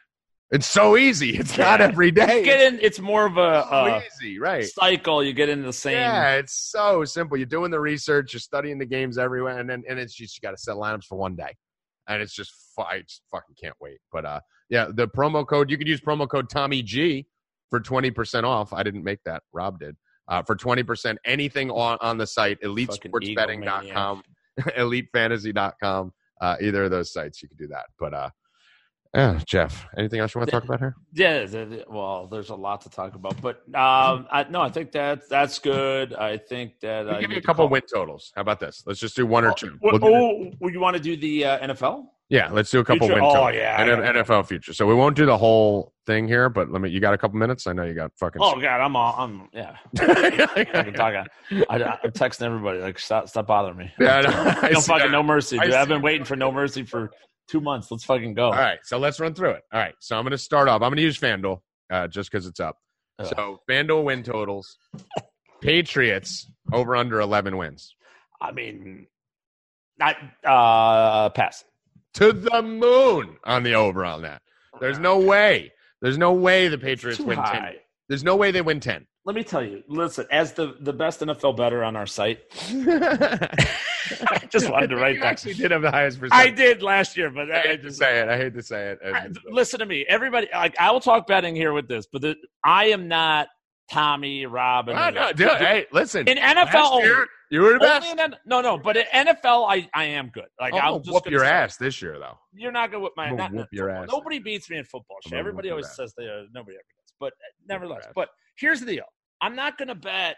[0.54, 1.32] It's so easy.
[1.36, 1.88] It's not Yeah.
[1.88, 2.44] every day.
[2.44, 4.64] Get in, it's more of a, so a easy, right?
[4.64, 5.24] cycle.
[5.24, 5.98] You get into the same.
[5.98, 7.36] Yeah, it's so simple.
[7.38, 10.42] You're doing the research, you're studying the games everywhere, and then and it's just you
[10.48, 11.56] got to set lineups for one day,
[12.08, 13.98] and it's just I just fucking can't wait.
[14.12, 14.40] But uh,
[14.70, 17.26] yeah, the promo code you could use promo code Tommy G
[17.72, 18.74] for twenty percent off.
[18.74, 19.42] I didn't make that.
[19.54, 19.96] Rob did.
[20.28, 24.22] Uh, for twenty percent, anything on on the site, elitesportsbetting.com,
[24.60, 27.86] elitefantasy.com, uh, either of those sites, you can do that.
[28.00, 28.30] But uh,
[29.14, 30.96] yeah, Jeff, anything else you want to talk about here?
[31.14, 31.46] Yeah,
[31.90, 35.60] well, there's a lot to talk about, but um, I, no, I think that that's
[35.60, 36.14] good.
[36.16, 38.32] I think that We'll I give you a couple win totals.
[38.36, 38.84] How about this?
[38.86, 39.78] Let's just do one or two.
[39.82, 42.06] what- We'll do- oh, you want to do the uh, NFL?
[42.30, 43.22] Yeah, let's do a couple Future?
[43.22, 43.56] win Oh, totals.
[43.56, 44.24] yeah, N- gotta.
[44.24, 44.74] NFL future.
[44.74, 46.90] So we won't do the whole thing here, but let me.
[46.90, 47.68] You got a couple minutes?
[47.68, 48.42] I know you got fucking.
[48.42, 49.76] Oh God, I'm all, I'm yeah.
[50.00, 51.26] I'm talking.
[51.70, 53.92] I, I'm texting everybody like stop stop bothering me.
[54.00, 54.24] Yeah.
[54.64, 55.74] I no fucking no mercy, I dude.
[55.76, 57.12] I've been waiting for no mercy for
[57.48, 57.90] two months.
[57.92, 58.46] Let's fucking go.
[58.46, 59.64] All right, so let's run through it.
[59.72, 60.82] All right, so I'm going to start off.
[60.82, 62.78] I'm going to use FanDuel uh, just because it's up.
[63.24, 64.78] So FanDuel win totals.
[65.62, 67.96] Patriots over under 11 wins.
[68.42, 69.08] I mean,
[69.98, 71.64] not uh pass.
[72.16, 74.42] To the moon on the over on that.
[74.82, 75.72] There's no way.
[76.02, 77.46] There's no way the Patriots win 10.
[77.46, 77.76] high.
[78.14, 79.08] There's no way they win 10.
[79.26, 79.82] Let me tell you.
[79.88, 85.20] Listen, as the the best NFL better on our site, I just wanted to write
[85.20, 85.26] that.
[85.26, 88.20] actually did have the highest I did last year, but I I hate to say
[88.20, 88.30] it.
[88.30, 89.00] I hate to say it.
[89.04, 90.06] I- listen to me.
[90.08, 93.48] Everybody, like I will talk betting here with this, but the, I am not
[93.92, 94.96] Tommy, Robin.
[94.96, 96.28] Ah, no, dude, hey, listen.
[96.28, 98.16] in NFL, year, you were the best.
[98.16, 100.50] in, no, no, but in NFL, I, I am good.
[100.62, 102.38] Like gonna just whoop your say, ass this year, though.
[102.54, 103.30] You're not gonna whip my.
[103.30, 104.08] I'm Not, whoop your ass.
[104.12, 105.18] Nobody beats me in football.
[105.18, 105.32] I'm Shit.
[105.32, 106.86] gonna Everybody always says they uh, nobody ever
[107.20, 108.06] but uh, nevertheless.
[108.16, 109.06] But here's the deal:
[109.42, 110.38] I'm not gonna bet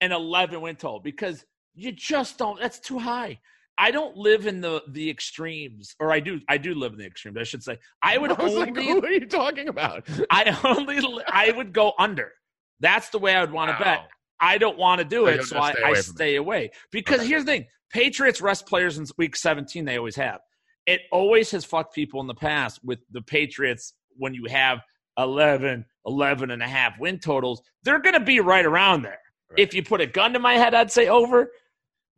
[0.00, 1.44] an 11 win total because
[1.74, 2.60] you just don't.
[2.60, 3.40] That's too high.
[3.78, 6.40] I don't live in the the extremes, or I do.
[6.48, 7.36] I do live in the extremes.
[7.38, 7.78] I should say.
[8.02, 8.56] I would I only.
[8.56, 10.08] like, who are you talking about?
[10.30, 10.98] I only.
[11.28, 12.32] I would go under.
[12.80, 14.00] That's the way I would want to bet.
[14.40, 16.70] I don't want to do it, you'll so I, stay I away from stay away.
[16.92, 17.28] Because Okay.
[17.28, 20.40] here's the thing Patriots rest players in week 17, they always have.
[20.86, 24.80] It always has fucked people in the past with the Patriots when you have
[25.18, 27.62] 11, 11 and a half win totals.
[27.82, 29.18] They're going to be right around there.
[29.50, 29.60] Right.
[29.60, 31.50] If you put a gun to my head, I'd say over.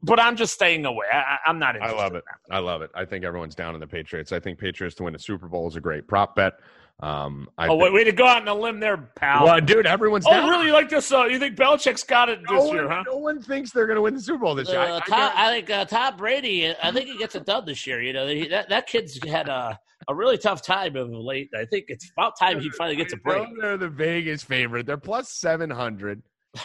[0.02, 1.06] but I'm just staying away.
[1.12, 1.80] I, am not.
[1.80, 2.24] I love it.
[2.50, 2.90] I love it.
[2.94, 4.32] I think everyone's down in the Patriots.
[4.32, 6.54] I think Patriots to win a Super Bowl is a great prop bet.
[7.00, 9.44] Um, I oh, think, way to go out on a limb there, pal.
[9.44, 10.48] well, dude, everyone's oh, down.
[10.48, 10.72] really?
[10.72, 11.12] Like this?
[11.12, 13.04] Uh, you think Belichick's got it No this year, one, huh?
[13.06, 14.80] no one thinks they're going to win the Super Bowl this year.
[14.80, 16.74] I- Uh, I I think uh, Tom Brady.
[16.82, 18.02] I think he gets a done this year.
[18.02, 21.50] You know he, that that kid's had a a really tough time of late.
[21.56, 23.46] I think it's about time he finally gets a break.
[23.60, 24.86] They're the Vegas favorite.
[24.86, 26.22] They're plus seven hundred.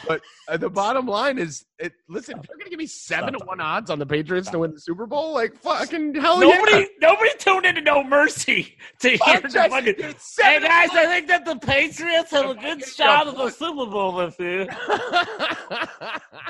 [0.07, 1.91] But uh, the bottom line is, it.
[2.07, 4.60] Listen, if you're going to give me seven to one odds on the Patriots to
[4.60, 6.85] win the Super Bowl, like fucking hell Nobody, yeah.
[7.01, 9.95] nobody tuned into No Mercy to hear the fucking.
[9.97, 10.89] Hey guys.
[10.93, 14.68] I think that the Patriots have a good shot at the Super Bowl this year.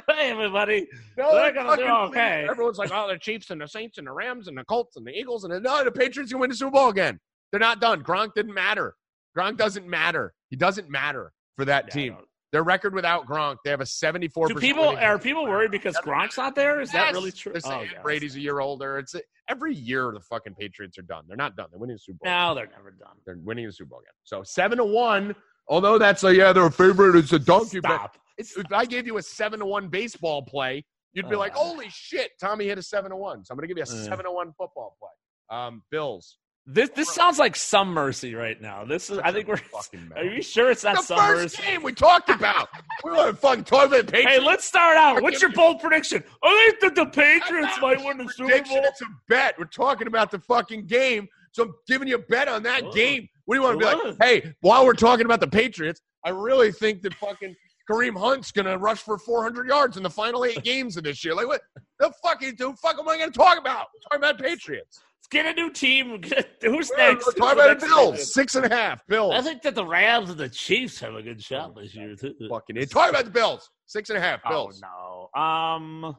[0.10, 0.88] Hey everybody,
[1.18, 2.46] No, They're they're gonna do okay.
[2.50, 5.06] Everyone's like, oh, the Chiefs and the Saints and the Rams and the Colts and
[5.08, 7.20] the Eagles and the, no, the Patriots can win the Super Bowl again.
[7.52, 8.04] They're not done.
[8.04, 8.96] Gronk didn't matter.
[9.38, 10.34] Gronk doesn't matter.
[10.50, 12.18] He doesn't matter for that Yeah, team.
[12.54, 14.48] Their record without Gronk, they have a seventy-four.
[14.48, 16.80] Do people are people worried because Gronk's not there?
[16.82, 17.52] Is that really true?
[17.52, 18.02] They're Oh, saying yes.
[18.04, 19.00] Brady's a year older.
[19.00, 19.16] It's
[19.50, 21.24] every year the fucking Patriots are done.
[21.28, 21.66] They're not done.
[21.72, 22.32] They're winning the Super Bowl.
[22.32, 23.16] No, they're never done.
[23.26, 24.14] They're winning the Super Bowl again.
[24.24, 25.36] So seven to one.
[25.68, 27.16] Although that's a yeah, their favorite.
[27.18, 27.80] It's a donkey.
[27.80, 28.18] But Stop.
[28.38, 31.54] it's, if I gave you a seven to one baseball play, you'd be like.
[31.56, 34.00] "Holy shit, Tommy hit a seven to one." So I'm going to give you a
[34.00, 34.06] Uh.
[34.06, 35.58] seven to one football play.
[35.58, 36.38] Um, Bills.
[36.66, 38.86] This this sounds like some mercy right now.
[38.86, 39.20] This is.
[39.20, 39.58] I think we're.
[39.58, 41.72] fucking Are you sure it's not the some first mercy?
[41.72, 42.70] game we talked about.
[43.04, 45.22] we want to fucking about the Hey, let's start out.
[45.22, 46.24] What's your bold prediction?
[46.42, 48.82] I think that the Patriots might win the Super Bowl.
[48.86, 49.56] It's a bet.
[49.60, 51.28] We're talking about the fucking game.
[51.52, 52.92] So I'm giving you a bet on that Oh.
[52.94, 53.28] game.
[53.46, 54.16] What do you want to be Well.
[54.18, 54.24] like?
[54.24, 57.56] Hey, while we're talking about the Patriots, I really think that fucking
[57.92, 61.36] Kareem Hunt's gonna rush for 400 yards in the final eight games of this year.
[61.36, 61.62] Like what
[62.08, 62.44] the fuck?
[62.44, 63.88] is- The fuck am I gonna talk about?
[63.94, 65.02] We're talking about Patriots.
[65.18, 66.22] Let's get a new team.
[66.62, 67.26] Who's We're next?
[67.26, 67.86] talking Who's about the?
[67.86, 68.34] Bills.
[68.34, 69.00] Six and a half.
[69.08, 69.34] Bills.
[69.34, 72.36] I think that the Rams and the Chiefs have a good shot this year too.
[72.50, 72.92] fucking idiot.
[72.92, 73.70] Talk about the Bills.
[73.86, 74.42] Six and a half.
[74.46, 75.42] Oh no.
[75.42, 76.18] Um.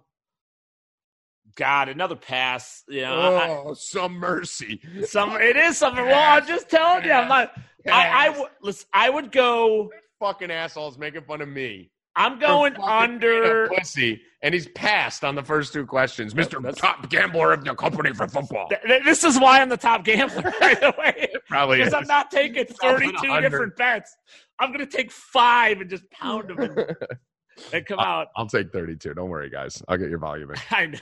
[1.57, 2.83] God, another pass.
[2.89, 4.81] You know, I- Oh, some mercy.
[5.07, 6.05] some it is something.
[6.05, 7.53] Well, I'm just telling you, I'm not.
[7.87, 8.89] I, I would listen.
[8.93, 9.91] I would go.
[10.19, 11.91] fucking assholes making fun of me.
[12.17, 13.69] I'm going under.
[13.69, 16.35] pussy, and he's passed on the first two questions.
[16.35, 18.69] Mister Top Gambler of the company for football.
[18.69, 21.29] Th- th- This is why I'm the top gambler, by the way.
[21.49, 21.93] Probably Because.
[21.95, 23.51] I'm not taking Top of the 32 hundred.
[23.51, 24.15] different bets.
[24.61, 26.97] I'm going to take five and just pound them and,
[27.73, 28.29] and come out.
[28.37, 29.15] I'll take 32.
[29.15, 29.83] Don't worry, guys.
[29.89, 30.57] I'll get your volume in.
[30.71, 30.99] I know.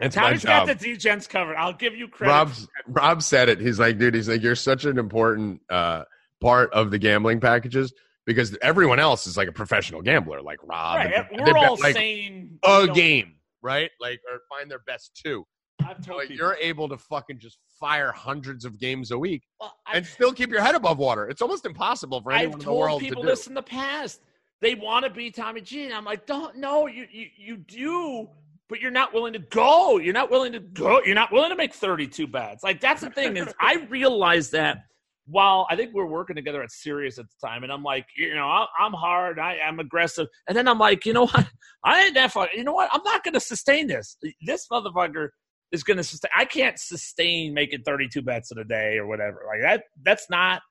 [0.00, 1.56] It's Tommy's got the D-Gens covered.
[1.56, 2.32] I'll give you credit.
[2.32, 3.60] Rob's, Rob said it.
[3.60, 6.04] He's like, dude, he's like, you're such an important uh,
[6.40, 7.92] part of the gambling packages
[8.26, 10.96] because everyone else is like a professional gambler, like Rob.
[10.96, 11.26] right.
[11.30, 12.58] and We're all like sane.
[12.64, 13.90] a game, right?
[14.00, 15.46] Like, or find their best two.
[15.86, 19.74] I've told Like, you're able to fucking just fire hundreds of games a week Well,
[19.92, 21.28] and still keep your head above water.
[21.28, 23.14] It's almost impossible for anyone I've in the world to do.
[23.14, 24.20] told people this in the past.
[24.60, 28.28] They want to be Tommy G, and I'm like, don't no, you you you do,
[28.68, 29.96] but you're not willing to go.
[29.98, 31.00] You're not willing to go.
[31.02, 32.62] You're not willing to make 32 bets.
[32.62, 34.84] Like that's the thing is, I realized that
[35.26, 38.06] while I think we we're working together at Sirius at the time, and I'm like,
[38.16, 41.48] you know, I'm hard, I am aggressive, and then I'm like, you know what,
[41.84, 42.48] I ain't that far.
[42.54, 44.16] You know what, I'm not going to sustain this.
[44.42, 45.28] This motherfucker
[45.72, 46.30] is going to sustain.
[46.36, 49.42] I can't sustain making 32 bets in a day or whatever.
[49.46, 49.84] Like that.
[50.04, 50.62] That's not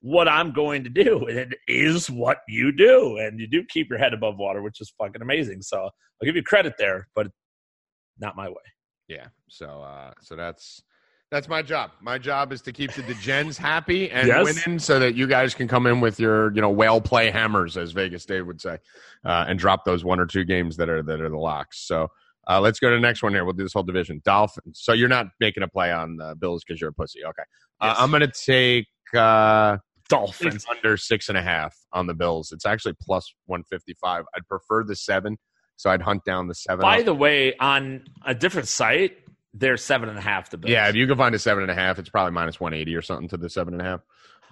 [0.00, 1.26] what I'm going to do.
[1.28, 3.18] It is what you do.
[3.18, 5.62] And you do keep your head above water, which is fucking amazing.
[5.62, 7.28] So I'll give you credit there, but
[8.18, 8.56] not my way.
[9.08, 9.26] Yeah.
[9.48, 10.82] So uh so that's
[11.30, 11.92] that's my job.
[12.00, 14.44] My job is to keep the Degens happy and Yes.
[14.44, 17.76] winning so that you guys can come in with your, you know, whale play hammers,
[17.76, 18.78] as Vegas Dave would say,
[19.24, 21.86] uh, and drop those one or two games that are that are the locks.
[21.86, 22.08] So
[22.48, 23.44] uh, let's go to the next one here.
[23.44, 24.20] We'll do this whole division.
[24.24, 24.80] Dolphins.
[24.82, 27.24] So you're not making a play on the Bills because you're a pussy.
[27.24, 27.42] Okay.
[27.80, 29.78] Uh, I'm gonna take uh
[30.08, 30.66] Dolphins.
[30.68, 32.50] under six and a half on the Bills.
[32.50, 34.24] It's actually plus one fifty five.
[34.34, 35.38] I'd prefer the seven,
[35.76, 36.82] so I'd hunt down the seven.
[36.82, 39.19] By the way, on a different site,
[39.54, 40.70] they're seven and a half to Bills.
[40.70, 42.94] Yeah, if you can find a seven and a half, it's probably minus one eighty
[42.94, 44.00] or something to the seven and a half.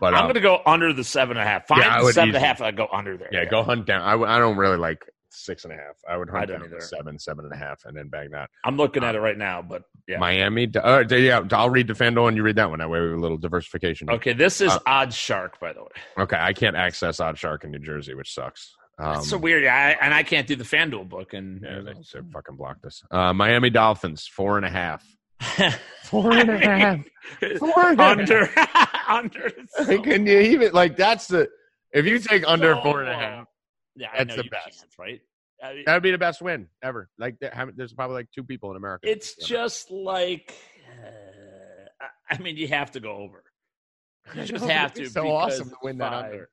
[0.00, 1.66] But I'm um, going to go under the seven and a half.
[1.66, 2.60] Find Yeah, I seven and a easily- half.
[2.62, 3.28] I go under there.
[3.32, 4.02] yeah, go hunt down.
[4.02, 5.96] I, w- I don't really like six and a half.
[6.08, 6.80] I would hunt don't down either.
[6.80, 8.48] seven, seven and a half, and then bang that.
[8.64, 10.18] I'm looking at it right now, but yeah.
[10.18, 10.70] Miami.
[10.74, 12.78] Uh, yeah, I'll read Defendo and you read that one.
[12.78, 14.08] That way we have a little diversification.
[14.10, 15.88] okay, this is Uh, Odd Shark, by the way.
[16.18, 18.74] Okay, I can't access Odd Shark in New Jersey, which sucks.
[18.98, 19.64] Um, It's so weird.
[19.64, 21.32] I, and I can't do the FanDuel book.
[21.34, 23.02] And yeah, they, they fucking blocked us.
[23.10, 25.04] Uh, Miami Dolphins four and a half.
[26.04, 26.98] Four I and a half.
[27.42, 28.18] mean, Four and a half.
[28.18, 28.50] under
[29.08, 29.52] under.
[29.68, 31.48] so- Can you even like that's the
[31.92, 33.18] if you take under so four and a low.
[33.18, 33.46] half,
[33.94, 34.80] Yeah, That's the best.
[34.80, 35.20] can't, right?
[35.62, 37.08] I mean, that'd be the best win ever.
[37.18, 37.36] Like
[37.76, 39.08] there's probably like two people in America.
[39.08, 40.54] it's just like,
[41.04, 43.44] uh, I- I mean, you have to go over.
[44.34, 45.02] You just have to.
[45.02, 46.48] It's so because awesome to win that five- under.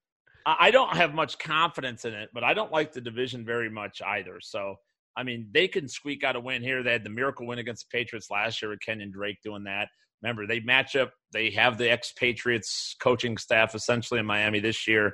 [0.46, 4.02] I don't have much confidence in it, but I don't like the division very much
[4.06, 4.40] either.
[4.42, 4.76] So
[5.18, 6.84] I mean, they can squeak out a win here.
[6.84, 9.88] They had the miracle win against the Patriots last year with Kenyon Drake doing that.
[10.22, 11.12] Remember, they match up.
[11.32, 15.14] They have the ex-Patriots coaching staff essentially in Miami this year.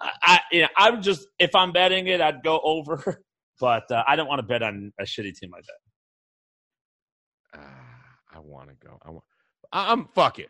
[0.00, 3.22] I, you know, I would just if I'm betting it, I'd go over,
[3.60, 5.64] but uh, I don't want to bet on a shitty team like
[7.52, 7.60] that.
[7.60, 8.98] Uh, I want to go.
[9.04, 9.24] I want.
[9.72, 10.48] I'm fuck it.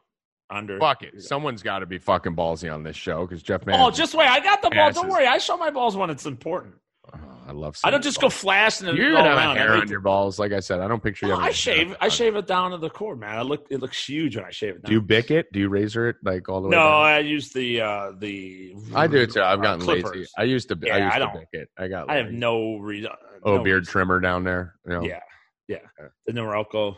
[0.51, 0.79] Under.
[0.79, 1.23] Fuck it.
[1.23, 3.81] Someone's got to be fucking ballsy on this show because Jeff Man.
[3.81, 4.29] Oh, just wait.
[4.29, 4.87] I got the ball.
[4.89, 5.01] Passes.
[5.03, 5.27] Don't worry.
[5.27, 6.75] I show my balls when it's important.
[7.13, 7.19] Oh,
[7.49, 7.77] I love.
[7.85, 8.35] I don't just balls.
[8.35, 9.57] go flashing and You're all gonna around.
[9.57, 10.81] have hair on your balls, like I said.
[10.81, 11.33] I don't picture you.
[11.33, 11.97] No, I shave.
[12.01, 13.37] I shave it down to the core, man.
[13.39, 13.67] I look.
[13.71, 14.83] It looks huge when I shave it.
[14.83, 14.89] Down.
[14.91, 15.53] Do you bick it?
[15.53, 16.77] Do you razor it like all the way?
[16.77, 16.93] No, down?
[17.03, 18.75] I use the uh the.
[18.95, 19.43] I do too.
[19.43, 20.27] I've uh, gotten lazy.
[20.39, 20.79] I used to.
[20.83, 21.69] I Yeah, used I don't- bick it.
[21.79, 22.11] I got.
[22.11, 23.11] I have no reason.
[23.43, 23.93] Oh, no beard reason.
[23.93, 24.75] trimmer down there.
[24.87, 25.03] You know?
[25.03, 25.21] Yeah,
[25.67, 25.77] yeah.
[25.99, 26.11] Okay.
[26.27, 26.97] The Norelco.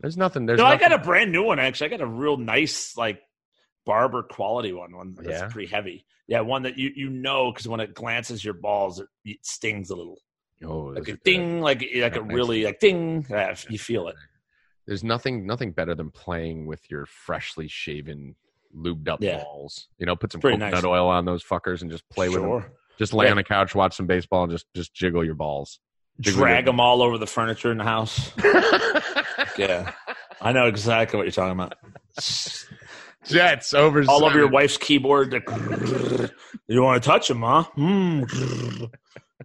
[0.00, 0.46] There's nothing.
[0.46, 1.86] There's No, I got a brand new one actually.
[1.88, 3.20] I got a real nice like
[3.86, 4.96] barber quality one.
[4.96, 5.48] One that's Yeah?
[5.48, 6.04] pretty heavy.
[6.28, 9.90] Yeah, one that you you know because when it glances your balls, it, it stings
[9.90, 10.20] a little,
[10.64, 11.22] Oh, like a are good.
[11.24, 13.26] ding, like like a really like ding.
[13.28, 14.16] Yeah, you feel it.
[14.86, 15.46] There's nothing.
[15.46, 18.34] Nothing better than playing with your freshly shaven,
[18.74, 19.42] lubed up Yeah.
[19.42, 19.88] balls.
[19.98, 20.84] You know, put some Pretty coconut nice.
[20.84, 22.48] oil on those fuckers and just play with them.
[22.50, 22.72] sure.
[22.98, 25.80] Just lay on the couch, watch some baseball, and just just jiggle your balls.
[26.20, 28.30] Jiggle Drag them all over the furniture in the house.
[29.58, 29.92] Yeah,
[30.40, 31.74] I know exactly what you're talking about.
[33.26, 35.32] Jets over all over your wife's keyboard.
[36.68, 37.64] You want to touch them, huh?
[37.74, 38.22] Hmm.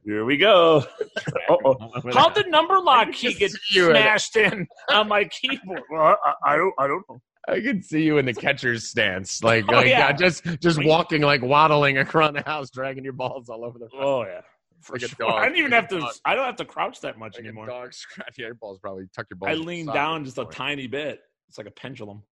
[0.06, 0.86] Here we go.
[1.50, 1.92] Uh-oh.
[2.14, 4.00] How'd the number lock key get see you in it.
[4.00, 5.82] smashed in on my keyboard?
[5.92, 6.74] Well, I, I don't.
[6.80, 7.20] I don't know.
[7.50, 10.08] I can see you in the catcher's stance, like, Oh, like yeah.
[10.08, 13.90] uh, just just walking, like waddling around the house, dragging your balls all over the.
[13.94, 14.42] Oh yeah.
[14.82, 15.28] For Like sure.
[15.28, 15.42] dog.
[15.42, 16.00] I don't even Like have to.
[16.00, 16.14] dog.
[16.26, 17.66] I don't have to crouch that much Like anymore.
[17.68, 18.38] dog scratch.
[18.38, 19.52] Your balls probably tuck your balls.
[19.52, 20.56] I lean down just this a point.
[20.56, 21.20] tiny bit.
[21.50, 22.24] It's like a pendulum.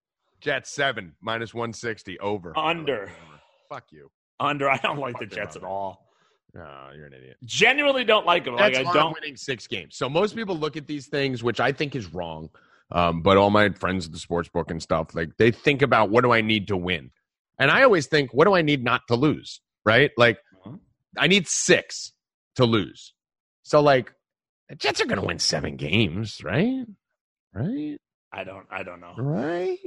[0.41, 2.57] Jets seven minus one sixty over.
[2.57, 3.09] Under.
[3.69, 4.11] Fuck you.
[4.39, 4.69] Under.
[4.71, 6.05] I don't like Fuck the them Jets at all.
[6.57, 7.35] Oh, you're an idiot.
[7.43, 8.55] Genuinely don't like them.
[8.55, 9.13] Like That's I I'm don't.
[9.13, 9.97] winning six games.
[9.97, 12.49] So most people look at these things, which I think is wrong.
[12.91, 16.11] Um, but all my friends at the sports book and stuff, like they think about
[16.11, 17.11] what do I need to win,
[17.59, 19.59] and I always think, what do I need not to lose?
[19.85, 20.11] Right?
[20.17, 20.79] Like Mhm.
[21.17, 22.13] I need six
[22.55, 23.13] to lose.
[23.63, 24.11] So like
[24.69, 26.85] the Jets are going to win seven games, right?
[27.53, 27.97] Right?
[28.33, 28.65] I don't.
[28.69, 29.13] I don't know.
[29.17, 29.77] Right?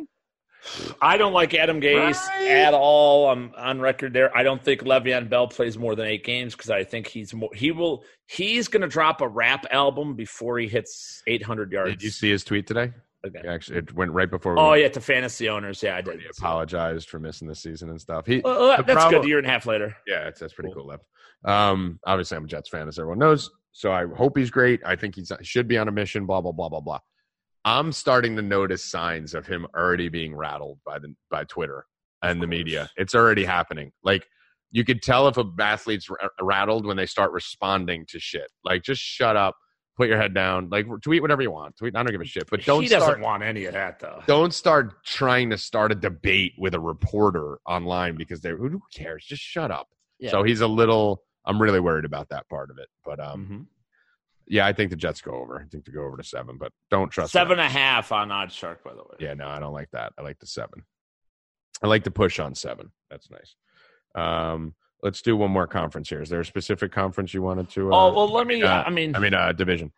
[1.01, 2.49] I don't like Adam Gase Right.
[2.49, 3.31] at all.
[3.31, 4.37] I'm on record there.
[4.37, 7.51] I don't think Le'Veon Bell plays more than eight games because I think he's more.
[7.55, 8.03] He will.
[8.27, 11.93] He's going to drop a rap album before he hits 800 yards.
[11.93, 12.93] Did you see his tweet today?
[13.29, 13.47] Again.
[13.47, 14.55] Actually, it went right before.
[14.55, 15.83] we- Oh yeah, to fantasy owners.
[15.83, 16.21] Yeah, I did.
[16.21, 18.27] He apologized for missing the season and stuff.
[18.27, 19.25] He, Well, that's problem- good.
[19.25, 19.97] A year and a half later.
[20.07, 20.83] Yeah, that's, that's pretty Cool.
[20.83, 21.01] cool, Lev.
[21.45, 23.51] Um, obviously, I'm a Jets fan, as everyone knows.
[23.73, 24.81] So I hope he's great.
[24.85, 26.27] I think he's should be on a mission.
[26.27, 26.99] Blah blah blah blah blah.
[27.65, 31.85] I'm starting to notice signs of him already being rattled by the by Twitter
[32.23, 32.89] and the media.
[32.97, 33.93] It's already happening.
[34.03, 34.27] Like
[34.73, 38.51] you could tell if a athlete's r- rattled when they start responding to shit.
[38.65, 39.55] Like just shut up,
[39.99, 40.71] put your head down.
[40.71, 41.77] Like tweet whatever you want.
[41.77, 41.95] Tweet.
[41.95, 42.49] I don't give a shit.
[42.49, 43.21] But don't he doesn't start.
[43.21, 44.23] want any of that though.
[44.27, 49.25] Don't start trying to start a debate with a reporter online because they who cares?
[49.27, 49.89] Just shut up.
[50.19, 50.31] Yeah.
[50.31, 51.23] So he's a little.
[51.45, 52.89] I'm really worried about that part of it.
[53.05, 53.67] But um, Mhm.
[54.47, 55.61] yeah, I think the Jets go over.
[55.61, 57.67] I think to go over to seven, but don't trust Seven them.
[57.67, 59.17] and a half on Odd Shark, by the way.
[59.19, 60.13] Yeah, no, I don't like that.
[60.19, 60.85] I like the seven.
[61.83, 62.93] I like the push on seven.
[63.11, 63.55] That's nice.
[64.15, 66.21] Um, let's do one more conference here.
[66.23, 67.93] Is there a specific conference you wanted to?
[67.93, 68.63] Uh, Oh well, let me.
[68.63, 69.93] uh, I mean, I mean, uh, division.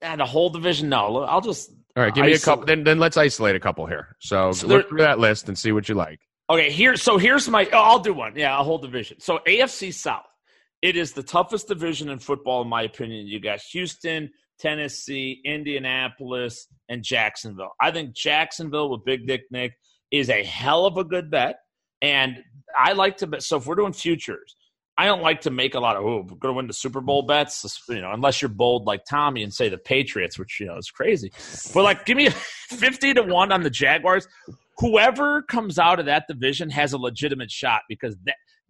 [0.00, 0.88] And a whole division.
[0.88, 1.70] No, I'll just.
[1.96, 2.64] All right, give me a couple.
[2.66, 4.16] Then, then let's isolate a couple here.
[4.20, 6.20] So, So look there- through that list and see what you like.
[6.50, 6.96] Okay, here.
[6.96, 7.66] So here's my.
[7.72, 8.34] oh, I'll do one.
[8.36, 9.20] Yeah, a whole division.
[9.20, 10.22] So AFC South.
[10.80, 13.26] It is the toughest division in football, in my opinion.
[13.26, 14.30] You got Houston,
[14.60, 17.72] Tennessee, Indianapolis, and Jacksonville.
[17.80, 19.72] I think Jacksonville with Big Dick Nick
[20.10, 21.56] is a hell of a good bet,
[22.02, 22.42] and
[22.76, 23.42] I like to bet.
[23.42, 24.54] So if we're doing futures,
[24.96, 27.00] I don't like to make a lot of oh, we're going to win the Super
[27.00, 27.80] Bowl bets.
[27.88, 30.90] You know, unless you're bold like Tommy and say the Patriots, which you know is
[30.90, 31.30] crazy.
[31.72, 34.26] But like, give me fifty to one on the Jaguars
[34.78, 38.16] whoever comes out of that division has a legitimate shot because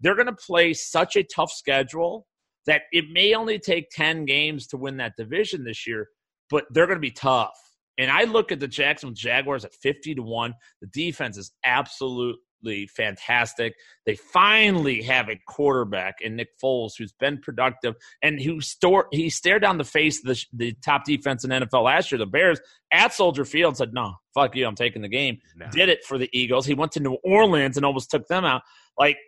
[0.00, 2.26] they're going to play such a tough schedule
[2.66, 6.08] that it may only take 10 games to win that division this year,
[6.50, 7.56] but they're going to be tough.
[7.98, 10.54] And I look at the Jacksonville Jaguars at 50 to 1.
[10.80, 12.40] The defense is absolutely
[12.86, 13.74] fantastic.
[14.06, 19.30] They finally have a quarterback in Nick Foles who's been productive and who store, he
[19.30, 22.60] stared down the face of the, the top defense in NFL last year, the Bears,
[22.92, 25.66] at Soldier Field said, No, fuck you, I'm taking the game No.
[25.70, 26.66] did it for the Eagles.
[26.66, 28.62] He went to New Orleans and almost took them out.
[28.98, 29.18] Like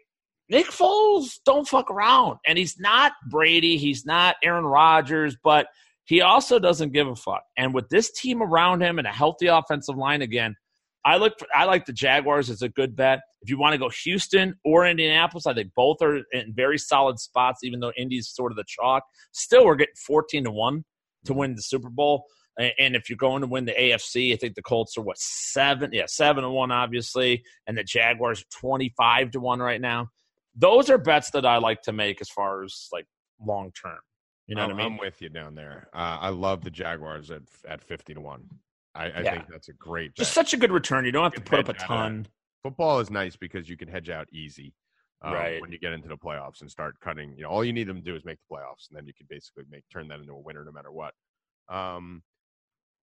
[0.48, 2.38] Nick Foles, don't fuck around.
[2.46, 5.68] And he's not Brady, he's not Aaron Rodgers, but
[6.04, 7.44] he also doesn't give a fuck.
[7.56, 10.56] And with this team around him and a healthy offensive line again,
[11.04, 13.20] I look for, I like the Jaguars as a good bet.
[13.42, 17.18] If you want to go Houston or Indianapolis, I think both are in very solid
[17.18, 19.04] spots, even though Indy's sort of the chalk.
[19.32, 20.84] Still, we're getting 14 to 1.
[21.24, 22.24] to win the Super Bowl.
[22.58, 25.90] And if you're going to win the AFC, I think the Colts are what seven?
[25.94, 30.08] Yeah, seven to one, obviously, and the Jaguars twenty five to one right now.
[30.54, 33.06] Those are bets that I like to make as far as like
[33.40, 34.00] long term.
[34.46, 34.92] You know I'm, what I mean?
[34.92, 35.88] I'm with you down there.
[35.94, 38.42] Uh, I love the Jaguars at at fifty to one.
[38.94, 39.30] I, I Yeah.
[39.30, 40.14] think that's a great.
[40.14, 41.04] Just such a good return.
[41.04, 42.26] You don't have to put up a hedge out of ton.
[42.62, 44.74] Football is nice because you can hedge out easy.
[45.22, 45.60] um, Right.
[45.60, 47.96] When you get into the playoffs and start cutting, you know, all you need them
[47.96, 50.32] to do is make the playoffs, and then you can basically make turn that into
[50.32, 51.14] a winner no matter what.
[51.68, 52.22] Um,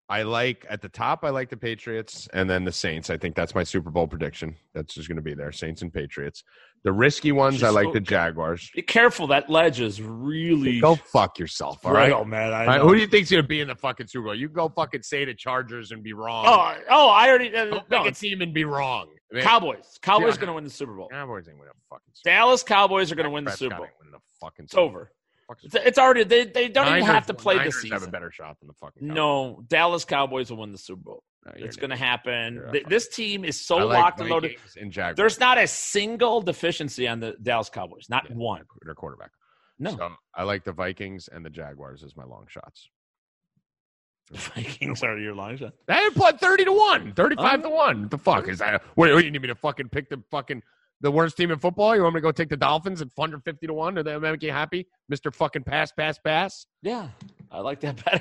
[0.08, 1.20] I like at the top.
[1.24, 3.08] I like the Patriots, and then the Saints.
[3.08, 4.56] I think that's my Super Bowl prediction.
[4.74, 6.44] That's just going to be there: Saints and Patriots.
[6.84, 8.68] The risky ones, I like so- the Jaguars.
[8.74, 9.28] Be careful.
[9.28, 12.06] That ledge is really Go fuck yourself, all right?
[12.08, 12.52] brittle, man.
[12.52, 14.34] I All right, who do you think's going to be in the fucking Super Bowl?
[14.34, 16.44] You go fucking say the Chargers and be wrong.
[16.46, 17.54] Oh, oh, I already.
[17.54, 19.06] Uh, Go no, pick a team and be wrong.
[19.30, 19.98] Man, Cowboys.
[20.02, 20.40] Cowboys Yeah.
[20.40, 21.08] going to win the Super Bowl.
[21.10, 23.86] Cowboys ain't winning a fucking Super Dallas Cowboys are going to win the Super Bowl.
[24.00, 24.88] winning a fucking It's Super Bowl.
[24.90, 25.12] over.
[25.54, 26.24] Fuck It's, it's already.
[26.24, 28.74] They they don't even have to play Niners the have a better shot than the
[28.74, 29.16] fucking Cowboys.
[29.16, 31.24] No, Dallas Cowboys will win the Super Bowl.
[31.46, 32.62] No, It's going to happen.
[32.72, 34.56] Th- This team is so I like locked and loaded.
[34.80, 35.16] And Jaguars.
[35.16, 38.06] There's not a single deficiency on the Dallas Cowboys.
[38.08, 38.36] Not Yeah.
[38.36, 38.62] one.
[38.84, 39.30] their quarterback.
[39.78, 39.96] No.
[39.96, 42.88] So I like the Vikings and the Jaguars as my long shots.
[44.30, 45.72] The Vikings are your long shot.
[45.88, 47.62] They put 30 to 1, 35 Oh.
[47.62, 48.00] to 1.
[48.02, 48.82] What the fuck is that?
[48.94, 50.62] What, what, you need me to fucking pick the fucking
[51.02, 51.94] the worst team in football?
[51.94, 53.94] You want me to go take the Dolphins at 150 to 1?
[53.96, 54.86] Do that make you happy?
[55.12, 55.34] Mr.
[55.34, 56.66] fucking pass, pass, pass?
[56.82, 57.08] Yeah,
[57.50, 58.18] I like that better.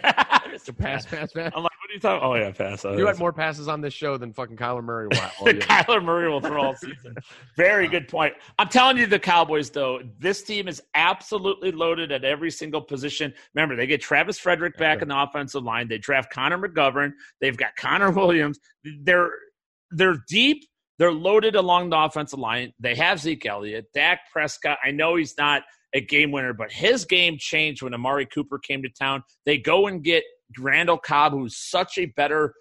[0.52, 0.78] Mr.
[0.78, 1.52] Pass, pass, pass.
[1.56, 2.28] I'm like, what are you talking?
[2.28, 2.84] Oh yeah, pass.
[2.84, 5.08] Oh, You had more passes on this show than fucking Kyler Murray.
[5.10, 5.32] Wow.
[5.46, 7.16] Kyler Murray will throw all season.
[7.56, 8.34] Very good point.
[8.60, 13.34] I'm telling you, the Cowboys, though, this team is absolutely loaded at every single position.
[13.56, 15.88] Remember, they get Travis Frederick back in the offensive line.
[15.88, 17.14] They draft Connor McGovern.
[17.40, 18.60] They've got Connor Williams.
[19.04, 19.32] They're
[19.92, 20.66] they're deep.
[21.02, 22.74] They're loaded along the offensive line.
[22.80, 24.78] They have Zeke Elliott, Dak Prescott.
[24.86, 25.64] I know he's not
[25.96, 29.24] a game winner, but his game changed when Amari Cooper came to town.
[29.48, 30.24] They go and get
[30.60, 32.54] Randall Cobb, who's such a better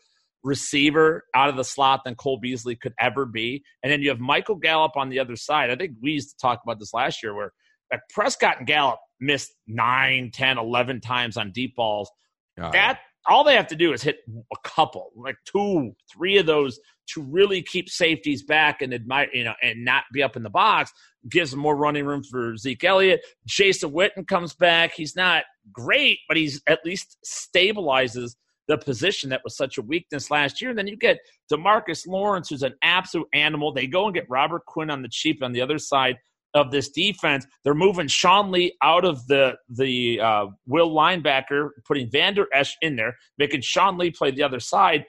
[0.42, 3.62] receiver out of the slot than Cole Beasley could ever be.
[3.82, 5.70] And then you have Michael Gallup on the other side.
[5.70, 7.52] I think we used to talk about this last year where
[7.92, 12.10] like Prescott and Gallup missed 9, 10, 11 times on deep balls.
[12.56, 16.80] That all they have to do is hit a couple, like two, three of those
[17.08, 20.50] to really keep safeties back and admire, you know, and not be up in the
[20.50, 20.92] box.
[21.28, 23.20] Gives them more running room for Zeke Elliott.
[23.46, 24.92] Jason Witten comes back.
[24.94, 28.36] He's not great, but he's at least stabilizes
[28.68, 30.70] the position that was such a weakness last year.
[30.70, 31.18] And then you get
[31.52, 33.72] Demarcus Lawrence, who's an absolute animal.
[33.72, 36.16] They go and get Robert Quinn on the cheap on the other side
[36.54, 37.46] of this defense.
[37.64, 42.96] They're moving Sean Lee out of the the uh, will linebacker, putting Vander Esch in
[42.96, 45.04] there, making Sean Lee play the other side.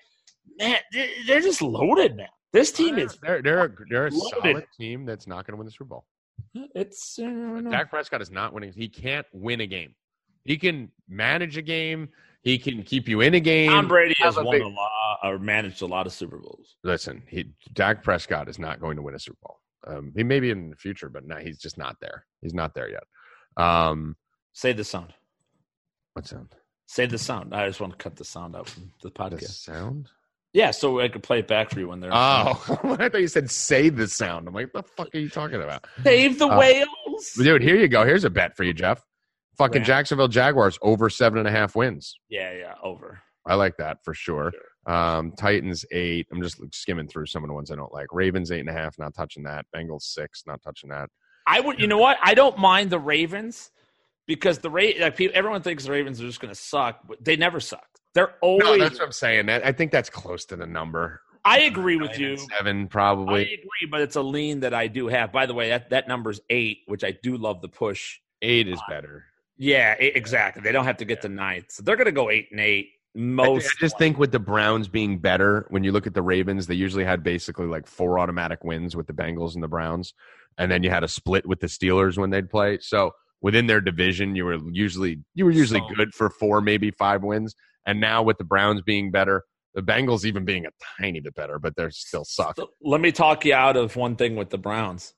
[0.59, 2.27] Man, they- they're just loaded, man.
[2.53, 4.39] This team is they're they're a, they're a loaded.
[4.41, 6.05] solid team that's not going to win the Super Bowl.
[6.76, 7.72] it's uh, I don't know.
[7.72, 8.73] Dak Prescott is not winning.
[8.73, 9.95] He can't win a game.
[10.43, 12.09] He can manage a game.
[12.43, 13.69] He can keep you in a game.
[13.69, 14.89] Tom Brady has won big- a lot
[15.23, 16.76] or managed a lot of Super Bowls.
[16.84, 19.59] Listen, he Dak Prescott is not going to win a Super Bowl.
[19.87, 22.25] Um, he may be in the future, but not, he's just not there.
[22.41, 23.03] He's not there yet.
[23.57, 24.15] Um,
[24.53, 25.13] Say the sound.
[26.13, 26.53] what sound?
[26.87, 27.53] Say the sound.
[27.55, 29.63] I just want to cut the sound out from the The podcast.
[29.63, 30.09] sound?
[30.53, 32.11] Yeah, so I could play it back for you when they're.
[32.13, 32.61] Oh,
[32.99, 34.47] I thought you said say the sound.
[34.47, 35.85] I'm like, what the fuck are you talking about?
[36.03, 37.31] save the Uh, whales.
[37.37, 38.03] Dude, here you go.
[38.05, 39.01] Here's a bet for you, Jeff.
[39.57, 39.83] Fucking.
[39.83, 42.17] Jacksonville Jaguars over seven and a half wins.
[42.29, 43.21] Yeah, yeah, over.
[43.45, 44.51] I like that for sure.
[44.87, 46.27] Um, Titans eight.
[46.31, 48.07] I'm just skimming through some of the ones I don't like.
[48.11, 49.65] Ravens eight and a half, not touching that.
[49.75, 51.09] Bengals six, not touching that.
[51.47, 51.79] I would.
[51.79, 52.17] You know what?
[52.23, 53.71] I don't mind the Ravens
[54.27, 57.23] because the Ra- like people, everyone thinks the Ravens are just going to suck, but
[57.23, 57.85] they never suck.
[58.13, 58.65] They're always.
[58.65, 59.45] No, that's what I'm saying.
[59.45, 61.21] That I think that's close to the number.
[61.43, 62.37] I agree with you.
[62.57, 63.41] Seven I probably.
[63.43, 65.31] agree, but it's a lean that I do have.
[65.31, 68.19] By the way, that that number's eight, which I do love the push.
[68.41, 69.25] Eight is better.
[69.57, 70.61] Yeah, e- exactly.
[70.63, 72.89] They don't have to get to ninth, so they're going to go eight and eight.
[73.15, 73.67] I, Most.
[73.67, 76.75] I just think with the Browns being better, when you look at the Ravens, they
[76.75, 80.13] usually had basically like four automatic wins with the Bengals and the Browns,
[80.57, 82.77] and then you had a split with the Steelers when they'd play.
[82.81, 83.11] So
[83.41, 87.23] within their division, you were usually you were usually So- good for four, maybe five
[87.23, 87.55] wins.
[87.85, 89.43] And now with the Browns being better,
[89.73, 90.69] the Bengals even being a
[90.99, 92.57] tiny bit better, but they're still suck.
[92.81, 95.13] Let me talk you out of one thing with the Browns.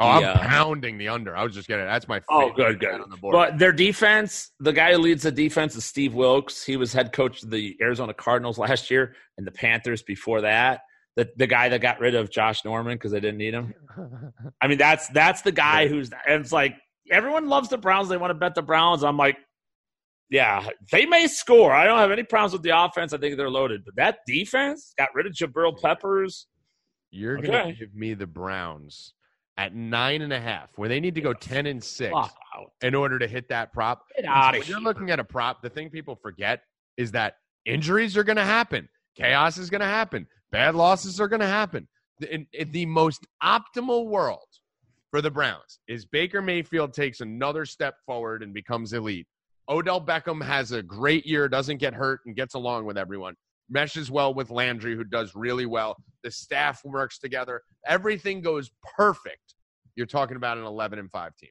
[0.00, 0.48] Oh, I'm Yeah.
[0.48, 1.36] pounding the under.
[1.36, 3.00] I was just getting that's my Oh, good, good.
[3.00, 3.34] on the board.
[3.34, 6.64] But their defense, the guy who leads the defense is Steve Wilks.
[6.64, 10.80] He was head coach of the Arizona Cardinals last year and the Panthers before that.
[11.16, 13.74] The the guy that got rid of Josh Norman because they didn't need him.
[14.62, 16.76] I mean, that's that's the guy who's and it's like
[17.10, 18.08] everyone loves the Browns.
[18.08, 19.02] They want to bet the Browns.
[19.04, 19.36] I'm like,
[20.30, 21.72] yeah, they may score.
[21.72, 23.12] I don't have any problems with the offense.
[23.12, 23.84] I think they're loaded.
[23.84, 26.46] But that defense got rid of Jabril Peppers.
[27.10, 27.48] You're Okay.
[27.48, 29.12] gonna give me the Browns
[29.60, 32.14] at nine and a half, where they need to go ten and six.
[32.16, 32.30] Out.
[32.82, 34.06] in order to hit that prop.
[34.16, 36.62] Get And so outta when you're looking at a prop, the thing people forget
[36.96, 41.28] is that injuries are going to happen, chaos is going to happen, bad losses are
[41.28, 41.86] going to happen.
[42.30, 44.48] In, in the most optimal world
[45.10, 49.26] for the Browns is Baker Mayfield takes another step forward and becomes elite.
[49.68, 53.34] Odell Beckham has a great year, doesn't get hurt, and gets along with everyone.
[53.70, 55.96] Meshes well with Landry, who does really well.
[56.24, 57.62] The staff works together.
[57.86, 59.49] Everything goes perfect.
[60.00, 61.50] You're talking about an 11 and 5 team,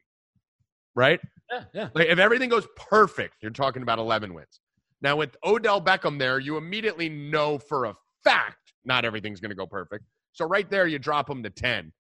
[0.96, 1.20] right?
[1.52, 1.90] Yeah, yeah.
[1.94, 4.60] Like if everything goes perfect, you're talking about 11 wins.
[5.04, 7.94] Now with Odell Beckham there, you immediately know for a
[8.24, 10.04] fact not everything's going to go perfect.
[10.32, 11.94] So right there, you drop him to 10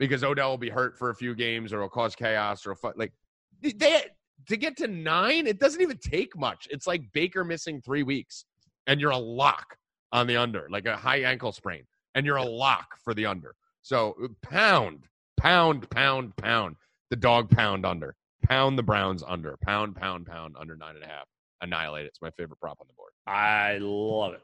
[0.00, 2.76] because Odell will be hurt for a few games or it'll cause chaos or a
[2.96, 3.12] like
[3.62, 4.02] they
[4.48, 5.46] to get to nine.
[5.46, 6.66] It doesn't even take much.
[6.68, 8.44] It's like Baker missing three weeks
[8.88, 9.76] and you're a lock
[10.10, 11.84] on the under, like a high ankle sprain,
[12.16, 13.54] and you're a lock for the under.
[13.82, 15.04] So pound,
[15.46, 16.76] pound, pound, pound
[17.10, 18.16] the dog pound under
[18.46, 21.26] pound the Browns under, pound, pound, pound under nine and a half.
[21.60, 22.08] Annihilate it.
[22.08, 23.12] It's my favorite prop on the board.
[23.26, 24.42] I love it.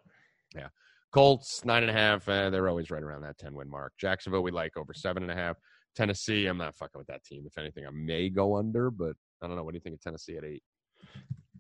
[0.54, 0.68] Yeah.
[1.12, 2.28] Colts nine and a half.
[2.28, 3.92] Eh, they're always right around that ten win mark.
[3.98, 5.56] Jacksonville we like over seven and a half.
[5.94, 7.44] Tennessee, I'm not fucking with that team.
[7.46, 9.64] If anything, I may go under, but I don't know.
[9.64, 10.62] What do you think of Tennessee at eight?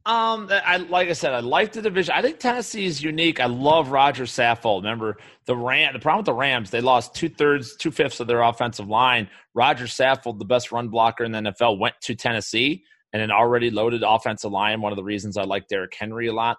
[0.04, 2.12] Um, I like I said, I like the division.
[2.16, 3.38] I think Tennessee is unique.
[3.38, 4.82] I love Roger Saffold.
[4.82, 5.16] Remember
[5.46, 5.92] the Ram?
[5.92, 9.28] The problem with the Rams, they lost two thirds, two fifths of their offensive line.
[9.54, 13.70] Roger Saffold, the best run blocker in the NFL, went to Tennessee and an already
[13.70, 14.80] loaded offensive line.
[14.80, 16.56] One of the reasons I like Derrick Henry a lot,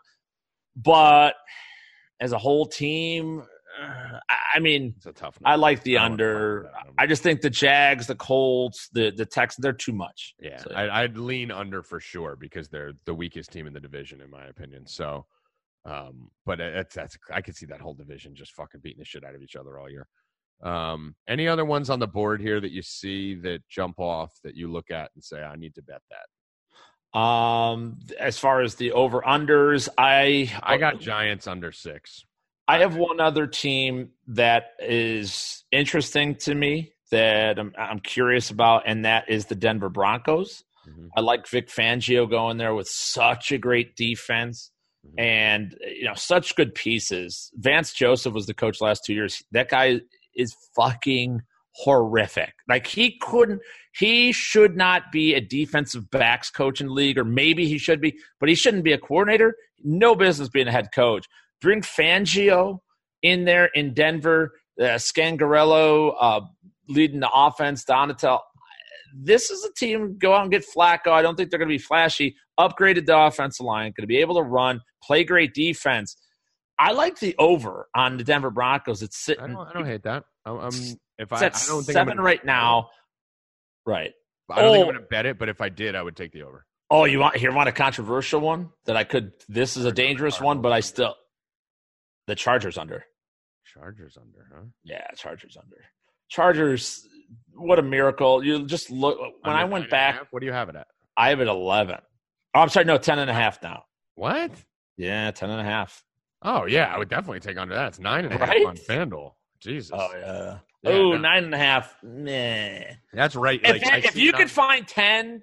[0.78, 1.36] but
[2.22, 3.44] as a whole team,
[3.82, 5.38] uh, I- I mean, It's a tough.
[5.44, 6.34] I like the I under.
[6.34, 7.02] fuck with that number.
[7.02, 10.36] I just think the Jags, the Colts, the the Texans, they're too much.
[10.40, 13.80] Yeah, So- I, I'd lean under for sure because they're the weakest team in the
[13.80, 14.86] division, in my opinion.
[14.86, 15.26] So,
[15.86, 19.24] um, but it's that's I could see that whole division just fucking beating the shit
[19.24, 20.08] out of each other all year.
[20.62, 24.56] Um, any other ones on the board here that you see that jump off that
[24.56, 27.20] you look at and say, I need to bet that?
[27.20, 32.24] Um, as far as the over unders, I I got Giants under six.
[32.68, 38.84] I have one other team that is interesting to me that I'm, I'm curious about,
[38.86, 40.64] and that is the Denver Broncos.
[40.88, 41.10] Mhm.
[41.16, 44.72] I like Vic Fangio going there with such a great defense
[45.06, 45.14] Mhm.
[45.22, 47.52] and you know such good pieces.
[47.56, 49.44] Vance Joseph was the coach last two years.
[49.52, 50.00] That guy
[50.36, 51.42] is fucking
[51.76, 52.54] horrific.
[52.70, 53.62] Like he couldn't,
[53.98, 58.00] he should not be a defensive backs coach in the league, or maybe he should
[58.00, 59.56] be, but he shouldn't be a coordinator.
[59.84, 61.26] No business being a head coach.
[61.64, 62.80] Bring Fangio
[63.24, 66.42] in there in Denver, uh, Scangarello uh,
[66.90, 68.42] leading the offense, Donatell.
[69.16, 71.08] This is a team go out and get Flacco.
[71.12, 72.36] I don't think they're going to be flashy.
[72.60, 76.16] Upgraded the offensive line, going to be able to run, play great defense.
[76.80, 79.02] I like the over on the Denver Broncos.
[79.02, 79.54] It's I sitting.
[79.54, 80.24] don't, I don't hate that.
[80.46, 80.74] I'm, I'm
[81.20, 82.90] if I, I don't think I'm seven gonna right now.
[83.86, 84.12] Right.
[84.50, 84.92] I don't think I'm Oh.
[84.92, 86.66] going to bet it, but if I did, I would take the over.
[86.90, 87.52] Oh, you want here?
[87.52, 89.32] Want a controversial one that I could?
[89.48, 91.16] This is a dangerous one, but I still
[92.28, 93.04] the Chargers under.
[93.66, 94.66] Chargers under, huh?
[94.84, 95.78] Yeah, Chargers under.
[96.30, 97.06] Chargers.
[97.56, 98.44] What a miracle!
[98.44, 100.16] You just look when I went back.
[100.16, 100.28] half?
[100.32, 100.88] What do you have it at?
[101.18, 101.98] I have it eleven.
[102.54, 103.84] Oh, I'm sorry, no, ten and a half now.
[104.16, 104.52] What?
[104.98, 106.04] Yeah, ten and a half.
[106.44, 107.88] Oh yeah, I would definitely take under that.
[107.90, 108.66] It's nine and a half Right?
[108.66, 109.32] on FanDuel.
[109.62, 109.92] Jesus.
[109.94, 110.58] Oh yeah.
[110.84, 111.18] Yeah, oh, no.
[111.18, 111.96] nine and a half.
[112.04, 112.94] Nah.
[113.14, 113.60] That's right.
[113.64, 115.42] If, Like, if you nine- could find 10,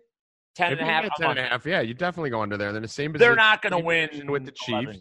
[0.55, 2.73] 10 if and a half, 10 and a half, yeah, you definitely go under there.
[2.75, 3.13] Then the same.
[3.15, 4.99] they're not going to win with the Chiefs.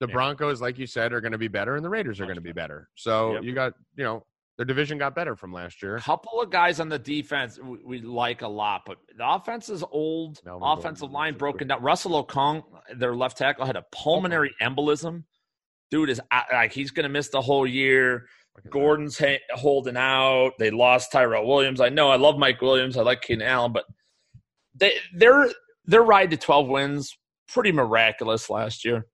[0.00, 0.12] The Yeah.
[0.14, 2.40] Broncos, like you said, are going to be better, and the Raiders are going to
[2.42, 2.88] be better.
[2.94, 3.42] So Yep.
[3.44, 4.24] you got, you know,
[4.58, 5.96] their division got better from last year.
[5.96, 9.68] A couple of guys on the defense we, we like a lot, but the offense
[9.70, 10.40] is old.
[10.44, 11.82] Melvin Offensive is line broken down.
[11.82, 12.62] Russell Okung,
[12.96, 15.24] their left tackle, had a pulmonary embolism.
[15.90, 16.20] Dude is
[16.52, 18.26] like he's going to miss the whole year.
[18.54, 18.70] Look at that.
[18.70, 20.52] Gordon's ha- holding out.
[20.58, 21.80] They lost Tyrell Williams.
[21.80, 22.96] I know I love Mike Williams.
[22.98, 23.84] I like Keenan Allen, but
[24.74, 25.50] they their
[25.86, 27.16] their ride to twelve wins
[27.48, 29.06] pretty miraculous last year.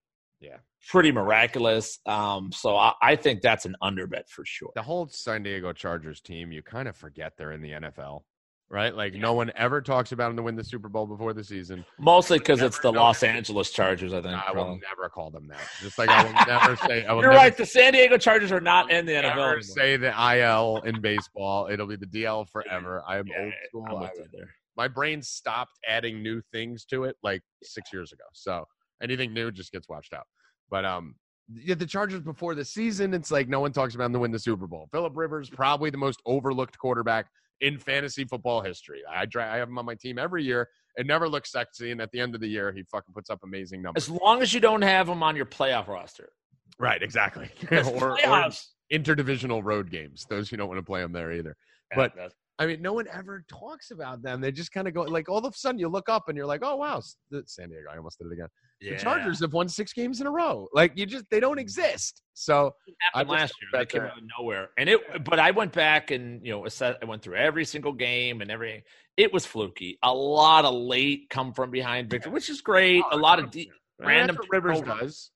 [0.88, 0.92] Yeah.
[0.92, 1.98] pretty miraculous.
[2.06, 4.70] Um, so I, I think that's an underbet for sure.
[4.74, 8.22] the whole San Diego Chargers team, you kind of forget they're in the NFL,
[8.70, 8.94] right?
[8.94, 11.84] Like no one ever talks about them to win the Super Bowl before the season.
[11.98, 12.92] Mostly because it's the.
[12.92, 14.12] Los Angeles Chargers.
[14.12, 14.34] I think.
[14.34, 15.60] I will never call them that.
[15.80, 17.04] Just like I will never say.
[17.04, 17.56] I will You're never right.
[17.56, 19.36] The San Diego Chargers are not in the NFL.
[19.36, 21.68] never say the IL in baseball.
[21.70, 23.02] It'll be the DL forever.
[23.06, 23.96] I am Yeah, old school.
[23.96, 24.54] I'm with you there.
[24.76, 28.24] my brain stopped adding new things to it like six years ago.
[28.32, 28.64] So
[29.02, 30.26] anything new just gets washed out.
[30.70, 31.14] But um,
[31.52, 34.30] yeah, the Chargers before the season, it's like no one talks about them to win
[34.30, 34.88] the Super Bowl.
[34.92, 37.26] Philip Rivers, probably the most overlooked quarterback
[37.60, 39.00] in fantasy football history.
[39.10, 40.68] I dra- I have him on my team every year.
[40.96, 43.40] It never looks sexy, and at the end of the year, he fucking puts up
[43.44, 44.04] amazing numbers.
[44.04, 46.30] As long as you don't have him on your playoff roster.
[46.78, 47.50] Right, exactly.
[47.72, 48.50] Or, or
[48.92, 50.26] interdivisional road games.
[50.28, 51.56] Those who don't want to play them there either.
[51.92, 54.40] Yeah, but- I mean, no one ever talks about them.
[54.40, 56.46] They just kind of go like all of a sudden you look up and you're
[56.46, 57.84] like, oh wow, the San Diego.
[57.92, 58.48] I almost did it again.
[58.80, 60.68] The Chargers have won six games in a row.
[60.72, 62.22] Like you just they don't exist.
[62.34, 62.74] So
[63.12, 63.70] happened I last year.
[63.72, 65.24] They came that- out of nowhere, and it.
[65.24, 68.84] But I went back and you know, I went through every single game and every.
[69.16, 69.98] It was fluky.
[70.04, 73.02] A lot of late come from behind victory, which is great.
[73.10, 73.70] Oh, a lot of de-
[74.00, 75.30] I mean, random Rivers does.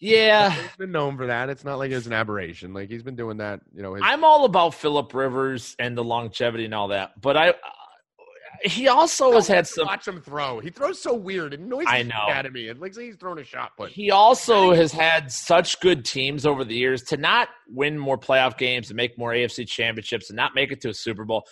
[0.00, 1.48] Yeah, He's been known for that.
[1.48, 2.72] It's not like it's an aberration.
[2.72, 3.60] Like he's been doing that.
[3.74, 7.36] You know, his, I'm all about Philip Rivers and the longevity and all that, but
[7.36, 7.50] I.
[7.50, 7.52] Uh,
[8.64, 9.86] he also has had some.
[9.86, 10.58] Watch him throw.
[10.58, 11.54] He throws so weird.
[11.54, 12.16] It annoys I know.
[12.28, 12.66] out of me.
[12.68, 13.92] It looks like he's throwing a shot put.
[13.92, 18.58] He also has had such good teams over the years to not win more playoff
[18.58, 21.46] games and make more AFC championships and not make it to a Super Bowl.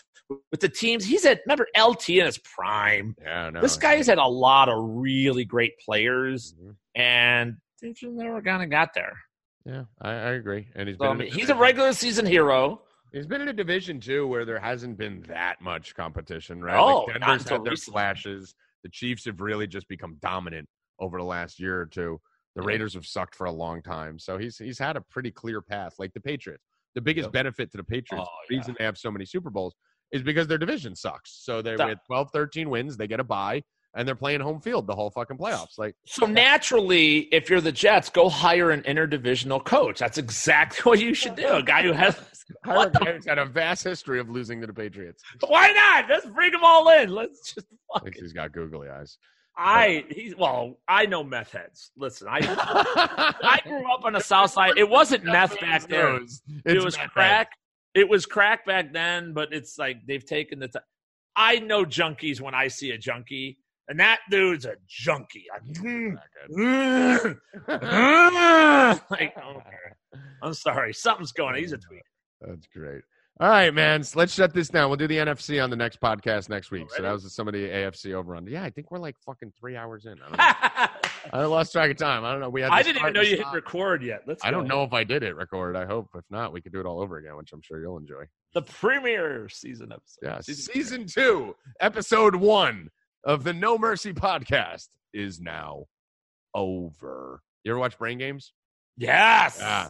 [0.51, 3.14] With the teams he's had, remember LT in his prime.
[3.23, 3.60] Yeah, no.
[3.60, 6.74] this guy has had a lot of really great players, Mhm.
[6.97, 9.16] and they just never kind of got there.
[9.65, 10.69] Yeah, I, I agree.
[10.74, 12.82] And he's So, been I mean, a he's a regular season hero.
[13.12, 16.78] He's been in a division too where there hasn't been that much competition, right?
[16.78, 17.93] Oh, like not Denver's had their recently.
[17.93, 18.55] flashes.
[18.85, 20.69] The Chiefs have really just become dominant
[21.01, 22.20] over the last year or two.
[22.55, 22.69] The Yeah.
[22.69, 25.94] Raiders have sucked for a long time, so he's he's had a pretty clear path.
[25.98, 27.32] Like the Patriots, the biggest Yep.
[27.32, 29.74] benefit to the Patriots, Oh, the reason they have so many Super Bowls,
[30.12, 31.32] is because their division sucks.
[31.44, 33.62] So they're That- with 12, 13 wins, they get a bye,
[33.97, 35.78] and they're playing home field the whole fucking playoffs.
[35.78, 39.98] Like So naturally, if you're the Jets, go hire an interdivisional coach.
[39.98, 41.48] That's exactly what you should do.
[41.48, 42.16] A guy who has
[42.64, 45.23] what the- He's had a vast history of losing to the Patriots.
[45.47, 46.09] why not?
[46.09, 47.10] Let's bring them all in.
[47.10, 48.23] Let's just fuck Thinks it.
[48.23, 49.18] he's got googly eyes.
[49.59, 51.90] I he's well, I know meth heads.
[51.97, 52.40] Listen, I
[53.43, 54.74] I grew up on the south side.
[54.77, 56.20] It wasn't meth back then.
[56.24, 57.52] It's It was meth crack.
[57.94, 60.82] It was crack back then, but it's like they've taken the time.
[61.35, 65.46] I know junkies when I see a junkie, and that dude's a junkie.
[65.52, 66.16] I, mm.
[69.10, 70.20] like, okay.
[70.42, 71.54] I'm sorry, something's going.
[71.54, 71.60] on.
[71.60, 72.02] He's a tweak.
[72.40, 73.02] That's great.
[73.38, 74.02] All right, man.
[74.02, 74.88] So let's shut this down.
[74.88, 76.90] We'll do the NFC on the next podcast next week.
[76.90, 78.50] So that was some of the AFC over under.
[78.50, 80.14] Yeah, I think we're like fucking three hours in.
[80.22, 80.86] I, don't know.
[81.34, 82.24] I lost track of time.
[82.24, 82.48] I don't know.
[82.48, 82.70] We had.
[82.70, 84.22] I didn't even know you hit record yet.
[84.26, 84.42] Let's.
[84.42, 84.76] I don't go.
[84.76, 85.76] know if I did it record.
[85.76, 86.08] I hope.
[86.14, 88.24] If not, we could do it all over again, which I'm sure you'll enjoy.
[88.54, 90.20] the premiere season episode.
[90.22, 92.88] Yeah, Season season, two, episode one
[93.24, 95.84] of the No Mercy podcast is now
[96.55, 97.43] over.
[97.64, 98.52] You ever watch Brain Games?
[98.97, 99.59] Yes.
[99.60, 99.88] Yeah,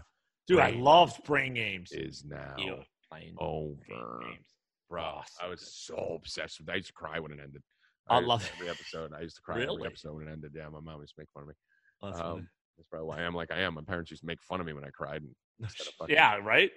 [0.48, 1.92] Dude, I Brain loved brain games.
[1.92, 2.78] is now Ew,
[3.10, 3.74] playing over.
[3.88, 4.46] brain games.
[4.88, 6.70] Bro, so I was so obsessed with.
[6.70, 7.62] I used to cry when it ended.
[8.08, 8.52] I used- love it.
[8.56, 9.12] every episode.
[9.12, 10.52] I used to cry every episode when it ended.
[10.54, 11.54] Yeah, my mom used to make fun of me.
[12.02, 12.20] That's.
[12.20, 13.74] Um, that's probably why I am like I am.
[13.74, 15.22] My parents used to make fun of me when I cried.
[15.22, 16.70] And instead of fucking- yeah, right.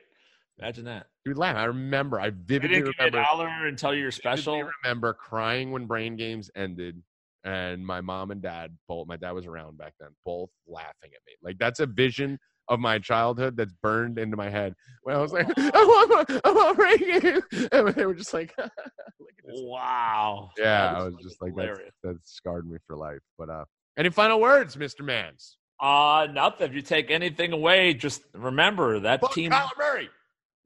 [0.60, 1.08] Imagine that.
[1.26, 1.56] dude, laugh.
[1.56, 2.20] I remember.
[2.20, 4.62] I vividly didn't give a dollar and tell you you're special.
[4.84, 7.02] remember crying when Brain Games ended,
[7.44, 9.08] and my mom and dad both.
[9.08, 11.34] My dad was around back then, both laughing at me.
[11.42, 12.38] Like that's a vision
[12.68, 14.74] of my childhood that's burned into my head.
[15.04, 18.54] When I was like, I want, I want Brain Games, and they were just like,
[18.58, 19.60] look at this.
[19.64, 20.52] Wow.
[20.58, 21.94] Yeah, That I was just like that's hilarious.
[22.04, 23.22] that scarred me for life.
[23.38, 23.66] But uh,
[23.98, 25.56] any final words, Mister Mans?
[25.82, 26.68] Uh nothing.
[26.70, 29.52] If you take anything away, just remember that Fuck team.
[29.52, 30.10] Kyler Murray.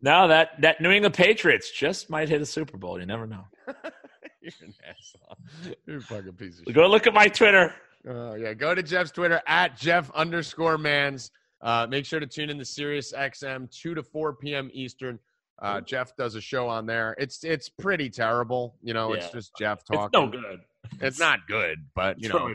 [0.03, 2.99] No, that that New England Patriots just might hit a Super Bowl.
[2.99, 3.45] You never know.
[4.41, 5.38] You're an asshole.
[5.88, 6.75] You're a fucking piece of shit.
[6.75, 7.73] Go look at my Twitter.
[8.07, 11.31] Oh yeah, go to Jeff's Twitter at Jeff underscore Mans.
[11.61, 14.69] Uh, make sure to tune in to Sirius XM two to four p.m.
[14.73, 15.17] Eastern.
[15.61, 17.15] Uh, Jeff does a show on there.
[17.17, 18.75] It's it's pretty terrible.
[18.84, 20.19] You know, it's just Jeff It's talking.
[20.19, 20.59] no good.
[20.99, 22.53] It's not good, but you It's know,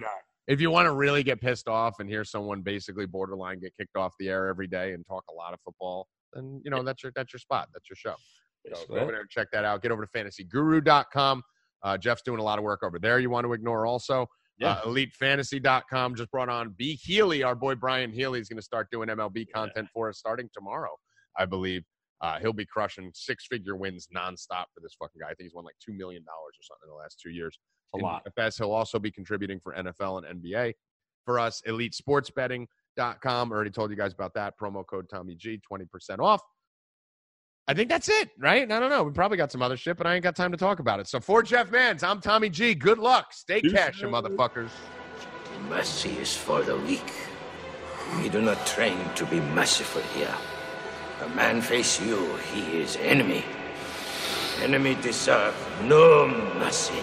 [0.48, 3.96] if you want to really get pissed off and hear someone basically borderline get kicked
[3.96, 7.02] off the air every day and talk a lot of football, then you know that's
[7.02, 7.68] your that's your spot.
[7.72, 8.14] That's your show.
[8.74, 9.82] So go over there and check that out.
[9.82, 11.42] Get over to fantasyguru.com.
[11.82, 13.18] Uh, Jeff's doing a lot of work over there.
[13.18, 14.26] You want to ignore also.
[14.58, 14.72] Yeah.
[14.72, 16.98] Uh, EliteFantasy.com just brought on B.
[17.00, 17.42] Healy.
[17.42, 20.90] Our boy Brian Healy is going to start doing MLB content for us starting tomorrow,
[21.38, 21.84] I believe.
[22.20, 25.26] Uh, he'll be crushing six figure wins nonstop for this fucking guy.
[25.26, 27.56] I think he's won like $2 million or something in the last two years.
[27.94, 28.26] A in lot.
[28.36, 28.58] DFS.
[28.58, 30.72] He'll also be contributing for NFL and NBA.
[31.24, 31.62] For us,
[32.98, 33.52] EliteSportsBetting.com.
[33.52, 34.58] Already told you guys about that.
[34.58, 36.42] Promo code Tommy G, 20% off.
[37.66, 38.70] I think that's it, right?
[38.70, 39.02] I don't know.
[39.02, 41.06] We probably got some other shit, but I ain't got time to talk about it.
[41.06, 42.74] So for Jeff Mans, I'm Tommy G.
[42.74, 43.32] Good luck.
[43.32, 44.70] Stay Peace cash, you motherfuckers.
[45.68, 47.12] Mercy is for the weak.
[48.22, 50.34] We do not train to be merciful here.
[51.22, 53.44] A man face you, he is enemy.
[54.62, 55.54] Enemy deserve
[55.84, 56.26] no
[56.58, 57.02] mercy.